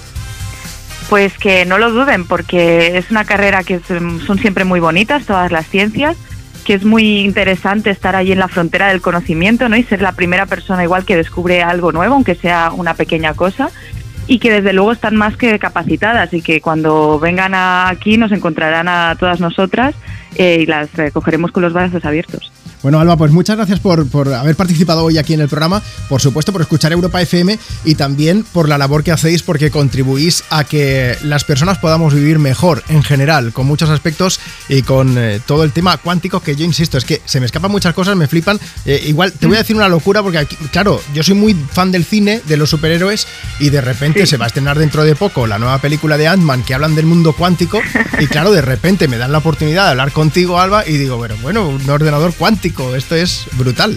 [1.10, 4.80] Pues que no lo duden, porque es una carrera que es, mm, son siempre muy
[4.80, 6.18] bonitas, todas las ciencias,
[6.66, 9.76] que es muy interesante estar ahí en la frontera del conocimiento, ¿no?
[9.76, 13.70] Y ser la primera persona igual que descubre algo nuevo, aunque sea una pequeña cosa,
[14.28, 18.88] y que desde luego están más que capacitadas y que cuando vengan aquí nos encontrarán
[18.88, 19.96] a todas nosotras
[20.36, 22.52] eh, y las recogeremos con los brazos abiertos.
[22.84, 26.20] Bueno, Alba, pues muchas gracias por, por haber participado hoy aquí en el programa, por
[26.20, 30.66] supuesto por escuchar Europa FM y también por la labor que hacéis porque contribuís a
[30.66, 35.64] que las personas podamos vivir mejor en general, con muchos aspectos y con eh, todo
[35.64, 38.60] el tema cuántico que yo insisto, es que se me escapan muchas cosas, me flipan.
[38.86, 41.90] Eh, igual te voy a decir una locura porque aquí, claro, yo soy muy fan
[41.90, 43.28] del cine, de los superhéroes
[43.62, 46.64] y de repente se va a estrenar dentro de poco la nueva película de Ant-Man
[46.64, 47.80] que hablan del mundo cuántico
[48.20, 51.36] y claro, de repente me dan la oportunidad de hablar contigo, Alba, y digo, bueno,
[51.42, 53.94] bueno, un ordenador cuántico, esto es brutal.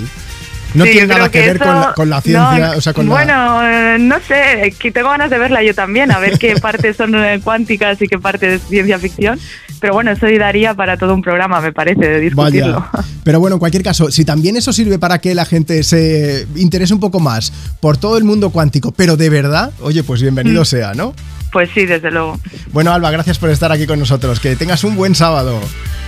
[0.76, 3.08] No Sí, tiene nada que, ver con, la, con la ciencia, no, o sea, con
[3.08, 6.96] bueno, eh, no sé, que tengo ganas de verla yo también, a ver qué partes
[6.96, 9.38] son eh, cuánticas y qué parte es ciencia ficción.
[9.80, 12.86] Pero bueno, eso daría para todo un programa, me parece, de discutirlo.
[12.92, 13.08] Vaya.
[13.24, 16.94] Pero bueno, en cualquier caso, si también eso sirve para que la gente se interese
[16.94, 20.64] un poco más por todo el mundo cuántico, pero de verdad, oye, pues bienvenido Mm.
[20.64, 21.14] sea, ¿no?
[21.52, 22.38] Pues sí, desde luego.
[22.72, 24.40] Bueno, Alba, gracias por estar aquí con nosotros.
[24.40, 25.60] Que tengas un buen sábado.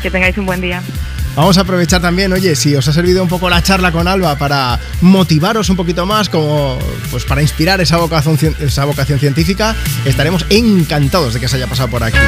[0.02, 0.82] Que tengáis un buen día.
[1.38, 4.36] Vamos a aprovechar también, oye, si os ha servido un poco la charla con Alba
[4.36, 6.76] para motivaros un poquito más, como
[7.12, 12.18] pues para inspirar esa vocación, científica, estaremos encantados de que se haya pasado por aquí.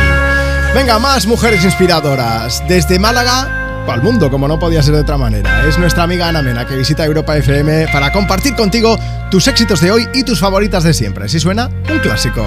[0.77, 2.63] Venga, más mujeres inspiradoras.
[2.69, 5.67] Desde Málaga al mundo, como no podía ser de otra manera.
[5.67, 8.97] Es nuestra amiga Ana Mena que visita Europa FM para compartir contigo
[9.29, 11.29] tus éxitos de hoy y tus favoritas de siempre.
[11.29, 12.47] Si suena, un clásico.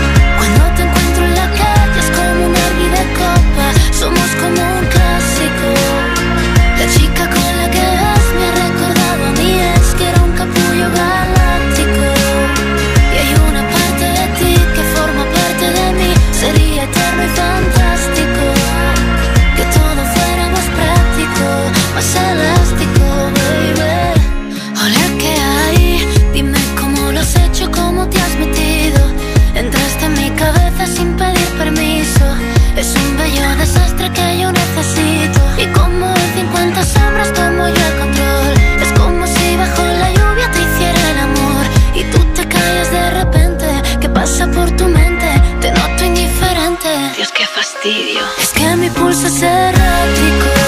[47.83, 50.60] Es que mi pulso es errático.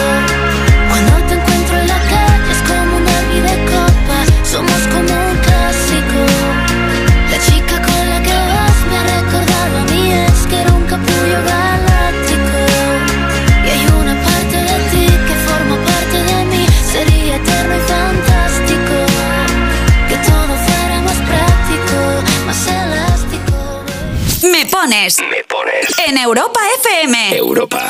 [26.23, 27.35] Europa FM.
[27.35, 27.89] Europa.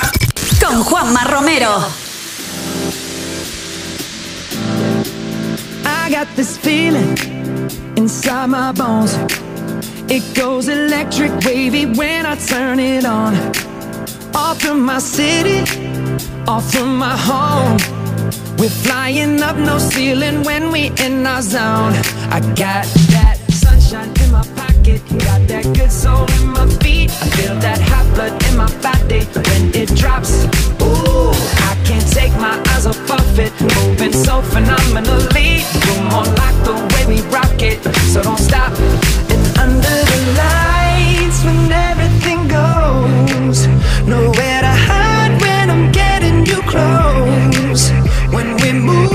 [0.60, 1.84] Con Juanma Romero.
[5.86, 7.16] I got this feeling
[7.96, 9.14] inside my bones.
[10.10, 13.36] It goes electric wavy when I turn it on.
[14.34, 15.62] Off from my city,
[16.48, 17.78] off from my home.
[18.58, 21.94] We're flying up no ceiling when we in our zone.
[22.32, 27.12] I got that sunshine in my pocket, got that good soul in my feet.
[27.12, 27.93] I feel that hot blood in
[28.64, 30.46] my body when it drops.
[30.82, 31.32] Ooh,
[31.70, 35.50] I can't take my eyes off of it, moving so phenomenally.
[35.86, 37.80] You're more like the way we rock it,
[38.12, 38.72] so don't stop.
[39.34, 43.68] And under the lights, when everything goes,
[44.08, 47.84] nowhere to hide when I'm getting you close.
[48.36, 49.12] When we move,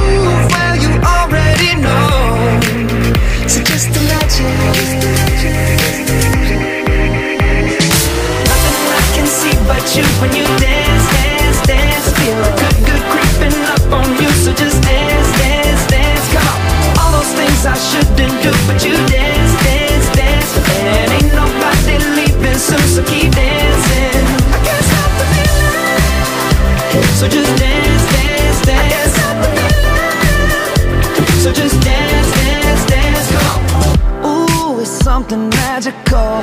[0.53, 2.61] well, you already know.
[3.49, 4.98] So just imagine.
[10.21, 12.07] When you dance, dance, dance.
[12.19, 14.31] Feel a good, good creeping up on you.
[14.45, 16.27] So just dance, dance, dance.
[16.35, 16.61] Come on.
[17.01, 20.51] All those things I shouldn't do, but you dance, dance, dance.
[20.87, 24.23] And ain't nobody leaving soon, so keep dancing.
[24.55, 25.99] I can't stop the feeling.
[27.21, 28.79] So just dance, dance, dance.
[28.79, 29.79] I can't stop the feeling.
[31.43, 33.29] So just dance, dance, dance.
[33.35, 34.47] Come on.
[34.51, 36.43] Ooh, it's something magical.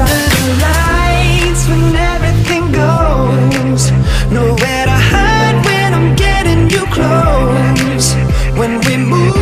[0.41, 3.91] Under the lights when everything goes,
[4.31, 8.13] nowhere to hide when I'm getting you close.
[8.57, 9.35] When we move,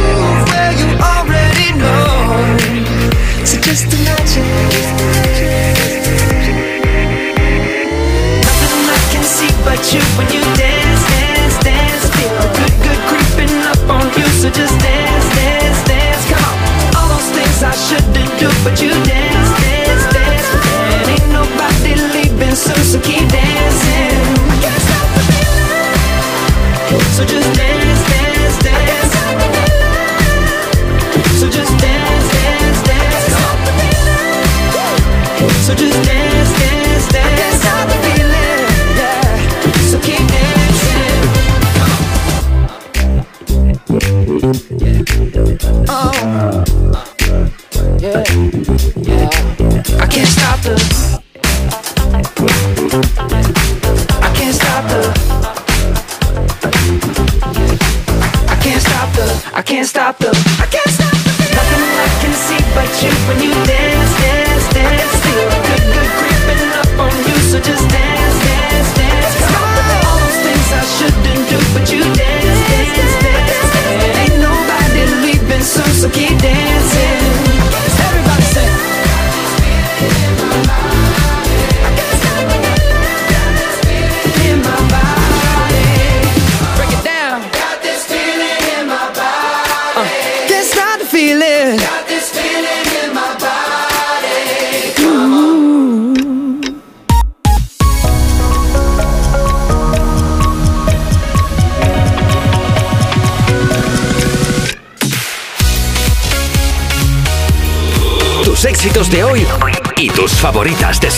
[0.51, 2.57] well you already know.
[3.45, 4.43] So just imagine.
[8.43, 12.03] Nothing I can see but you when you dance, dance, dance.
[12.11, 14.27] Feel a good, good creeping up on you.
[14.41, 16.23] So just dance, dance, dance.
[16.27, 16.95] Come on.
[16.97, 18.91] All those things I shouldn't do, but you
[22.83, 24.35] so keep dancing.
[24.61, 27.03] Can't stop the feeling.
[27.15, 29.13] So just dance, dance, dance.
[31.39, 33.35] So just dance, dance, dance.
[35.65, 36.18] So just dance,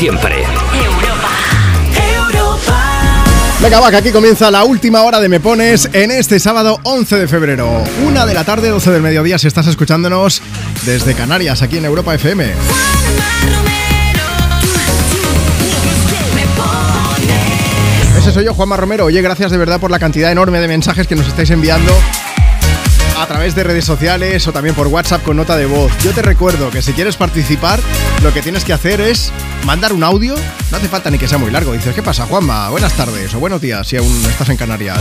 [0.01, 0.33] siempre.
[3.61, 7.17] Venga, va, que aquí comienza la última hora de Me Pones en este sábado 11
[7.17, 7.83] de febrero.
[8.03, 10.41] Una de la tarde, 12 del mediodía, si estás escuchándonos
[10.87, 12.51] desde Canarias, aquí en Europa FM.
[18.17, 19.05] Ese soy yo, Juanma Romero.
[19.05, 21.93] Oye, gracias de verdad por la cantidad enorme de mensajes que nos estáis enviando
[23.19, 25.91] a través de redes sociales o también por WhatsApp con nota de voz.
[26.03, 27.79] Yo te recuerdo que si quieres participar,
[28.23, 29.31] lo que tienes que hacer es
[29.65, 30.35] mandar un audio.
[30.71, 31.73] No hace falta ni que sea muy largo.
[31.73, 32.69] Dices, ¿qué pasa, Juanma?
[32.69, 34.99] Buenas tardes o buenos días si aún estás en Canarias.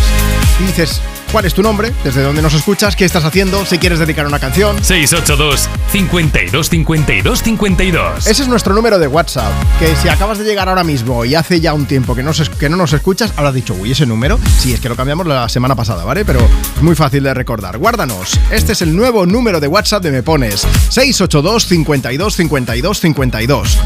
[0.61, 1.93] Y dices, ¿cuál es tu nombre?
[2.03, 2.97] ¿Desde dónde nos escuchas?
[2.97, 3.65] ¿Qué estás haciendo?
[3.65, 4.83] Si quieres dedicar una canción.
[4.85, 8.27] 682 52 52 52.
[8.27, 9.53] Ese es nuestro número de WhatsApp.
[9.79, 12.51] Que si acabas de llegar ahora mismo y hace ya un tiempo que no, se-
[12.51, 14.39] que no nos escuchas, habrás dicho, uy, ese número.
[14.59, 16.25] Sí, es que lo cambiamos la semana pasada, ¿vale?
[16.25, 16.41] Pero
[16.77, 17.79] es muy fácil de recordar.
[17.79, 18.39] Guárdanos.
[18.51, 23.79] Este es el nuevo número de WhatsApp de Me Pones: 682 52 52 52.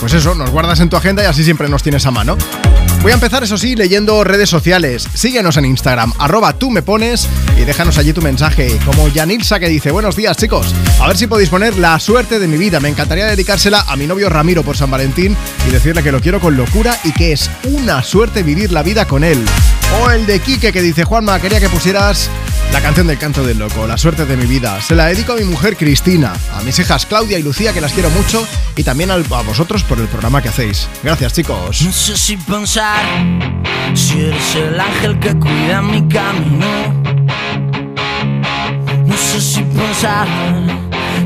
[0.00, 2.38] Pues eso, nos guardas en tu agenda y así siempre nos tienes a mano.
[3.02, 5.06] Voy a empezar, eso sí, leyendo redes sociales.
[5.14, 8.78] Síguenos en Instagram, arroba tú me pones y déjanos allí tu mensaje.
[8.84, 12.48] Como Yanilsa que dice, buenos días chicos, a ver si podéis poner la suerte de
[12.48, 12.80] mi vida.
[12.80, 15.36] Me encantaría dedicársela a mi novio Ramiro por San Valentín
[15.68, 19.06] y decirle que lo quiero con locura y que es una suerte vivir la vida
[19.06, 19.44] con él.
[19.98, 22.30] O el de Quique que dice, Juanma, quería que pusieras
[22.72, 24.80] la canción del canto del loco, la suerte de mi vida.
[24.80, 27.92] Se la dedico a mi mujer Cristina, a mis hijas Claudia y Lucía, que las
[27.92, 28.46] quiero mucho,
[28.76, 30.86] y también a vosotros por el programa que hacéis.
[31.02, 31.82] Gracias, chicos.
[31.82, 33.02] No sé si pensar
[33.94, 37.02] si eres el ángel que cuida mi camino.
[39.06, 40.28] No sé si pensar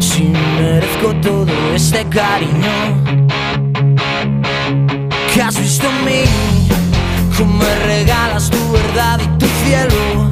[0.01, 3.05] si merezco todo este cariño.
[5.45, 6.25] Has visto en mí,
[7.37, 10.31] cómo me regalas tu verdad y tu cielo.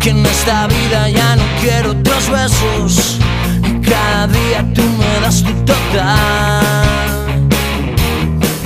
[0.00, 3.18] Que en esta vida ya no quiero otros besos.
[3.66, 7.48] Y cada día tú me das tu total.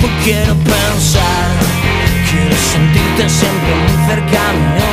[0.01, 1.47] No quiero pensar,
[2.29, 4.89] quiero sentirte siempre muy cerca mío.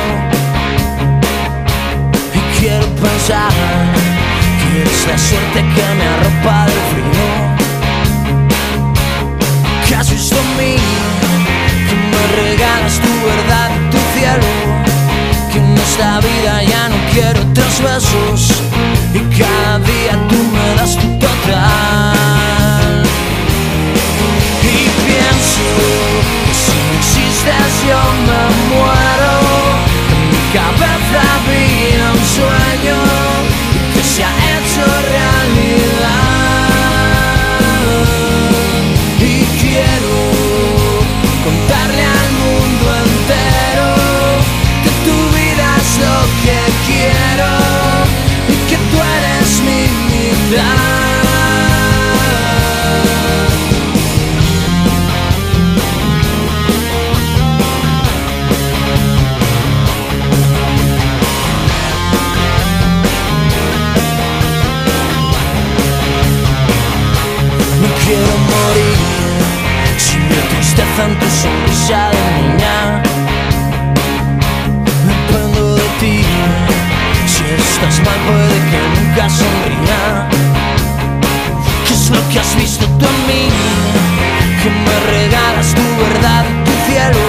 [2.33, 3.51] Y quiero pensar
[4.59, 7.27] que eres la suerte que me arropa del frío.
[9.87, 11.06] Que has visto mí, que
[12.57, 14.47] regalas tu verdad y tu cielo.
[15.51, 18.51] Que en esta vida ya no quiero otros besos.
[19.13, 23.03] Y cada día tú me das tu total.
[24.63, 25.67] Y pienso
[26.45, 29.35] que si no existes yo me muero
[30.11, 32.06] En mi cabeza había
[71.05, 73.03] en tu sonrisa de niña.
[75.07, 76.23] Dependo de ti.
[77.27, 80.01] Si estás mal, puede que nunca sonría.
[81.85, 83.49] ¿Qué es lo que has visto tú en mí?
[84.61, 87.25] Que me regalas tu verdad y tu cielo.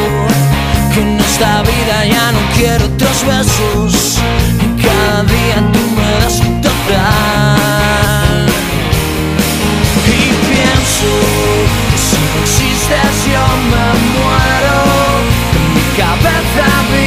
[0.94, 4.18] Que en esta vida ya no quiero otros besos.
[4.64, 7.37] Y cada día tú me das tu total.
[16.28, 16.97] Mi cabeza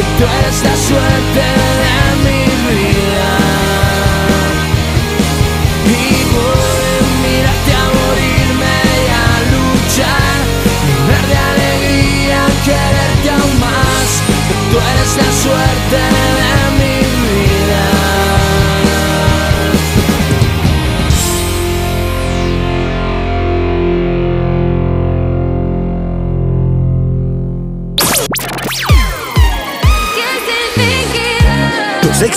[0.00, 1.44] Que tú eres la suerte
[1.82, 3.32] de mi vida.
[5.84, 10.38] Y voy mirarte a morirme y a luchar
[11.06, 14.08] Ver de alegría, quererte aún más.
[14.48, 15.79] Que tú eres la suerte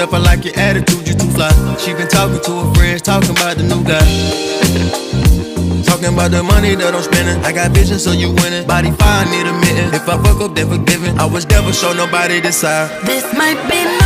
[0.00, 0.14] Had you to myself.
[0.14, 1.50] I like your attitude, you too fly.
[1.78, 4.00] She been talking to her friends, talking about the new guy.
[5.84, 7.42] Talking about the money that I'm spending.
[7.44, 8.64] I got vision, so you winning.
[8.66, 9.92] Body fine, need a mitten.
[9.92, 11.18] If I fuck up, then forgiven.
[11.18, 12.90] I was never show nobody this side.
[13.06, 13.99] This might be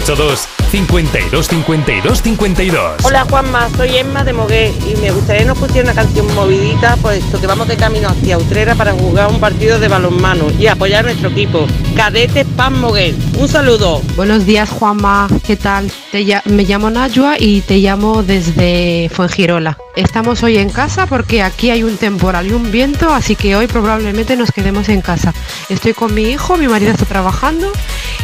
[0.00, 3.04] 682 52 52 52.
[3.04, 6.96] Hola Juanma, soy Emma de Mogué y me gustaría que nos pusiera una canción movidita,
[6.96, 11.04] puesto que vamos de camino hacia Utrera para jugar un partido de balonmano y apoyar
[11.04, 11.68] a nuestro equipo.
[11.96, 13.14] Cadetes Pan Mogué.
[13.38, 14.02] Un saludo.
[14.16, 15.28] Buenos días, Juanma.
[15.46, 15.90] ¿Qué tal?
[16.10, 19.78] Te lla- me llamo Najwa y te llamo desde Fuengirola.
[19.94, 23.68] Estamos hoy en casa porque aquí hay un temporal y un viento, así que hoy
[23.68, 25.32] probablemente nos quedemos en casa.
[25.68, 27.70] Estoy con mi hijo, mi marido está trabajando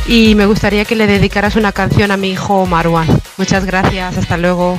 [0.09, 3.07] y me gustaría que le dedicaras una canción a mi hijo Marwan.
[3.37, 4.79] Muchas gracias, hasta luego.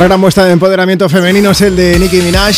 [0.00, 2.56] Otra gran muestra de empoderamiento femenino es el de Nicki Minaj,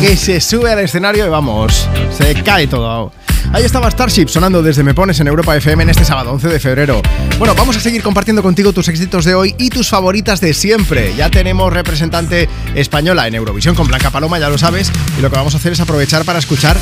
[0.00, 3.10] que se sube al escenario y vamos, se cae todo.
[3.52, 6.60] Ahí estaba Starship sonando desde Me Pones en Europa FM en este sábado 11 de
[6.60, 7.02] febrero.
[7.40, 11.16] Bueno, vamos a seguir compartiendo contigo tus éxitos de hoy y tus favoritas de siempre.
[11.16, 15.36] Ya tenemos representante española en Eurovisión con Blanca Paloma, ya lo sabes, y lo que
[15.36, 16.76] vamos a hacer es aprovechar para escuchar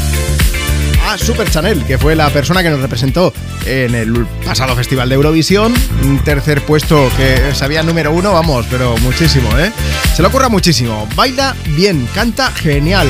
[1.18, 3.32] Super Chanel, que fue la persona que nos representó
[3.66, 5.74] en el pasado Festival de Eurovisión.
[6.02, 9.72] Un tercer puesto que sabía número uno, vamos, pero muchísimo, ¿eh?
[10.14, 11.08] Se le ocurra muchísimo.
[11.14, 13.08] Baila bien, canta genial.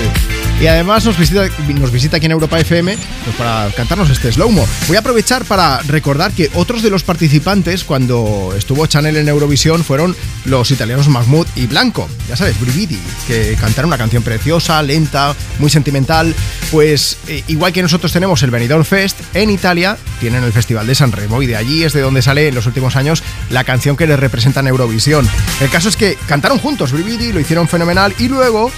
[0.62, 4.65] Y además nos visita, nos visita aquí en Europa FM pues para cantarnos este slow-mo.
[4.86, 9.82] Voy a aprovechar para recordar que otros de los participantes cuando estuvo Chanel en Eurovisión
[9.82, 12.08] fueron los italianos Mahmoud y Blanco.
[12.28, 16.32] Ya sabes, Brividi, que cantaron una canción preciosa, lenta, muy sentimental.
[16.70, 20.94] Pues eh, igual que nosotros tenemos el Benidorm Fest, en Italia tienen el Festival de
[20.94, 23.97] San Remo y de allí es de donde sale en los últimos años la canción
[23.97, 25.28] que les representa en Eurovisión.
[25.60, 28.70] El caso es que cantaron juntos Brividi, lo hicieron fenomenal y luego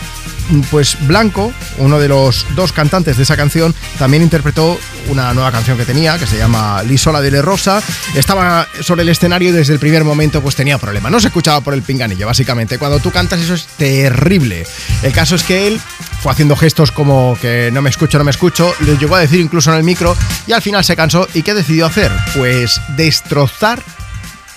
[0.70, 4.78] pues Blanco, uno de los dos cantantes de esa canción, también interpretó
[5.08, 7.82] una nueva canción que tenía, que se llama Lisola de Le Rosa.
[8.14, 11.12] Estaba sobre el escenario y desde el primer momento pues tenía problemas.
[11.12, 12.78] No se escuchaba por el pinganillo, básicamente.
[12.78, 14.66] Cuando tú cantas eso es terrible.
[15.02, 15.80] El caso es que él
[16.22, 18.74] fue haciendo gestos como que no me escucho, no me escucho.
[18.80, 21.28] Le llegó a decir incluso en el micro y al final se cansó.
[21.34, 22.10] ¿Y qué decidió hacer?
[22.34, 23.82] Pues destrozar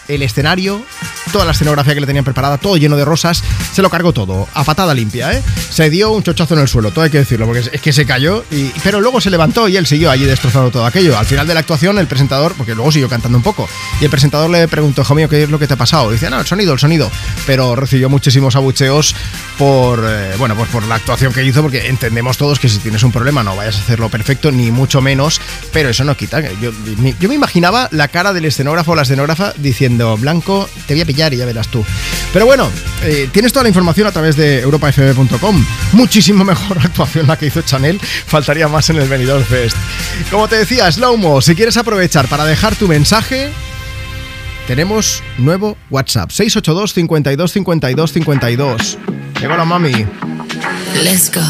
[0.07, 0.81] el escenario,
[1.31, 4.47] toda la escenografía que le tenían preparada, todo lleno de rosas, se lo cargó todo,
[4.53, 5.41] a patada limpia, ¿eh?
[5.69, 8.05] Se dio un chochazo en el suelo, todo hay que decirlo, porque es- que se
[8.05, 8.43] cayó,
[8.83, 11.17] pero luego se levantó y él siguió allí destrozando todo aquello.
[11.17, 13.67] Al final de la actuación, el presentador, porque luego siguió cantando un poco,
[13.99, 16.09] y el presentador le preguntó, hijo mío, ¿qué es lo que te ha pasado?
[16.09, 17.11] Y dice, no, el sonido, el sonido.
[17.45, 19.15] Pero recibió muchísimos abucheos
[19.57, 23.03] por, eh, bueno, pues por la actuación que hizo, porque entendemos todos que si tienes
[23.03, 25.41] un problema no vayas a hacerlo perfecto, ni mucho menos,
[25.73, 26.41] pero eso no quita.
[26.61, 26.71] Yo,
[27.19, 31.05] yo me imaginaba la cara del escenógrafo o la escenógrafa diciendo, Blanco, te voy a
[31.05, 31.83] pillar y ya verás tú.
[32.33, 32.69] Pero bueno,
[33.03, 35.65] eh, tienes toda la información a través de europafm.com.
[35.93, 39.75] Muchísimo mejor actuación la que hizo Chanel, faltaría más en el Benidorm Fest.
[40.29, 43.49] Como te decía, Slowmo, si quieres aprovechar para dejar tu mensaje,
[44.67, 48.97] tenemos nuevo WhatsApp, 682 52 52 52.
[49.41, 50.05] Llegó la mami.
[51.03, 51.41] Let's go.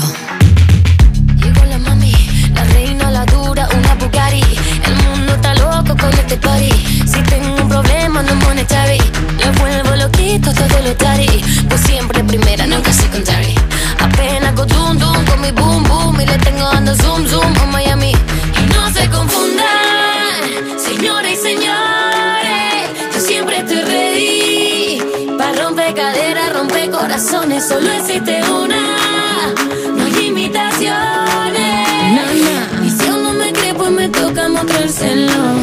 [1.44, 2.14] Llegó la mami,
[2.54, 3.98] la la dura, una
[5.96, 6.97] con este party.
[9.40, 11.44] Le vuelvo loquito todo lo tari.
[11.70, 13.56] Pues siempre primera, nunca secondary.
[14.00, 16.22] Apenas go dum dum con mi boom boom.
[16.22, 18.12] Y le tengo dando zoom zoom a Miami.
[18.12, 20.42] Y no se confundan,
[20.78, 22.90] señores y señores.
[23.14, 25.02] Yo siempre estoy ready.
[25.38, 27.68] Pa' romper caderas, romper corazones.
[27.68, 28.82] Solo existe una.
[29.96, 30.94] No hay imitaciones.
[32.86, 35.57] Y si aún no me cree, pues me toca mostrárselo.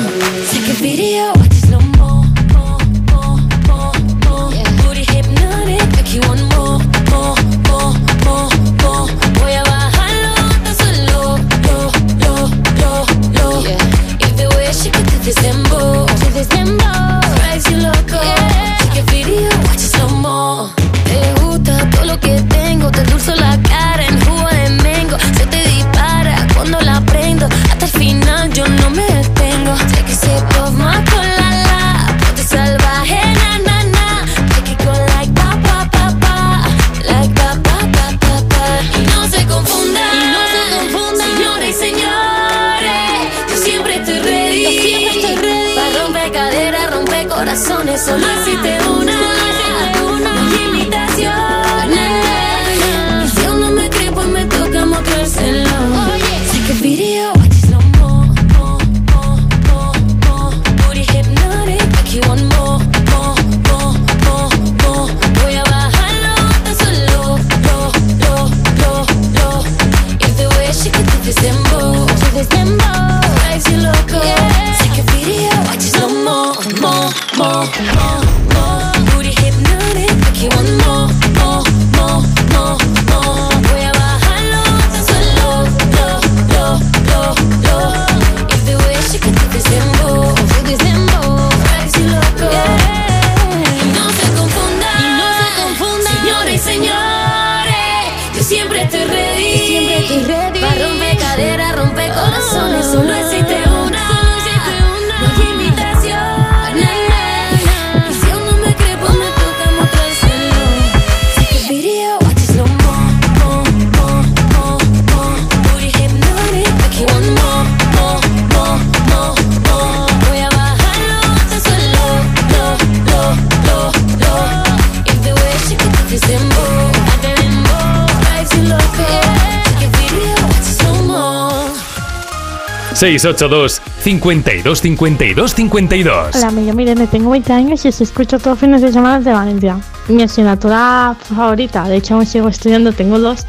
[133.25, 136.36] 682 52 52 52.
[136.36, 139.19] Hola, me llamo Irene, tengo 20 años y os escucho todos los fines de semana
[139.20, 139.78] de Valencia.
[140.09, 143.47] Mi asignatura favorita, de hecho aún sigo estudiando, tengo dos,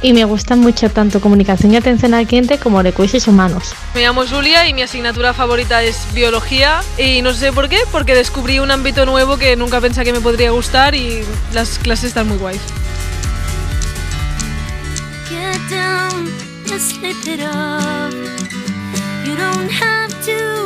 [0.00, 3.74] y me gustan mucho tanto comunicación y atención al cliente como recursos humanos.
[3.94, 8.14] Me llamo Julia y mi asignatura favorita es biología y no sé por qué, porque
[8.14, 12.28] descubrí un ámbito nuevo que nunca pensé que me podría gustar y las clases están
[12.28, 12.60] muy guays.
[15.28, 16.32] Get down,
[16.66, 18.67] just slip it up.
[19.28, 20.57] You don't have to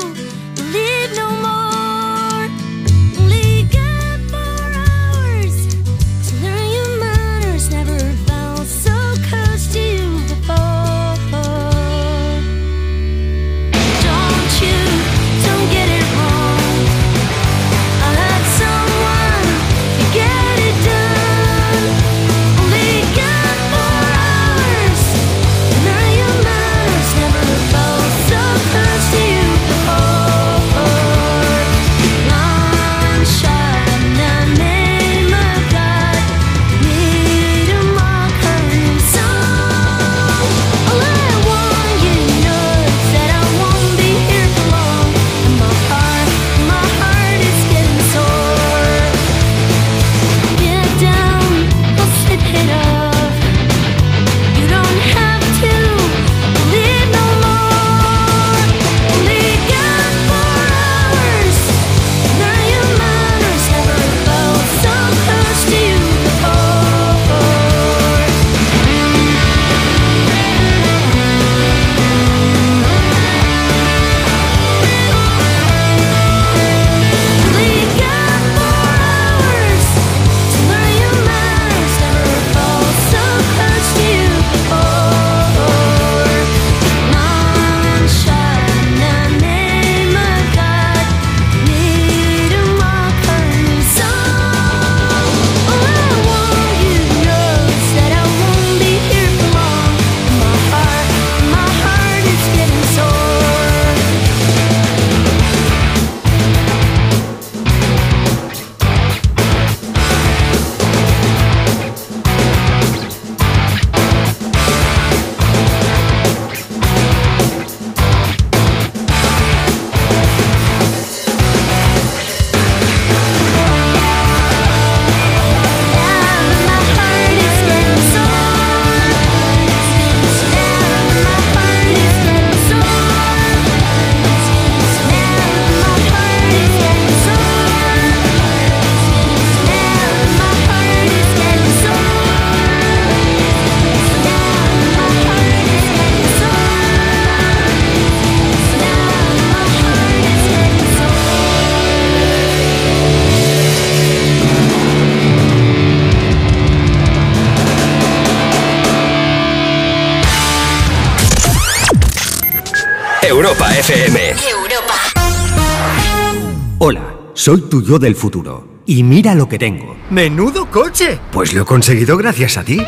[167.43, 168.69] soy tu yo del futuro.
[168.87, 169.97] Y mira lo que tengo.
[170.11, 171.19] ¡Menudo coche!
[171.33, 172.81] Pues lo he conseguido gracias a ti.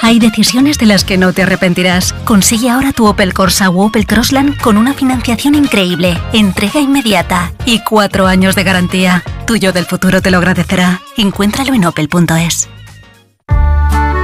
[0.00, 2.12] Hay decisiones de las que no te arrepentirás.
[2.24, 7.80] Consigue ahora tu Opel Corsa o Opel Crossland con una financiación increíble, entrega inmediata y
[7.80, 9.24] cuatro años de garantía.
[9.44, 11.00] Tuyo del futuro te lo agradecerá.
[11.16, 12.68] Encuéntralo en opel.es.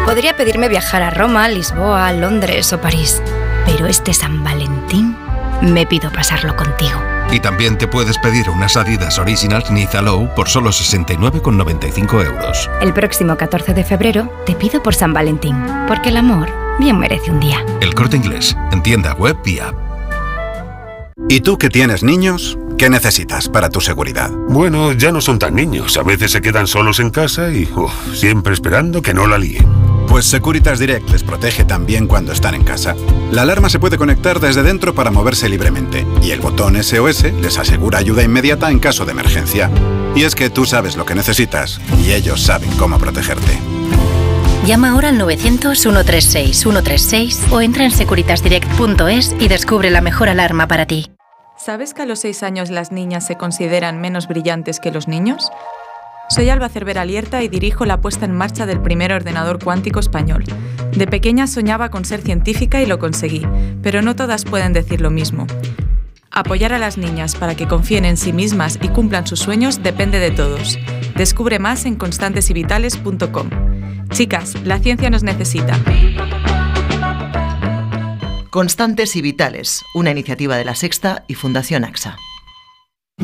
[0.04, 3.20] Podría pedirme viajar a Roma, Lisboa, Londres o París,
[3.66, 5.16] pero este San Valentín
[5.60, 7.11] me pido pasarlo contigo.
[7.32, 12.70] Y también te puedes pedir unas Adidas Originals Niza Low por solo 69,95 euros.
[12.82, 15.56] El próximo 14 de febrero te pido por San Valentín,
[15.88, 17.64] porque el amor bien merece un día.
[17.80, 19.74] El corte inglés, en tienda web y app.
[21.28, 22.58] ¿Y tú que tienes niños?
[22.78, 24.30] ¿Qué necesitas para tu seguridad?
[24.48, 25.96] Bueno, ya no son tan niños.
[25.96, 29.66] A veces se quedan solos en casa y uf, siempre esperando que no la líen.
[30.08, 32.94] Pues Securitas Direct les protege también cuando están en casa.
[33.30, 37.58] La alarma se puede conectar desde dentro para moverse libremente y el botón SOS les
[37.58, 39.70] asegura ayuda inmediata en caso de emergencia.
[40.14, 43.58] Y es que tú sabes lo que necesitas y ellos saben cómo protegerte.
[44.66, 51.10] Llama ahora al 900-136-136 o entra en securitasdirect.es y descubre la mejor alarma para ti.
[51.64, 55.48] ¿Sabes que a los 6 años las niñas se consideran menos brillantes que los niños?
[56.28, 60.42] Soy Alba Cervera Alierta y dirijo la puesta en marcha del primer ordenador cuántico español.
[60.90, 63.46] De pequeña soñaba con ser científica y lo conseguí,
[63.80, 65.46] pero no todas pueden decir lo mismo.
[66.32, 70.18] Apoyar a las niñas para que confíen en sí mismas y cumplan sus sueños depende
[70.18, 70.80] de todos.
[71.14, 73.50] Descubre más en constantesyvitales.com.
[74.10, 75.78] Chicas, la ciencia nos necesita.
[78.52, 82.18] Constantes y vitales, una iniciativa de la Sexta y Fundación AXA.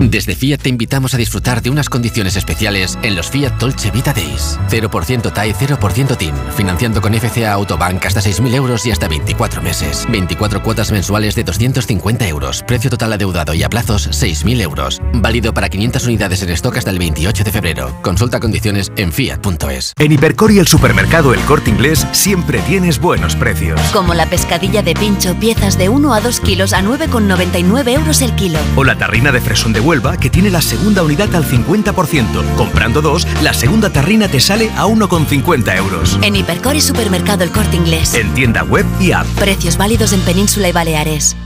[0.00, 4.12] Desde Fiat te invitamos a disfrutar de unas condiciones especiales en los Fiat Dolce Vita
[4.12, 4.56] Days.
[4.70, 6.34] 0% TAE, 0% TIN.
[6.56, 10.06] Financiando con FCA Autobank hasta 6.000 euros y hasta 24 meses.
[10.08, 12.62] 24 cuotas mensuales de 250 euros.
[12.64, 15.00] Precio total adeudado y a plazos 6.000 euros.
[15.14, 17.98] Válido para 500 unidades en stock hasta el 28 de febrero.
[18.00, 19.94] Consulta condiciones en fiat.es.
[19.98, 23.80] En Hipercor y el supermercado El Corte Inglés siempre tienes buenos precios.
[23.92, 28.32] Como la pescadilla de pincho, piezas de 1 a 2 kilos a 9,99 euros el
[28.36, 28.60] kilo.
[28.76, 32.56] O la tarrina de fresón de Huelva que tiene la segunda unidad al 50%.
[32.56, 36.18] Comprando dos, la segunda tarrina te sale a 1,50 euros.
[36.20, 38.12] En Hipercor y Supermercado El Corte Inglés.
[38.12, 39.26] En tienda web y app.
[39.38, 41.36] Precios válidos en Península y Baleares.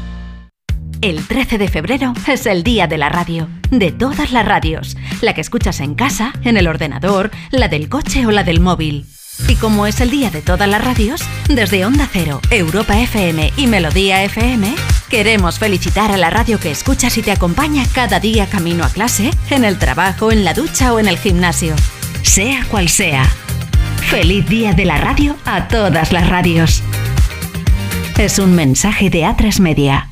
[1.03, 5.35] El 13 de febrero es el día de la radio, de todas las radios, la
[5.35, 9.07] que escuchas en casa, en el ordenador, la del coche o la del móvil.
[9.49, 13.67] Y como es el día de todas las radios, desde Onda Cero, Europa FM y
[13.67, 14.75] Melodía FM,
[15.09, 19.31] queremos felicitar a la radio que escuchas y te acompaña cada día camino a clase,
[19.51, 21.75] en el trabajo, en la ducha o en el gimnasio.
[22.23, 23.25] Sea cual sea.
[24.11, 26.83] Feliz día de la radio a todas las radios.
[28.19, 30.12] Es un mensaje de A3 Media.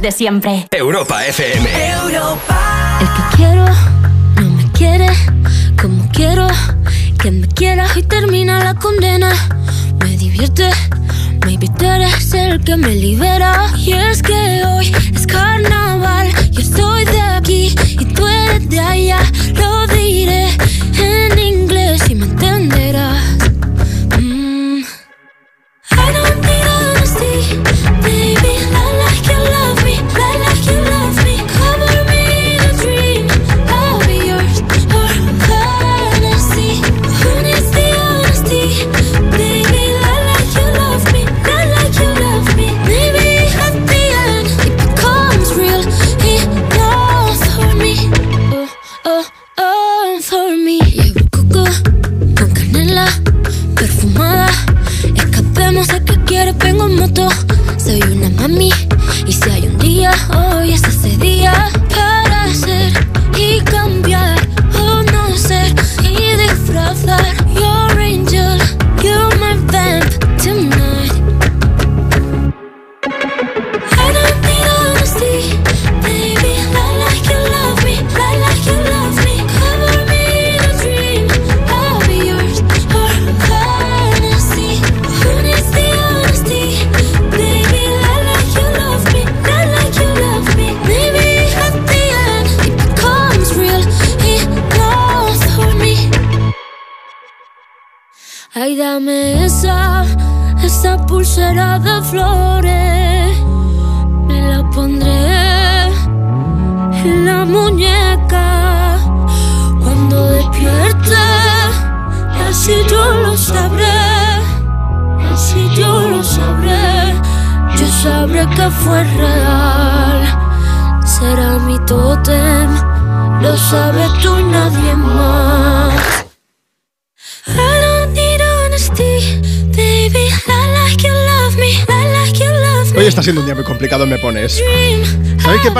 [0.00, 0.67] De siempre.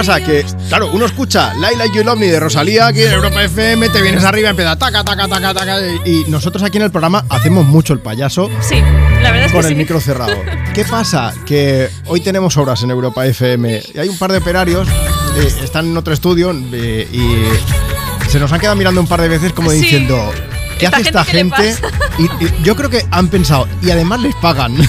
[0.08, 0.24] Pasa?
[0.24, 3.88] Que, claro, uno escucha Like Like You Love Me de Rosalía aquí en Europa FM,
[3.90, 5.80] te vienes arriba, empieza taca, taca, taca, taca.
[6.04, 8.76] Y nosotros aquí en el programa hacemos mucho el payaso Sí,
[9.22, 9.78] la verdad es con que el sí.
[9.78, 10.36] micro cerrado.
[10.74, 11.32] ¿Qué pasa?
[11.46, 15.86] Que hoy tenemos obras en Europa FM y hay un par de operarios, eh, están
[15.86, 19.70] en otro estudio eh, y se nos han quedado mirando un par de veces como
[19.70, 19.80] Sí.
[19.80, 20.32] diciendo.
[20.78, 21.74] ¿Qué ¿Esta hace esta gente?
[22.18, 24.76] Y, y yo creo que han pensado, y además les pagan.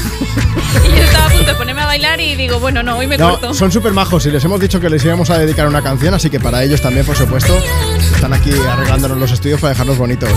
[0.86, 1.09] Y
[1.50, 3.54] de ponerme a bailar y digo, bueno, no, hoy me corto.
[3.54, 6.30] Son súper majos y les hemos dicho que les íbamos a dedicar una canción, así
[6.30, 7.58] que para ellos también, por supuesto,
[8.14, 10.30] están aquí arreglándonos los estudios para dejarlos bonitos.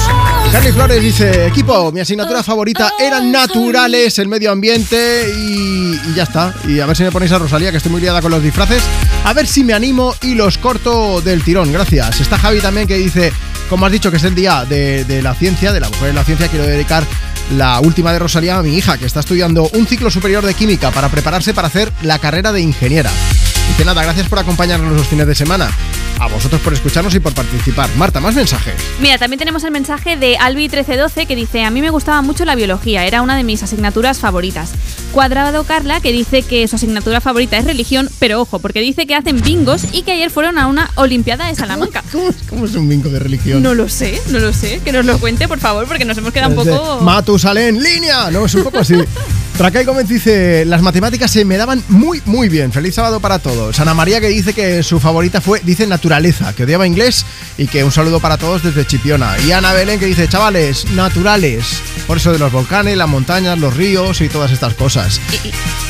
[0.50, 6.22] Carly Flores dice, equipo, mi asignatura favorita eran naturales, el medio ambiente y, y ya
[6.22, 6.54] está.
[6.66, 8.82] Y a ver si me ponéis a Rosalía, que estoy muy liada con los disfraces.
[9.24, 12.20] A ver si me animo y los corto del tirón, gracias.
[12.20, 13.32] Está Javi también que dice,
[13.68, 16.16] como has dicho que es el día de, de la ciencia, de la mujer en
[16.16, 17.04] la ciencia, quiero dedicar
[17.50, 21.08] la última de Rosalía mi hija, que está estudiando un ciclo superior de química para
[21.08, 23.10] prepararse para hacer la carrera de ingeniera.
[23.68, 25.70] Dice nada, gracias por acompañarnos los fines de semana.
[26.18, 27.88] A vosotros por escucharnos y por participar.
[27.96, 28.74] Marta, más mensajes.
[29.00, 32.54] Mira, también tenemos el mensaje de Albi1312 que dice, a mí me gustaba mucho la
[32.54, 34.72] biología, era una de mis asignaturas favoritas.
[35.12, 39.14] Cuadrado Carla que dice que su asignatura favorita es religión, pero ojo, porque dice que
[39.14, 42.02] hacen bingos y que ayer fueron a una Olimpiada de Salamanca.
[42.48, 43.62] ¿Cómo es un bingo de religión?
[43.62, 46.32] No lo sé, no lo sé, que nos lo cuente por favor, porque nos hemos
[46.32, 47.00] quedado un Es de poco...
[47.02, 48.30] Matusalén, línea.
[48.30, 48.94] No, es un poco así.
[49.56, 52.72] Tracay Gómez dice, las matemáticas se me daban muy, muy bien.
[52.72, 53.78] Feliz sábado para todos.
[53.80, 57.26] Ana María que dice que su favorita fue, dice naturaleza, que odiaba inglés
[57.58, 59.36] y que un saludo para todos desde Chipiona.
[59.46, 61.82] Y Ana Belén que dice, chavales, naturales.
[62.12, 65.18] Por eso de los volcanes, las montañas, los ríos y todas estas cosas.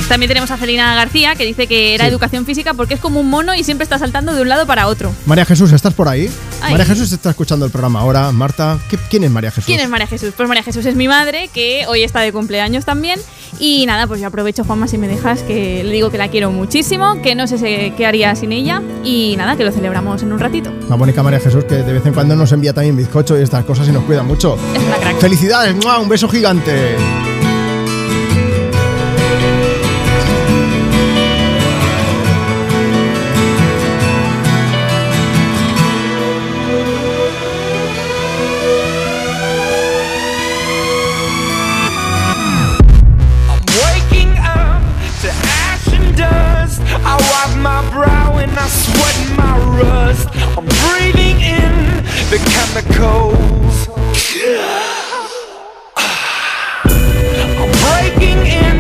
[0.08, 2.10] También tenemos a Celina García que dice que era Sí.
[2.10, 4.86] educación física porque es como un mono y siempre está saltando de un lado para
[4.86, 5.12] otro.
[5.26, 6.30] María Jesús, ¿estás por ahí?
[6.60, 6.70] Ay.
[6.74, 8.30] María Jesús está escuchando el programa ahora.
[8.30, 9.64] Marta, ¿qué- ¿quién es María Jesús?
[9.66, 10.32] ¿Quién es María Jesús?
[10.36, 13.18] Pues María Jesús es mi madre, que hoy está de cumpleaños también.
[13.64, 16.50] Y nada, pues yo aprovecho, Juanma, si me dejas, que le digo que la quiero
[16.50, 18.82] muchísimo, que no sé qué haría sin ella.
[19.04, 20.72] Y nada, que lo celebramos en un ratito.
[20.88, 23.64] La bonita María Jesús que de vez en cuando nos envía también bizcocho y estas
[23.64, 24.58] cosas y nos cuida mucho.
[24.74, 25.16] Es una crack.
[25.20, 26.00] Felicidades, ¡mua!
[26.00, 26.96] un beso gigante.
[46.16, 46.80] Dust.
[47.04, 50.28] I wipe my brow and I sweat my rust.
[50.56, 51.72] I'm breathing in
[52.30, 53.88] the chemicals.
[57.60, 58.76] I'm breaking in,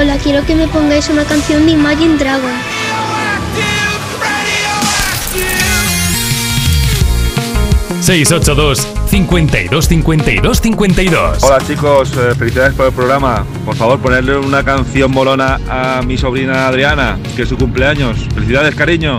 [0.00, 0.18] a Fuengirola.
[0.18, 2.50] Quiero que me pongáis una canción de Imagine Dragon.
[2.50, 3.40] Hola.
[8.00, 13.44] 682 52 52 52 Hola chicos, eh, felicidades por el programa.
[13.64, 18.16] Por favor, ponerle una canción molona a mi sobrina Adriana, que es su cumpleaños.
[18.34, 19.18] Felicidades, cariño.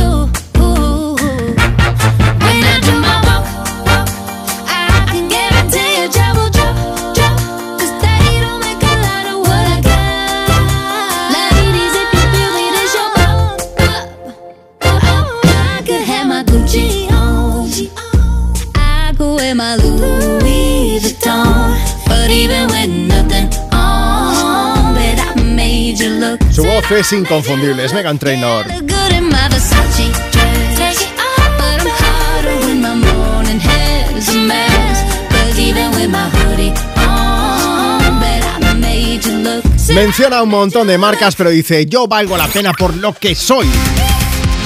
[38.63, 39.63] I made you look.
[39.93, 43.69] Menciona un montón de marcas, pero dice, yo valgo la pena por lo que soy.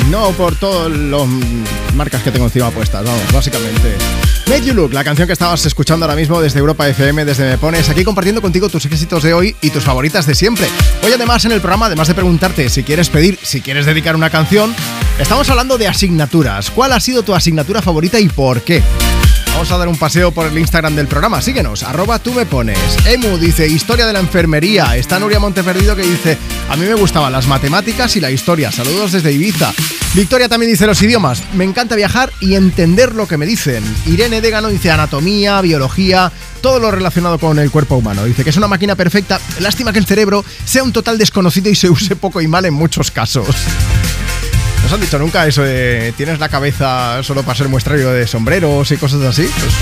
[0.10, 1.28] No por todas las
[1.96, 4.25] marcas que tengo encima puestas, vamos, básicamente.
[4.48, 7.58] Made You Look, la canción que estabas escuchando ahora mismo desde Europa FM, desde Me
[7.58, 10.68] Pones, aquí compartiendo contigo tus éxitos de hoy y tus favoritas de siempre.
[11.04, 14.30] Hoy además en el programa, además de preguntarte si quieres pedir, si quieres dedicar una
[14.30, 14.76] canción,
[15.20, 16.70] estamos hablando de asignaturas.
[16.70, 18.84] ¿Cuál ha sido tu asignatura favorita y por qué?
[19.56, 21.42] Vamos a dar un paseo por el Instagram del programa.
[21.42, 22.78] Síguenos, arroba tú me pones.
[23.06, 24.98] Emu dice, historia de la enfermería.
[24.98, 26.38] Está Nuria Monteperdido que dice,
[26.70, 28.70] a mí me gustaban las matemáticas y la historia.
[28.70, 29.74] Saludos desde Ibiza.
[30.14, 31.42] Victoria también dice los idiomas.
[31.54, 33.82] Me encanta viajar y entender lo que me dicen.
[34.06, 36.32] Irene Degano dice anatomía, biología,
[36.62, 38.26] todo lo relacionado con el cuerpo humano.
[38.26, 39.40] Dice que es una máquina perfecta.
[39.60, 42.74] Lástima que el cerebro sea un total desconocido y se use poco y mal en
[42.74, 43.48] muchos casos.
[44.84, 48.92] ¿Nos han dicho nunca eso de tienes la cabeza solo para ser muestrario de sombreros
[48.92, 49.50] y cosas así?
[49.60, 49.74] Pues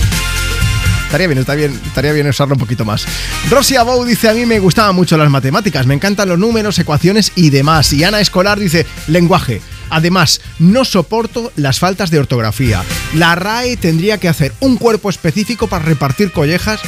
[1.14, 3.06] estaría bien, estaría bien, estaría bien usarlo un poquito más.
[3.52, 7.34] Rosy Abou dice, a mí me gustaban mucho las matemáticas, me encantan los números, ecuaciones
[7.36, 7.94] y demás.
[7.94, 9.62] Y Ana Escolar dice, lenguaje.
[9.90, 12.84] Además, no soporto las faltas de ortografía.
[13.14, 16.80] La RAE tendría que hacer un cuerpo específico para repartir collejas.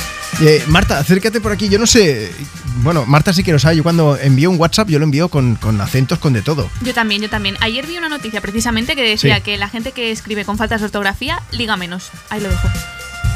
[0.42, 1.70] Eh, Marta, acércate por aquí.
[1.70, 2.32] Yo no sé.
[2.78, 3.78] Bueno, Marta sí que lo sabe.
[3.78, 6.70] Yo cuando envío un WhatsApp, yo lo envío con, con acentos, con de todo.
[6.82, 7.56] Yo también, yo también.
[7.62, 9.42] Ayer vi una noticia precisamente que decía Sí.
[9.44, 12.10] que la gente que escribe con faltas de ortografía liga menos.
[12.30, 12.68] Ahí lo dejo.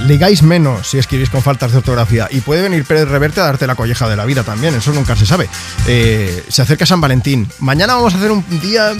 [0.02, 2.28] Ligáis menos si escribís con faltas de ortografía.
[2.32, 4.74] Y puede venir Pérez Reverte a darte la colleja de la vida también.
[4.76, 5.50] Eso nunca se sabe.
[5.88, 7.48] Eh, se acerca San Valentín.
[7.60, 8.94] Mañana vamos a hacer un día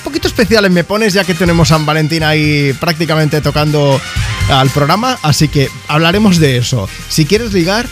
[0.00, 4.00] un poquito especial en Me Pones, ya que tenemos San Valentín ahí prácticamente tocando
[4.50, 5.18] al programa.
[5.22, 6.88] Así que hablaremos de eso.
[7.08, 7.86] Si quieres ligar,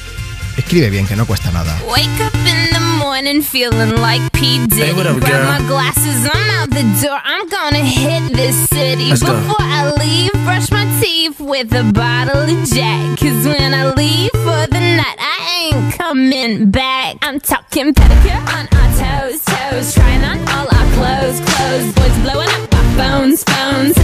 [0.57, 1.79] escribe bien, que no cuesta nada.
[1.87, 4.59] Wake up in the morning feeling like P.
[4.69, 4.83] Diddy.
[4.85, 5.45] Hey, what up, Grab girl?
[5.53, 7.21] my glasses, I'm out the door.
[7.25, 9.11] I'm gonna hit this city.
[9.11, 9.35] Let's go.
[9.35, 13.19] Before I leave, brush my teeth with a bottle of Jack.
[13.21, 17.17] Cause when I leave for the night, I ain't coming back.
[17.21, 21.89] I'm talking pedicure on our toes, trying on all our clothes, clothes.
[21.95, 23.97] Boys blowing up our phones, phones.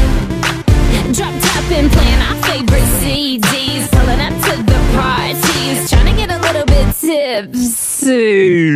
[1.16, 6.30] Dropped up and playing our favorite CDs, pulling up to the parties, trying to get
[6.30, 8.70] a little bit tipsy.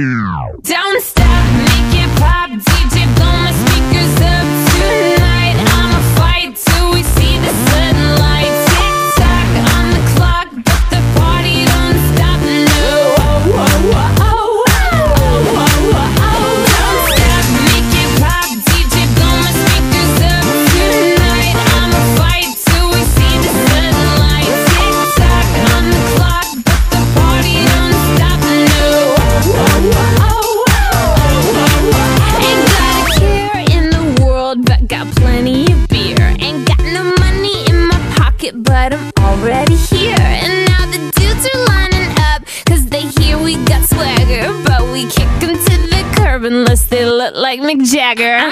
[0.62, 2.87] Don't stop, make it pop, DJ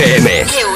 [0.00, 0.73] FM.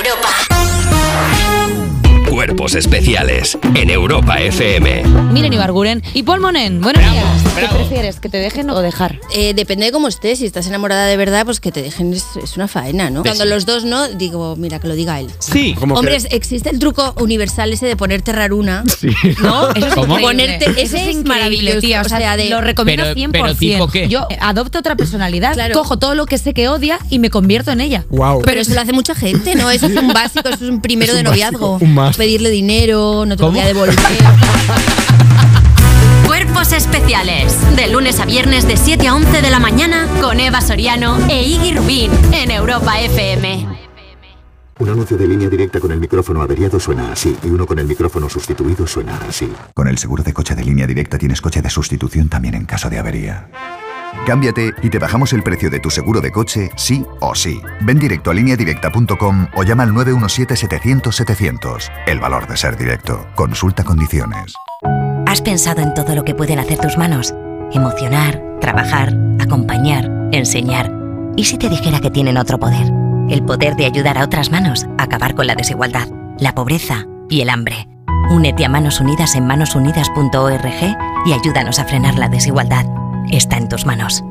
[2.68, 5.02] Cuerpos especiales en Europa FM.
[5.32, 6.82] Miren Ibarguren y Paul Monen.
[6.82, 7.24] Buenos días.
[7.58, 9.18] ¿Qué prefieres, que te dejen o dejar?
[9.34, 10.38] Eh, depende de cómo estés.
[10.40, 13.22] Si estás enamorada de verdad, pues que te dejen es, es una faena, ¿no?
[13.22, 13.28] Sí.
[13.30, 15.28] Cuando los dos no, digo, mira, que lo diga él.
[15.38, 15.74] Sí.
[15.78, 15.98] ¿Cómo que?
[16.00, 18.84] Hombres, existe el truco universal ese de ponerte raruna.
[19.40, 19.70] ¿No?
[19.74, 20.18] Eso es ¿Cómo?
[20.18, 21.80] Ponerte, Eso ese es maravilloso.
[21.80, 22.02] tía.
[22.02, 23.30] O sea, de- lo recomiendo Pero- 100%.
[23.32, 24.08] pero ¿tipo qué?
[24.08, 25.72] Yo adopto otra personalidad, Claro.
[25.74, 28.04] cojo todo lo que sé que odia y me convierto en ella.
[28.44, 29.70] Pero eso lo hace mucha gente, ¿no?
[29.70, 31.72] Eso es un básico, eso es un primero Es un de noviazgo.
[31.72, 32.18] básico, un must.
[32.18, 33.94] Pedirle dinero, no te lo voy a devolver.
[36.26, 37.56] Cuerpos especiales.
[37.76, 41.44] De lunes a viernes de 7 a 11 de la mañana con Eva Soriano e
[41.44, 43.64] Iggy Rubín en Europa FM.
[44.80, 47.86] Un anuncio de línea directa con el micrófono averiado suena así y uno con el
[47.86, 49.48] micrófono sustituido suena así.
[49.72, 52.90] Con el seguro de coche de línea directa tienes coche de sustitución también en caso
[52.90, 53.48] de avería.
[54.26, 57.62] Cámbiate y te bajamos el precio de tu seguro de coche, sí o sí.
[57.80, 61.90] Ven directo a lineadirecta.com o llama al 917-700-700.
[62.06, 63.26] El valor de ser directo.
[63.34, 64.54] Consulta condiciones.
[65.26, 67.34] ¿Has pensado en todo lo que pueden hacer tus manos?
[67.72, 70.92] Emocionar, trabajar, acompañar, enseñar.
[71.36, 72.90] ¿Y si te dijera que tienen otro poder?
[73.28, 77.42] El poder de ayudar a otras manos a acabar con la desigualdad, la pobreza y
[77.42, 77.88] el hambre.
[78.30, 80.96] Únete a Manos Unidas en manosunidas.org
[81.26, 82.86] y ayúdanos a frenar la desigualdad.
[83.30, 84.22] Está en tus manos.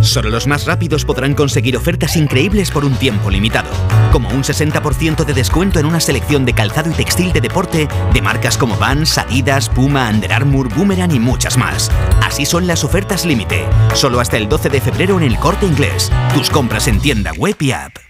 [0.00, 3.68] Solo los más rápidos podrán conseguir ofertas increíbles por un tiempo limitado,
[4.12, 8.22] como un 60% de descuento en una selección de calzado y textil de deporte de
[8.22, 11.90] marcas como Vans, Adidas, Puma, Under Armour, Boomerang y muchas más.
[12.22, 16.10] Así son las ofertas límite, solo hasta el 12 de febrero en el Corte Inglés.
[16.34, 18.09] Tus compras en tienda web y app.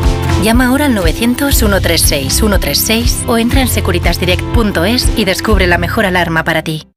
[0.43, 6.87] Llama ahora al 900-136-136 o entra en securitasdirect.es y descubre la mejor alarma para ti.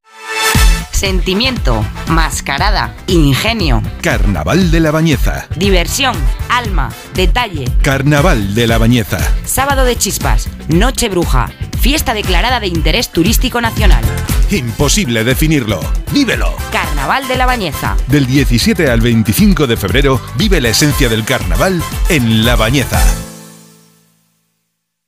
[0.92, 5.46] Sentimiento, mascarada, ingenio, Carnaval de la Bañeza.
[5.56, 6.16] diversión,
[6.48, 7.66] alma, detalle.
[7.82, 9.18] Carnaval de la Bañeza.
[9.44, 14.02] Sábado de chispas, noche bruja, fiesta declarada de interés turístico nacional.
[14.50, 15.80] Imposible definirlo.
[16.12, 16.54] ¡Vívelo!
[16.72, 17.96] Carnaval de la Bañeza.
[18.06, 23.02] Del 17 al 25 de febrero vive la esencia del carnaval en La Bañeza.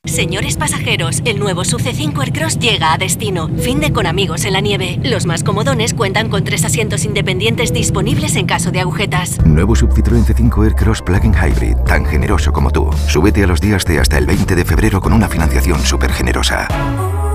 [0.07, 3.49] Señores pasajeros, el nuevo Sub C5 Aircross llega a destino.
[3.59, 4.99] Fin de con amigos en la nieve.
[5.03, 9.45] Los más comodones cuentan con tres asientos independientes disponibles en caso de agujetas.
[9.45, 12.89] Nuevo Sub Citroën C5 Aircross Plug-in Hybrid, tan generoso como tú.
[13.07, 16.67] Súbete a los días de hasta el 20 de febrero con una financiación súper generosa.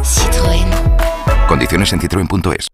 [0.03, 0.67] Citroën.
[1.47, 2.69] Condiciones en citroen.es.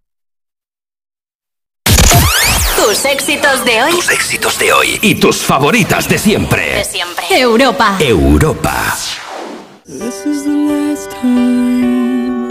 [2.76, 3.90] Tus éxitos de hoy.
[3.90, 6.76] Tus éxitos de hoy y tus favoritas de siempre.
[6.76, 7.24] De siempre.
[7.30, 7.96] Europa.
[7.98, 8.96] Europa.
[9.90, 12.48] This is the last time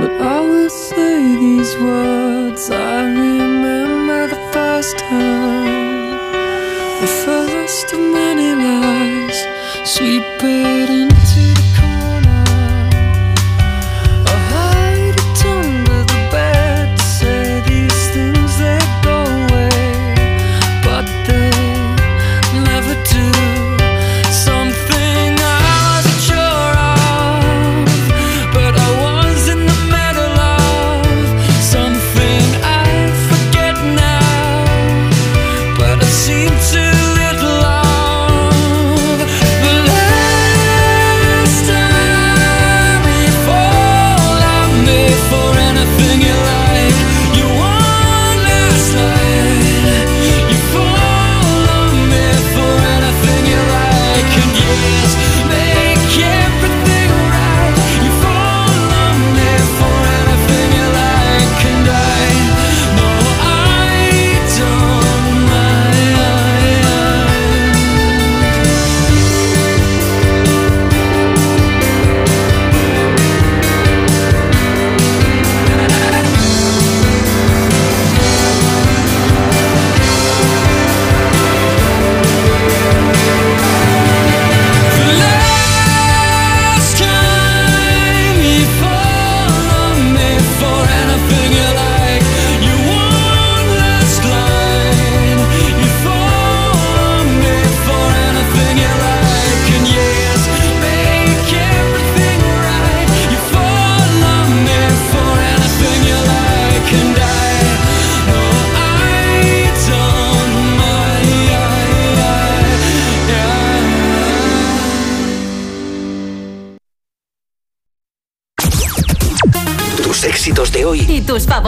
[0.00, 2.70] but I will say these words.
[2.70, 6.10] I remember the first time,
[7.02, 9.38] the first of many lies,
[9.84, 11.37] sweet it into.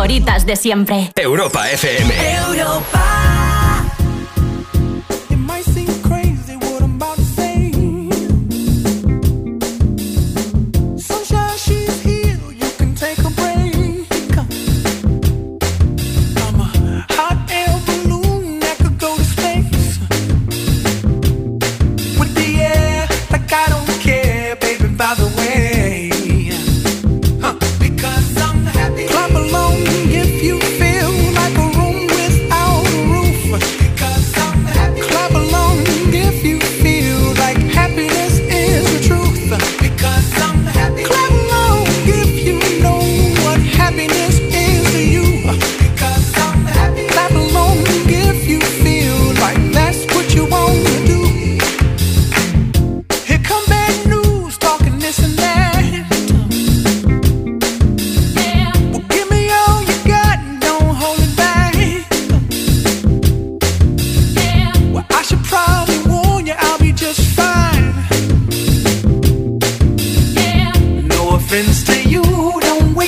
[0.01, 1.13] favoritas de siempre.
[1.15, 2.15] Europa FM.
[2.49, 3.50] Europa.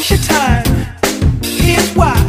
[0.02, 0.64] waste your time.
[1.42, 2.21] Here's why.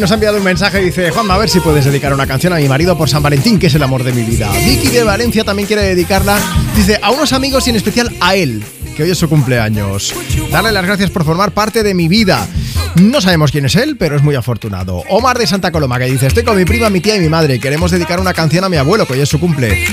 [0.00, 2.52] nos ha enviado un mensaje y dice, Juanma, a ver si puedes dedicar una canción
[2.52, 4.50] a mi marido por San Valentín, que es el amor de mi vida.
[4.64, 6.38] Vicky de Valencia también quiere dedicarla,
[6.74, 8.64] dice, a unos amigos y en especial a él,
[8.96, 10.14] que hoy es su cumpleaños.
[10.50, 12.48] Darle las gracias por formar parte de mi vida.
[12.96, 15.04] No sabemos quién es él, pero es muy afortunado.
[15.10, 17.60] Omar de Santa Coloma que dice, estoy con mi prima, mi tía y mi madre,
[17.60, 19.84] queremos dedicar una canción a mi abuelo, que hoy es su cumple.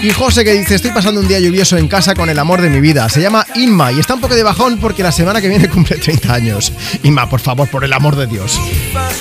[0.00, 2.70] Y José que dice, estoy pasando un día lluvioso en casa con el amor de
[2.70, 3.08] mi vida.
[3.08, 5.96] Se llama Inma y está un poco de bajón porque la semana que viene cumple
[5.96, 6.72] 30 años.
[7.02, 8.60] Inma, por favor, por el amor de Dios.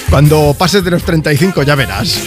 [0.09, 2.17] Cuando pases de los 35 ya verás.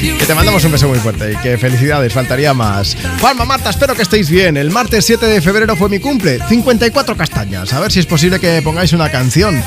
[0.00, 2.96] Que te mandamos un beso muy fuerte y que felicidades, faltaría más.
[3.20, 4.56] Juanma, Marta, espero que estéis bien.
[4.56, 6.40] El martes 7 de febrero fue mi cumple.
[6.48, 7.72] 54 castañas.
[7.72, 9.62] A ver si es posible que pongáis una canción.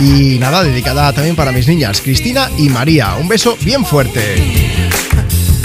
[0.00, 3.14] Y nada, dedicada también para mis niñas, Cristina y María.
[3.14, 4.72] Un beso bien fuerte.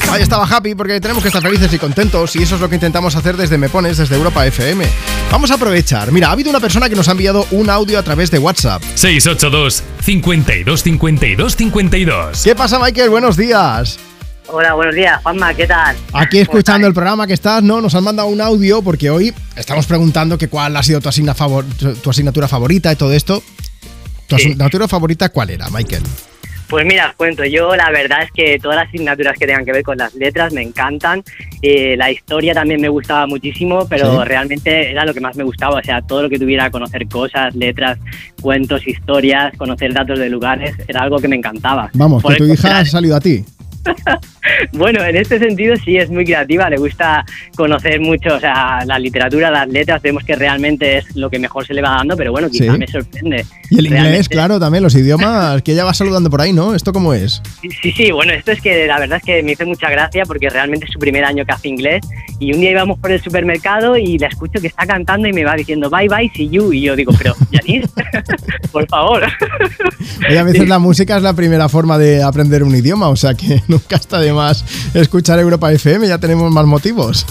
[0.10, 2.76] Ahí estaba Happy porque tenemos que estar felices y contentos y eso es lo que
[2.76, 4.86] intentamos hacer desde Me Pones, desde Europa FM.
[5.32, 6.12] Vamos a aprovechar.
[6.12, 8.82] Mira, ha habido una persona que nos ha enviado un audio a través de WhatsApp.
[8.96, 12.42] 682 52 52 52.
[12.46, 13.10] ¿Qué pasa, Michael?
[13.10, 14.00] Buenos días.
[14.48, 15.98] Hola, buenos días, Juanma, ¿qué tal?
[16.14, 17.82] Aquí escuchando el programa que estás, ¿no?
[17.82, 21.34] Nos han mandado un audio porque hoy estamos preguntando que cuál ha sido tu, asigna
[21.36, 23.44] favor- tu- tu asignatura favorita y todo esto.
[24.28, 26.04] ¿Tu asignatura favorita cuál era, Michael?
[26.70, 29.72] Pues mira, os cuento, yo la verdad es que todas las asignaturas que tengan que
[29.72, 31.24] ver con las letras me encantan.
[31.62, 34.26] Eh, la historia también me gustaba muchísimo, pero Sí.
[34.28, 35.80] realmente era lo que más me gustaba.
[35.80, 37.98] O sea, todo lo que tuviera conocer cosas, letras,
[38.42, 41.90] cuentos, historias, conocer datos de lugares, era algo que me encantaba.
[41.94, 43.46] Vamos, Por que tu hija ha salido a ti.
[44.72, 47.26] Bueno, en este sentido sí es muy creativa, le gusta
[47.56, 51.68] conocer mucho, o sea, la literatura, las letras, vemos que realmente es lo que mejor
[51.68, 52.80] se le va dando, pero bueno, quizá Sí.
[52.80, 53.46] me sorprende.
[53.70, 56.74] Y el inglés, Realmente- claro, también, los idiomas que ella va saludando por ahí, ¿no?
[56.76, 57.42] ¿Esto cómo es?
[57.62, 60.24] Sí, sí, sí, bueno, esto es que la verdad es que me hizo mucha gracia
[60.26, 62.06] porque realmente es su primer año que hace inglés
[62.40, 65.44] y un día íbamos por el supermercado y la escucho que está cantando y me
[65.44, 67.86] va diciendo bye bye, see you y yo digo, pero Yanis,
[68.72, 69.24] por favor.
[70.30, 73.34] Oye, a veces la música es la primera forma de aprender un idioma, o sea
[73.34, 74.64] que nunca está de más
[74.94, 77.26] escuchar Europa FM, ya tenemos más motivos.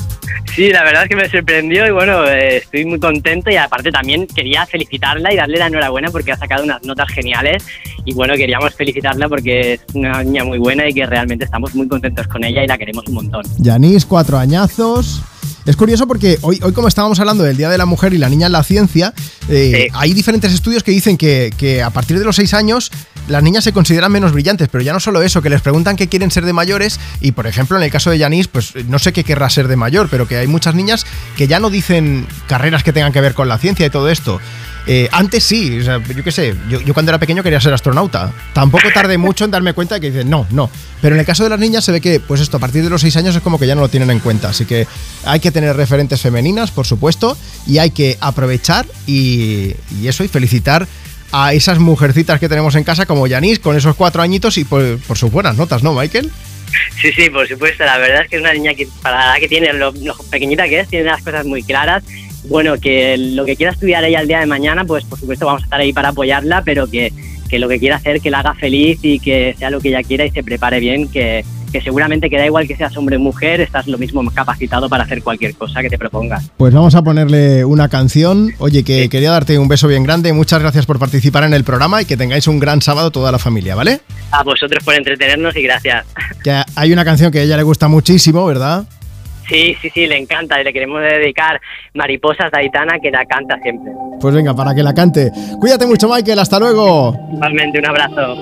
[0.54, 3.90] Sí, la verdad es que me sorprendió y bueno, eh, estoy muy contento y aparte
[3.90, 7.66] también quería felicitarla y darle la enhorabuena porque ha sacado unas notas geniales
[8.04, 11.88] y bueno, queríamos felicitarla porque es una niña muy buena y que realmente estamos muy
[11.88, 13.42] contentos con ella y la queremos un montón.
[13.58, 15.22] Yanis, cuatro añazos.
[15.66, 18.28] Es curioso porque hoy, hoy como estábamos hablando del Día de la Mujer y la
[18.28, 19.12] Niña en la Ciencia,
[19.48, 22.92] eh, hay diferentes estudios que dicen que, que a partir de los seis años
[23.28, 26.08] las niñas se consideran menos brillantes, pero ya no solo eso, que les preguntan qué
[26.08, 29.12] quieren ser de mayores y por ejemplo en el caso de Yanis, pues no sé
[29.12, 31.04] qué querrá ser de mayor, pero que hay muchas niñas
[31.36, 34.40] que ya no dicen carreras que tengan que ver con la ciencia y todo esto.
[34.88, 38.32] Eh, antes sí, o sea, yo qué sé, yo, cuando era pequeño quería ser astronauta.
[38.52, 40.70] Tampoco tardé mucho en darme cuenta de que dicen no, no.
[41.02, 42.90] Pero en el caso de las niñas se ve que, pues esto, a partir de
[42.90, 44.50] los 6 años es como que ya no lo tienen en cuenta.
[44.50, 44.86] Así que
[45.24, 49.74] hay que tener referentes femeninas, por supuesto, y hay que aprovechar y,
[50.04, 50.86] eso, y felicitar
[51.32, 54.98] a esas mujercitas que tenemos en casa como Yanis con esos cuatro añitos y por,
[55.00, 56.30] por sus buenas notas, ¿no, Michael?
[57.00, 57.84] Sí, sí, por supuesto.
[57.84, 60.16] La verdad es que es una niña que, para la edad que tiene, lo, lo
[60.30, 62.04] pequeñita que es, tiene las cosas muy claras.
[62.48, 65.62] Bueno, que lo que quiera estudiar ella el día de mañana, pues por supuesto vamos
[65.62, 67.12] a estar ahí para apoyarla, pero que,
[67.48, 70.02] que lo que quiera hacer, que la haga feliz y que sea lo que ella
[70.02, 73.20] quiera y se prepare bien, que, que seguramente que da igual que seas hombre o
[73.20, 76.50] mujer, estás lo mismo capacitado para hacer cualquier cosa que te propongas.
[76.56, 78.52] Pues vamos a ponerle una canción.
[78.58, 80.32] Oye, que quería darte un beso bien grande.
[80.32, 83.38] Muchas gracias por participar en el programa y que tengáis un gran sábado toda la
[83.38, 84.00] familia, ¿vale?
[84.30, 86.06] A vosotros por entretenernos y gracias.
[86.42, 88.86] Que hay una canción que a ella le gusta muchísimo, ¿verdad?
[89.48, 91.60] Sí, sí, sí, le encanta y le queremos dedicar
[91.94, 93.92] Mariposas de Aitana, que la canta siempre.
[94.20, 95.30] Pues venga, para que la cante.
[95.60, 96.38] Cuídate mucho, Michael.
[96.38, 97.16] Hasta luego.
[97.32, 98.34] Igualmente, un abrazo.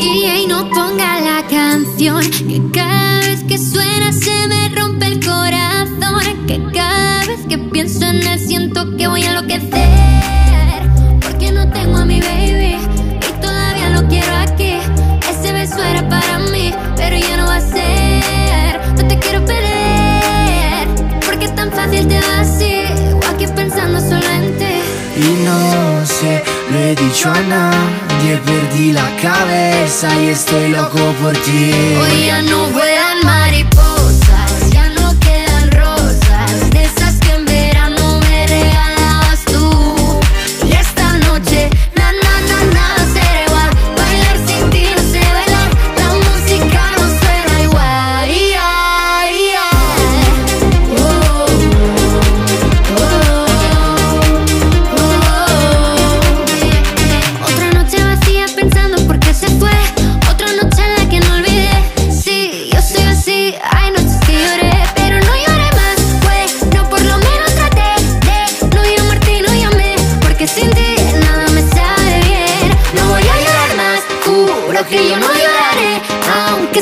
[0.00, 6.46] Y no ponga la canción que cada vez que suena se me rompe el corazón.
[6.46, 9.88] Que cada vez que pienso en él siento que voy a enloquecer.
[11.20, 12.35] Porque no tengo a mi baby
[25.16, 31.32] Y no sé, lo he dicho a nadie, perdí la cabeza y estoy loco por
[31.38, 31.72] ti.
[32.02, 33.35] Hoy ya no vuelan mariposas,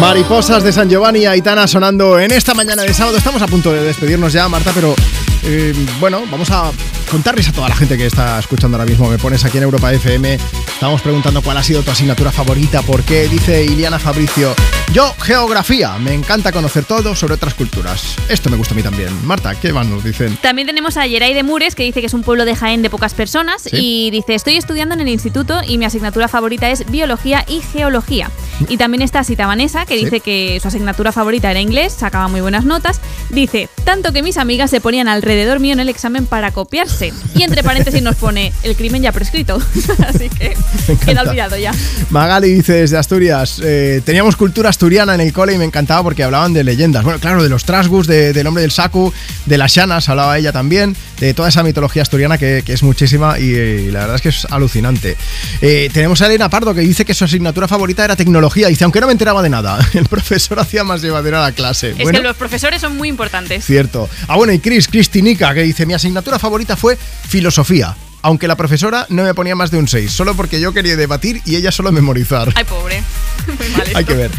[0.00, 3.16] Mariposas de San Giovanni y Aitana sonando en esta mañana de sábado.
[3.16, 4.94] Estamos a punto de despedirnos ya, Marta, pero
[5.42, 6.70] eh, bueno, vamos a
[7.10, 9.08] contarles a toda la gente que está escuchando ahora mismo.
[9.08, 10.38] Me pones aquí en Europa FM.
[10.68, 13.28] Estamos preguntando cuál ha sido tu asignatura favorita, por qué.
[13.28, 14.54] Dice Iliana Fabricio.
[14.92, 15.96] Yo, geografía.
[15.98, 18.16] Me encanta conocer todo sobre otras culturas.
[18.28, 19.08] Esto me gusta a mí también.
[19.26, 20.36] Marta, ¿qué más nos dicen?
[20.42, 22.90] También tenemos a Yeray de Mures, que dice que es un pueblo de Jaén de
[22.90, 23.62] pocas personas.
[23.62, 23.70] Sí.
[23.72, 28.30] Y dice: Estoy estudiando en el instituto y mi asignatura favorita es biología y geología.
[28.68, 30.04] Y también está Sita Vanessa, que Sí.
[30.04, 33.00] dice que su asignatura favorita era inglés, sacaba muy buenas notas.
[33.30, 36.97] Dice: Tanto que mis amigas se ponían alrededor mío en el examen para copiarse.
[37.34, 39.56] Y entre paréntesis nos pone: El crimen ya prescrito.
[40.06, 40.56] Así que
[41.04, 41.72] queda olvidado ya.
[42.10, 46.22] Magali dice desde Asturias, eh, teníamos cultura asturiana en el cole y me encantaba porque
[46.24, 47.04] hablaban de leyendas.
[47.04, 49.12] Bueno, claro, de los trasgus, de- del hombre del sacu,
[49.46, 53.38] de las llanas, hablaba ella también, de toda esa mitología asturiana que, que es muchísima
[53.38, 55.16] y, eh, la verdad es que es alucinante.
[55.60, 58.68] Eh, tenemos a Elena Pardo que dice que su asignatura favorita era tecnología.
[58.68, 61.90] Dice, aunque no me enteraba de nada, el profesor hacía más llevadera la clase.
[61.90, 63.64] Es Bueno, que los profesores son muy importantes.
[63.64, 64.08] Cierto.
[64.28, 67.96] Ah, bueno, y Chris, Cristinica, que dice, mi asignatura favorita fue filosofía.
[68.20, 71.40] Aunque la profesora no me ponía más de un 6, solo porque yo quería debatir
[71.46, 72.52] y ella solo memorizar.
[72.56, 73.00] Ay, pobre.
[73.46, 74.30] Muy mal Hay que ver.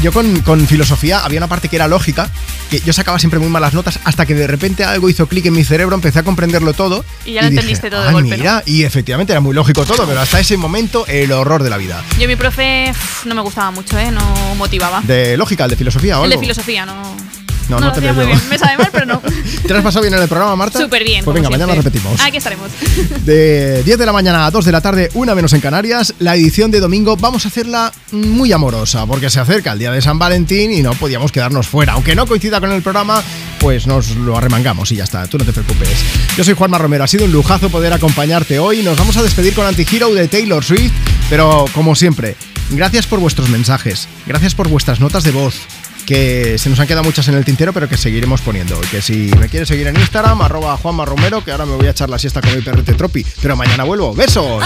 [0.00, 2.30] Yo con, con filosofía había una parte que era lógica,
[2.70, 5.54] que yo sacaba siempre muy malas notas hasta que de repente algo hizo clic en
[5.54, 7.04] mi cerebro, empecé a comprenderlo todo.
[7.26, 8.36] Y ya lo entendiste todo de "Ah, golpe, ¿no?".
[8.36, 11.76] mira, y efectivamente era muy lógico todo, pero hasta ese momento el horror de la
[11.78, 12.02] vida.
[12.20, 12.92] Yo, mi profe,
[13.24, 14.10] no me gustaba mucho, ¿eh?
[14.12, 15.00] No motivaba.
[15.02, 16.42] ¿De lógica, el de filosofía o El de algo?
[16.42, 17.16] filosofía, no.
[17.68, 18.40] No, no no lo te muy bien.
[18.48, 19.20] Me sabe mal, pero no.
[19.20, 20.80] ¿Te lo has pasado bien en el programa, Marta?
[20.80, 21.24] Súper bien.
[21.24, 21.90] Pues venga, mañana siempre.
[21.90, 22.20] repetimos.
[22.20, 22.70] Aquí estaremos.
[23.24, 26.36] De 10 de la mañana a 2 de la tarde, una menos en Canarias, la
[26.36, 30.18] edición de domingo vamos a hacerla muy amorosa, porque se acerca el día de San
[30.18, 31.94] Valentín y no podíamos quedarnos fuera.
[31.94, 33.22] Aunque no coincida con el programa,
[33.58, 36.04] pues nos lo arremangamos y ya está, tú no te preocupes.
[36.36, 38.82] Yo soy Juanma Romero, ha sido un lujazo poder acompañarte hoy.
[38.82, 40.92] Nos vamos a despedir con Antihero de Taylor Swift,
[41.28, 42.36] pero como siempre,
[42.70, 45.54] gracias por vuestros mensajes, gracias por vuestras notas de voz
[46.06, 48.80] que se nos han quedado muchas en el tintero, pero que seguiremos poniendo.
[48.90, 51.90] Que si me quieres seguir en Instagram, arroba Juanma Romero, que ahora me voy a
[51.90, 53.26] echar la siesta con mi perrete Tropi.
[53.42, 54.14] Pero mañana vuelvo.
[54.14, 54.62] ¡Besos!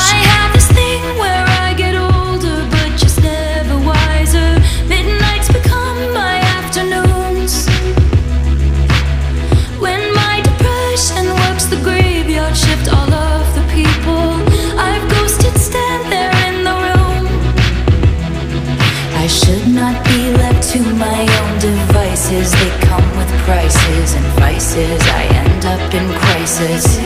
[24.00, 25.02] Prices and vices.
[25.08, 26.98] I end up in crisis.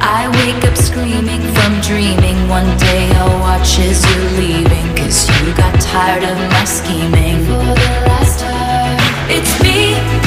[0.00, 2.48] I wake up screaming from dreaming.
[2.48, 4.96] One day I'll watch as you're leaving.
[4.96, 7.44] Cause you got tired of my scheming.
[7.46, 8.98] For the last time.
[9.28, 10.17] It's me.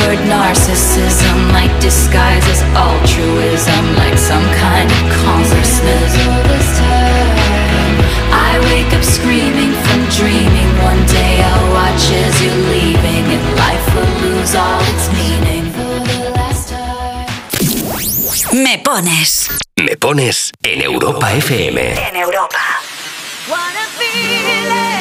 [0.00, 1.52] My covert narcissism?
[1.52, 6.12] Like disguises altruism, like some kind of consciousness.
[6.26, 7.96] All this time,
[8.32, 10.70] I wake up screaming from dreaming.
[10.82, 15.70] One day I'll watch as you're leaving, and life will lose all its meaning.
[15.72, 17.26] For the last time.
[18.52, 19.48] Me pones.
[19.76, 21.78] Me pones en Europa FM.
[21.78, 22.80] En Europa.
[24.10, 24.99] Means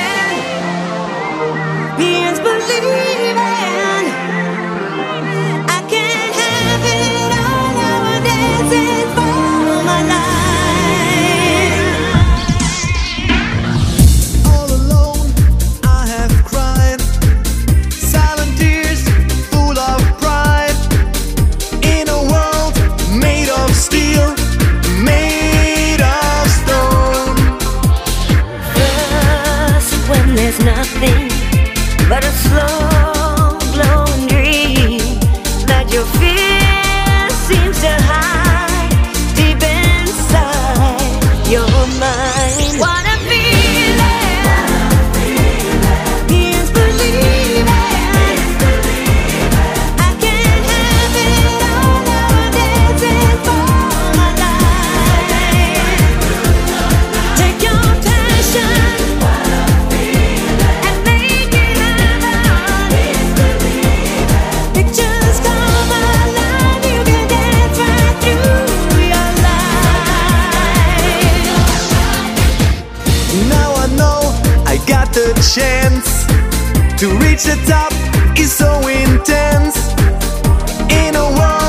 [75.56, 76.28] chance
[77.00, 77.92] to reach the top
[78.38, 79.78] is so intense.
[80.92, 81.69] In a world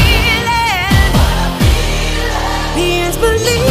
[3.21, 3.70] What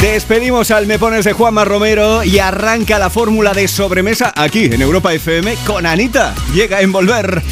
[0.00, 4.82] Despedimos al Me Pones de Juanma Romero y arranca la fórmula de sobremesa aquí en
[4.82, 6.34] Europa FM con Anita.
[6.52, 7.42] Llega a envolver.